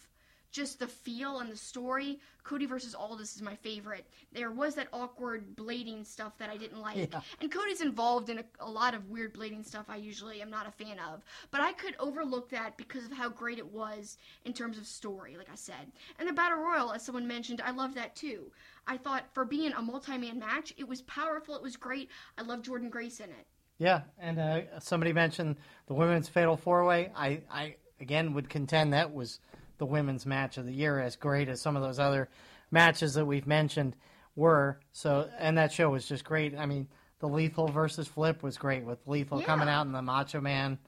[0.50, 4.06] just the feel and the story, Cody versus Aldis is my favorite.
[4.32, 6.96] There was that awkward blading stuff that I didn't like.
[6.96, 7.20] Yeah.
[7.42, 10.66] And Cody's involved in a, a lot of weird blading stuff I usually am not
[10.66, 11.22] a fan of.
[11.50, 14.16] But I could overlook that because of how great it was
[14.46, 15.92] in terms of story, like I said.
[16.18, 18.50] And the Battle Royal, as someone mentioned, I love that too.
[18.88, 22.08] I thought for being a multi man match, it was powerful, it was great.
[22.36, 23.46] I love Jordynne Grace in it.
[23.78, 25.56] Yeah, and uh, somebody mentioned
[25.86, 27.12] the women's fatal four way.
[27.14, 29.38] I, I again would contend that was
[29.76, 32.28] the women's match of the year, as great as some of those other
[32.70, 33.94] matches that we've mentioned
[34.34, 34.80] were.
[34.92, 36.56] So, and that show was just great.
[36.56, 36.88] I mean,
[37.20, 40.78] the Lethal versus Flip was great with Lethal coming out in the Macho Man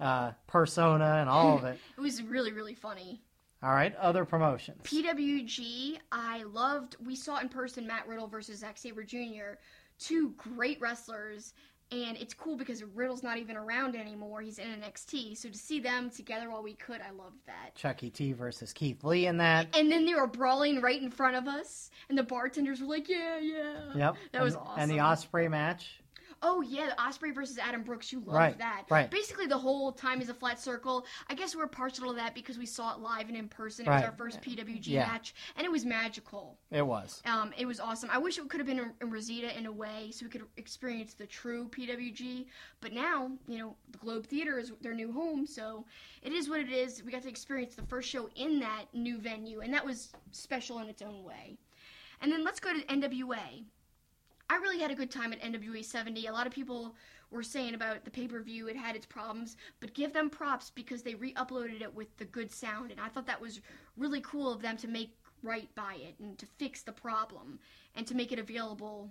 [0.00, 1.78] uh, persona and all of it.
[1.96, 3.22] It was really, really funny.
[3.62, 4.82] All right, other promotions.
[4.82, 6.96] PWG, I loved.
[7.04, 9.58] We saw in person Matt Riddle versus Zack Sabre Jr.,
[9.98, 11.54] two great wrestlers.
[11.92, 14.40] And it's cool because Riddle's not even around anymore.
[14.40, 15.36] He's in NXT.
[15.36, 17.74] So to see them together while we could, I loved that.
[17.74, 19.76] Chuckie T versus Keith Lee in that.
[19.76, 21.90] And then they were brawling right in front of us.
[22.08, 23.74] And the bartenders were like, yeah, yeah.
[23.94, 24.16] Yep.
[24.32, 24.80] That was awesome.
[24.80, 26.00] And the Ospreay match.
[26.44, 28.12] Oh yeah, the Ospreay versus Adam Brooks.
[28.12, 28.84] You loved Right, that.
[28.90, 29.08] right.
[29.10, 31.06] Basically, the whole time is a flat circle.
[31.30, 33.86] I guess we're partial to that because we saw it live and in person.
[33.86, 35.06] It was our first PWG Yeah.
[35.06, 36.58] match, and it was magical.
[36.72, 37.22] It was.
[37.26, 38.10] Um, it was awesome.
[38.12, 40.42] I wish it could have been in, in Reseda in a way, so we could
[40.56, 42.46] experience the true PWG.
[42.80, 45.84] But now, you know, the Globe Theater is their new home, so
[46.22, 47.04] it is what it is.
[47.04, 50.80] We got to experience the first show in that new venue, and that was special
[50.80, 51.56] in its own way.
[52.20, 53.64] And then let's go to NWA.
[54.50, 56.26] I really had a good time at NWA 70.
[56.26, 56.94] A lot of people
[57.30, 60.70] were saying about the pay per view, it had its problems, but give them props
[60.70, 62.90] because they re uploaded it with the good sound.
[62.90, 63.60] And I thought that was
[63.96, 67.58] really cool of them to make right by it and to fix the problem
[67.94, 69.10] and to make it available,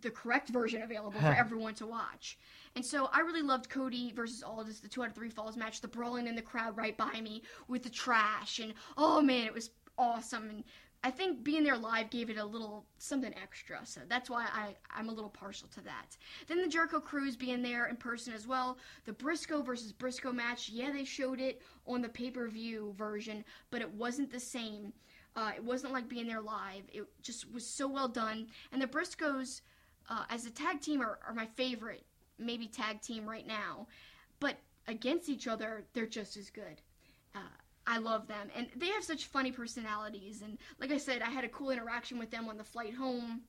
[0.00, 2.38] the correct version available for everyone to watch.
[2.76, 5.80] And so I really loved Cody versus Aldis, the two out of three falls match,
[5.80, 8.58] the brawling in the crowd right by me with the trash.
[8.60, 10.50] And oh man, it was awesome.
[10.50, 10.64] And
[11.02, 14.74] I think being there live gave it a little something extra, so that's why I,
[14.94, 16.16] I'm a little partial to that.
[16.46, 18.76] Then the Jericho Cruise being there in person as well.
[19.06, 23.44] The Briscoe versus Briscoe match, yeah, they showed it on the pay per view version,
[23.70, 24.92] but it wasn't the same.
[25.36, 26.82] Uh, it wasn't like being there live.
[26.92, 28.48] It just was so well done.
[28.70, 29.62] And the Briscoes,
[30.10, 32.04] uh, as a tag team, are, are my favorite,
[32.38, 33.86] maybe tag team right now.
[34.38, 34.56] But
[34.86, 36.82] against each other, they're just as good.
[37.34, 37.38] Uh,
[37.90, 40.42] I love them, and they have such funny personalities.
[40.42, 43.40] And like I said, I had a cool interaction with them on the flight home,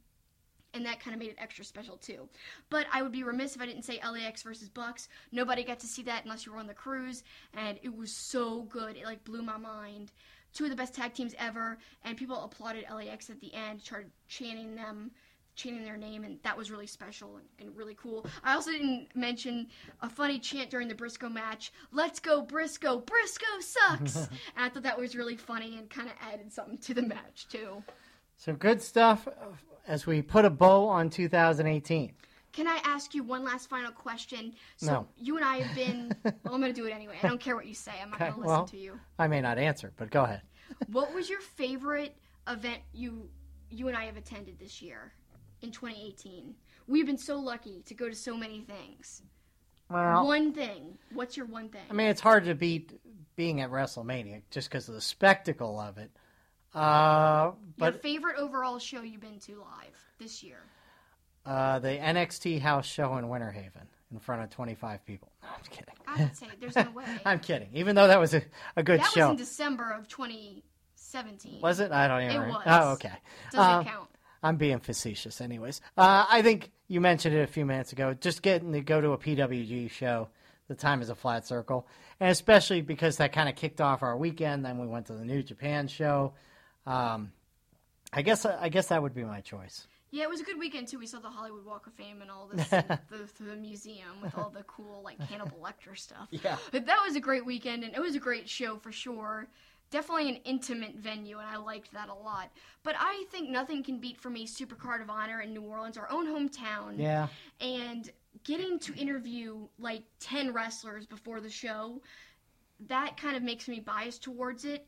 [0.74, 2.28] and that kind of made it extra special too.
[2.72, 5.10] But I would be remiss if I didn't say LAX versus Bucks.
[5.32, 7.24] Nobody got to see that unless you were on the cruise,
[7.54, 8.98] and it was so good.
[8.98, 10.12] It like blew my mind.
[10.56, 14.10] Two of the best tag teams ever, and people applauded LAX at the end, started
[14.28, 15.12] chanting them
[15.56, 18.26] chanting their name, and that was really special and, and really cool.
[18.44, 19.68] I also didn't mention
[20.02, 23.00] a funny chant during the Briscoe match Let's go, Briscoe!
[23.00, 24.16] Briscoe sucks!
[24.28, 27.48] and I thought that was really funny and kind of added something to the match,
[27.50, 27.84] too.
[28.38, 29.32] So good stuff uh,
[29.88, 32.14] as we put a bow on 2018.
[32.54, 34.54] Can I ask you one last final question?
[34.78, 35.08] So No.
[35.18, 36.14] you and I have been.
[36.24, 37.18] well, I'm going to do it anyway.
[37.22, 37.94] I don't care what you say.
[38.02, 38.66] I'm not Okay, going to listen well.
[38.66, 39.00] to you.
[39.20, 40.42] I may not answer, but go ahead.
[40.88, 42.16] What was your favorite
[42.48, 43.30] event you
[43.70, 45.14] you and I have attended this year?
[45.62, 46.56] In 2018.
[46.88, 49.22] We've been so lucky to go to so many things.
[49.90, 50.98] Well, one thing.
[51.14, 51.82] What's your one thing?
[51.90, 53.00] I mean, it's hard to beat
[53.36, 56.12] being at WrestleMania just because of the spectacle of it.
[56.74, 60.60] Uh, your favorite overall show you've been to live this year?
[61.46, 65.32] uh, the NXT house show in Winter Haven in front of 25 people.
[65.44, 65.96] No, I'm kidding.
[66.08, 67.04] I would say there's no way.
[67.26, 67.70] I'm kidding.
[67.74, 68.44] Even though that was a,
[68.78, 69.20] a good that show.
[69.22, 71.62] That was in December of 2017.
[71.62, 71.92] Was it?
[71.92, 72.36] I don't even.
[72.36, 72.58] It remember.
[72.60, 72.64] was.
[72.68, 73.12] Oh, okay.
[73.52, 74.10] Doesn't Uh, count.
[74.44, 75.82] I'm being facetious, anyways.
[75.98, 78.14] Uh, I think you mentioned it a few minutes ago.
[78.14, 80.30] Just getting to go to a PWG show,
[80.68, 81.88] the time is a flat circle,
[82.20, 84.66] and especially because that kind of kicked off our weekend.
[84.66, 86.34] Then we went to the New Japan show.
[86.86, 87.32] Um,
[88.14, 89.88] I guess I guess that would be my choice.
[90.14, 91.00] Yeah, it was a good weekend too.
[91.00, 93.00] We saw the Hollywood Walk of Fame and all this, the,
[93.40, 96.28] the museum with all the cool like Hannibal Lecter stuff.
[96.32, 96.58] Yeah.
[96.74, 99.48] but that was a great weekend and it was a great show for sure.
[99.92, 102.50] Definitely an intimate venue, and I liked that a lot.
[102.84, 106.10] But I think nothing can beat for me Supercard of Honor in New Orleans, our
[106.10, 106.98] own hometown.
[106.98, 107.28] Yeah.
[107.60, 108.10] and
[108.44, 112.02] getting to interview like 10 wrestlers before the show
[112.88, 114.88] that kind of makes me biased towards it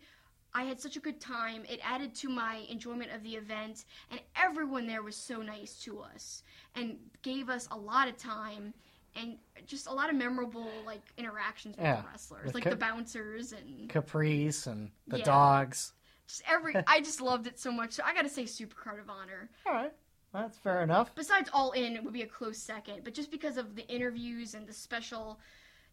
[0.53, 4.19] i had such a good time it added to my enjoyment of the event and
[4.35, 6.43] everyone there was so nice to us
[6.75, 8.73] and gave us a lot of time
[9.15, 12.75] and just a lot of memorable like interactions with Yeah, the wrestlers with like the
[12.75, 15.23] bouncers and Caprice and the Yeah.
[15.25, 15.93] dogs.
[16.27, 19.49] just every i just loved it so much so i gotta say supercard of honor
[19.65, 19.93] All right,
[20.33, 21.13] that's fair enough.
[21.15, 24.53] besides all in it would be a close second but just because of the interviews
[24.55, 25.39] and the special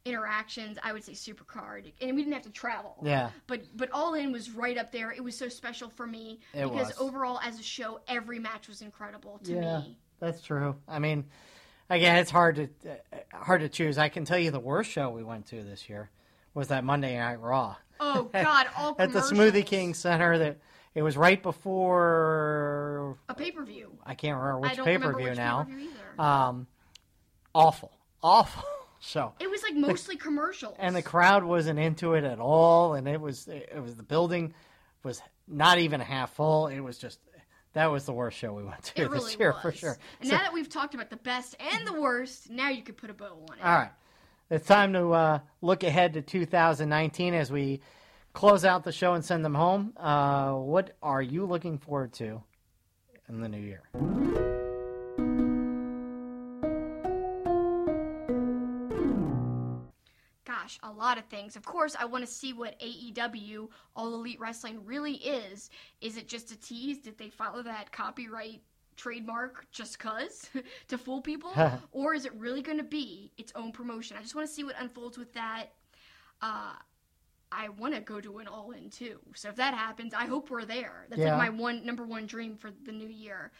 [0.06, 3.30] interactions i would say supercard and we didn't have to travel Yeah.
[3.46, 6.62] but but all in was right up there it was so special for me It
[6.64, 6.98] because was.
[6.98, 9.78] overall as a show every match was incredible to Yeah.
[9.80, 10.76] me That's true.
[10.86, 11.24] I mean,
[11.90, 13.98] again, it's hard to uh, hard to choose.
[13.98, 16.08] I can tell you the worst show we went to this year
[16.54, 19.66] was that Monday Night Raw oh god all at the Smoothie.
[19.66, 20.38] King Center.
[20.38, 20.58] That
[20.94, 25.64] it was right before a pay-per-view I can't remember which pay per view now.
[25.64, 26.66] pay-per-view Um,
[27.54, 27.92] awful,
[28.22, 28.64] awful
[29.00, 29.32] show.
[29.40, 33.20] it was like mostly commercials and the crowd wasn't into it at all and it
[33.20, 34.52] was it was the building
[35.02, 37.18] was not even half full it was just
[37.72, 39.62] that was the worst show we went to it this really year was.
[39.62, 39.98] for sure.
[40.20, 42.96] And So- now that we've talked about the best and the worst now you could
[42.96, 43.64] put a bow on it.
[43.64, 43.90] All right.
[44.50, 47.80] It's time to uh, look ahead to 2019 as we
[48.32, 49.92] close out the show and send them home.
[49.96, 52.42] Uh, what are you looking forward to
[53.28, 54.59] in the new year
[60.70, 61.56] Gosh, a lot of things.
[61.56, 65.70] Of course, I want to see what AEW, All Elite Wrestling, really is.
[66.00, 66.98] Is it just a tease?
[66.98, 68.62] Did they follow that copyright
[68.96, 70.50] trademark just cuz
[70.88, 71.52] to fool people?
[71.92, 74.16] or is it really going to be its own promotion?
[74.16, 75.66] I just want to see what unfolds with that.
[76.42, 76.72] Uh,
[77.52, 79.18] I want to go to an all in too.
[79.34, 81.06] So if that happens, I hope we're there.
[81.08, 81.36] That's Yeah.
[81.36, 83.50] like my one number one dream for the new year.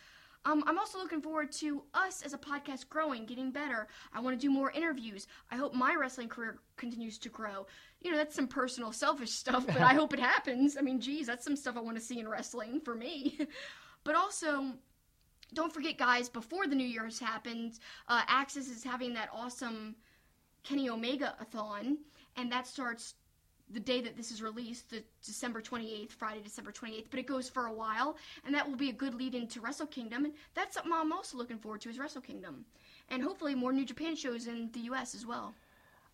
[0.45, 3.89] Um, I'm also looking forward to us as a podcast growing, getting better.
[4.13, 5.27] I want to do more interviews.
[5.51, 7.67] I hope my wrestling career continues to grow.
[8.01, 10.79] You know, that's some personal, selfish stuff, but I hope it happens.
[10.79, 13.39] I mean, geez, that's some stuff I want to see in wrestling for me.
[14.05, 14.73] but also,
[15.53, 19.95] don't forget, guys, before the New Year's happened, uh, AXS is having that awesome
[20.63, 21.99] Kenny Omega a thon,
[22.37, 23.15] and that starts
[23.73, 27.49] the day that this is released, the December 28th, Friday, December 28th, but it goes
[27.49, 30.75] for a while, and that will be a good lead into Wrestle Kingdom, and that's
[30.75, 32.65] something I'm also looking forward to is Wrestle Kingdom.
[33.09, 35.55] And hopefully more New Japan shows in the US as well.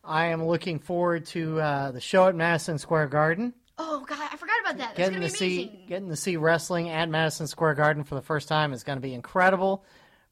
[0.04, 4.36] i am looking forward to uh, the show at madison square garden Oh god, I
[4.36, 4.96] forgot about that.
[4.96, 8.22] That's getting to be see getting to see wrestling at Madison Square Garden for the
[8.22, 9.84] first time is going to be incredible.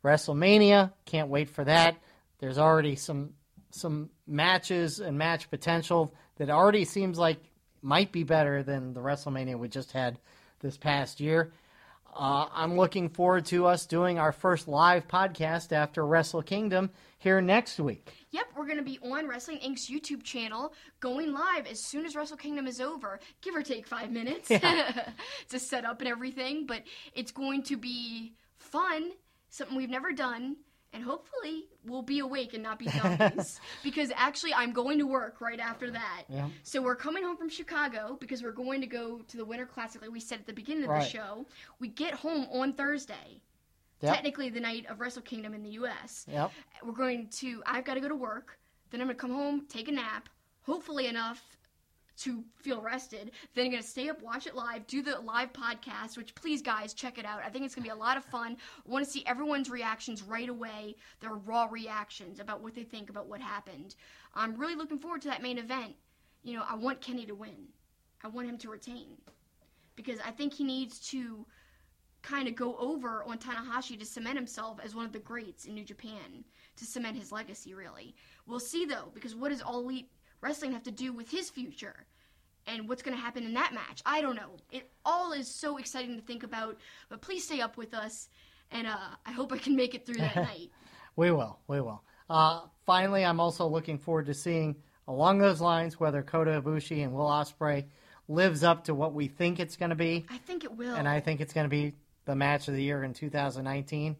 [0.02, 1.96] WrestleMania, can't wait for that.
[2.38, 3.34] There's already some
[3.70, 7.38] some matches and match potential that already seems like
[7.82, 10.18] might be better than the WrestleMania we just had
[10.60, 11.52] this past year.
[12.16, 17.40] Uh, I'm looking forward to us doing our first live podcast after Wrestle Kingdom here
[17.40, 18.12] next week.
[18.30, 22.14] Yep, we're going to be on Wrestling Inc.'s YouTube channel, going live as soon as
[22.14, 24.48] Wrestle Kingdom is over, give or take five minutes
[25.48, 26.66] to set up and everything.
[26.66, 26.82] But
[27.14, 29.10] it's going to be fun,
[29.50, 30.56] something we've never done,
[30.94, 33.60] and hopefully we'll be awake and not be zombies.
[33.82, 36.22] because actually, I'm going to work right after that.
[36.28, 36.48] Yeah.
[36.62, 40.00] So we're coming home from Chicago because we're going to go to the Winter Classic,
[40.00, 41.02] like we said at the beginning of Right.
[41.02, 41.46] the show.
[41.80, 43.40] We get home on Thursday.
[44.00, 44.14] Yep.
[44.14, 46.50] Technically, the night of Wrestle Kingdom in the U.S Yep.
[46.84, 48.58] we're going to i've got to go to work
[48.90, 50.28] then i'm going to come home take a nap
[50.62, 51.42] hopefully enough
[52.16, 55.52] to feel rested then i'm going to stay up watch it live do the live
[55.52, 57.42] podcast which please guys check it out.
[57.44, 58.56] I think it's going to be a lot of fun.
[58.86, 63.10] I want to see everyone's reactions right away their raw reactions about what they think
[63.10, 63.94] about what happened.
[64.34, 65.94] I'm really looking forward to that main event.
[66.42, 67.68] You know i want kenny to win.
[68.22, 69.16] I want him to retain
[69.96, 71.46] because i think he needs to
[72.22, 75.74] kind of go over on Tanahashi to cement himself as one of the greats in
[75.74, 76.42] New Japan,
[76.76, 78.14] to cement his legacy, really.
[78.46, 80.10] We'll see, though, because what is All Elite
[80.44, 82.04] Wrestling have to do with his future?
[82.66, 84.02] And what's going to happen in that match?
[84.06, 84.56] I don't know.
[84.70, 88.28] It all is so exciting to think about, but please stay up with us,
[88.70, 88.96] and uh,
[89.26, 90.70] I hope I can make it through that night.
[91.16, 91.58] We will.
[91.66, 92.02] We will.
[92.28, 94.76] Uh, finally, I'm also looking forward to seeing
[95.08, 97.84] along those lines whether Kota Ibushi and Will Ospreay
[98.28, 100.94] lives up to what we think it's going to be, I think it will.
[100.94, 101.92] and I think it's going to be
[102.24, 104.16] the match of the year in 2019.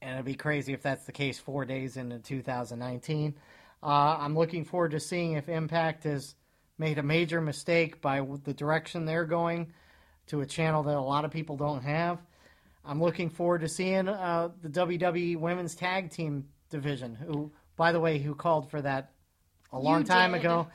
[0.00, 3.34] And it'd be crazy if that's the case four days into 2019.
[3.82, 6.34] Uh, I'm looking forward to seeing if Impact has
[6.78, 9.72] made a major mistake by the direction they're going
[10.28, 12.18] to a channel that a lot of people don't have.
[12.84, 18.00] I'm looking forward to seeing uh, the WWE Women's Tag Team division, who, by the
[18.00, 19.12] way, who called for that
[19.72, 20.40] a long time did.
[20.40, 20.68] ago.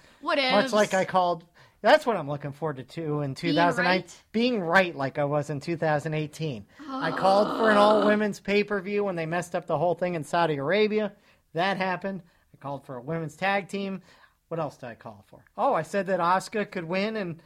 [0.52, 1.46] Much like I called.
[1.82, 3.86] That's what I'm looking forward to too in 2009.
[3.86, 4.24] right?
[4.32, 6.66] Being right like I was in 2018.
[6.90, 9.96] I called for an all women's pay per view when they messed up the whole
[9.96, 11.12] thing in Saudi Arabia.
[11.54, 12.22] That happened.
[12.64, 14.02] Called for a women's tag team.
[14.48, 15.44] What else did I call for?
[15.58, 17.44] Oh, I said that Asuka could win and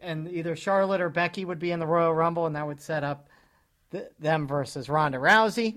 [0.00, 3.02] and either Charlotte or Becky would be in the Royal Rumble, and that would set
[3.02, 3.28] up
[3.90, 5.74] th- them versus Ronda Rousey.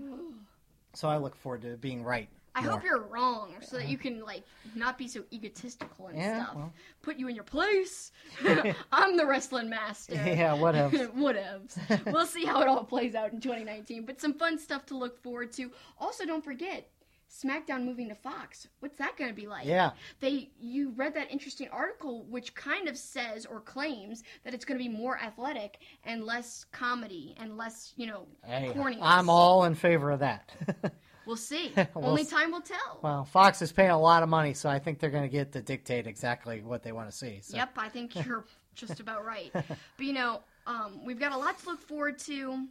[0.94, 2.30] So I look forward to being right.
[2.54, 2.74] I more.
[2.74, 4.44] hope you're wrong, so that you can like
[4.76, 6.56] not be so egotistical and Yeah, stuff.
[6.56, 6.74] well.
[7.02, 8.12] Put you in your place.
[8.92, 10.14] I'm the wrestling master.
[10.14, 10.96] Yeah, whatever.
[11.18, 12.06] Whatevs.
[12.14, 15.20] we'll see how it all plays out in 2019, but some fun stuff to look
[15.24, 15.72] forward to.
[16.00, 16.88] Also, don't forget
[17.30, 18.68] SmackDown moving to Fox.
[18.80, 19.66] What's that going to be like?
[19.66, 19.92] Yeah.
[20.20, 24.78] They you read that interesting article which kind of says or claims that it's going
[24.80, 29.00] to be more athletic and less comedy and less, you know, Hey, corniness.
[29.02, 30.52] I'm all in favor of that.
[31.26, 31.72] We'll see.
[31.94, 33.00] We'll Only time will tell.
[33.04, 35.52] well, Fox is paying a lot of money, so I think they're going to get
[35.52, 37.38] to dictate exactly what they want to see.
[37.44, 37.56] So.
[37.56, 39.52] Yep, I think you're just about right.
[39.54, 42.66] But you know, um, we've got a lot to look forward to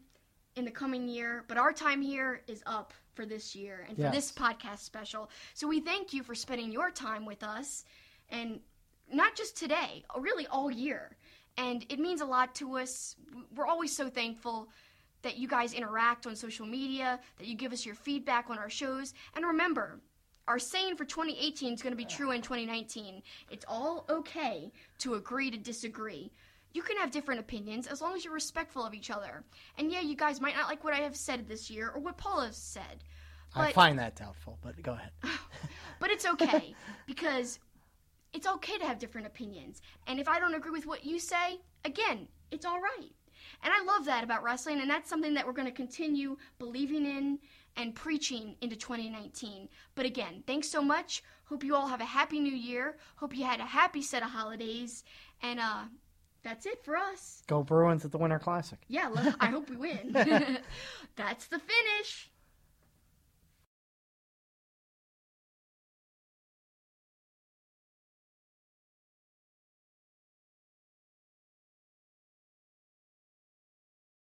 [0.57, 1.45] in the coming year.
[1.47, 4.15] But our time here is up for this year and for Yes.
[4.15, 5.29] this podcast special.
[5.55, 7.85] So we thank you for spending your time with us,
[8.31, 8.61] and
[9.13, 11.17] not just today, really all year.
[11.57, 13.17] And it means a lot to us.
[13.57, 14.69] We're always so thankful
[15.23, 18.71] that you guys interact on social media, that you give us your feedback on our
[18.71, 19.15] shows.
[19.35, 19.99] And remember,
[20.47, 23.21] our saying for 2018 is going to be true in 2019.
[23.51, 26.31] It's all okay to agree to disagree.
[26.73, 29.43] You can have different opinions as long as you're respectful of each other.
[29.77, 32.17] And yeah, you guys might not like what I have said this year or what
[32.17, 33.05] Paul has said.
[33.55, 35.11] I find that doubtful, but go ahead.
[36.01, 36.75] but it's okay
[37.07, 37.59] because
[38.33, 39.81] it's okay to have different opinions.
[40.07, 43.11] And if I don't agree with what you say, again, it's all right.
[43.63, 47.05] And I love that about wrestling, and that's something that we're going to continue believing
[47.07, 47.39] in
[47.77, 49.69] and preaching into 2019.
[49.95, 51.23] But again, thanks so much.
[51.45, 52.99] Hope you all have a happy new year.
[53.17, 55.05] Hope you had a happy set of holidays.
[55.43, 55.85] And uh,
[56.43, 57.43] that's it for us.
[57.47, 58.79] Go Bruins at the Winter Classic.
[58.89, 60.13] Yeah, let- I hope we win.
[61.17, 62.31] that's the finish.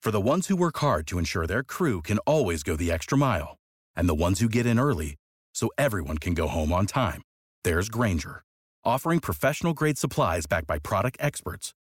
[0.01, 3.17] For the ones who work hard to ensure their crew can always go the extra
[3.17, 3.55] mile,
[3.95, 5.15] and the ones who get in early
[5.55, 7.21] so everyone can go home on time,
[7.63, 8.43] there's Grainger,
[8.83, 11.73] offering professional grade supplies backed by product experts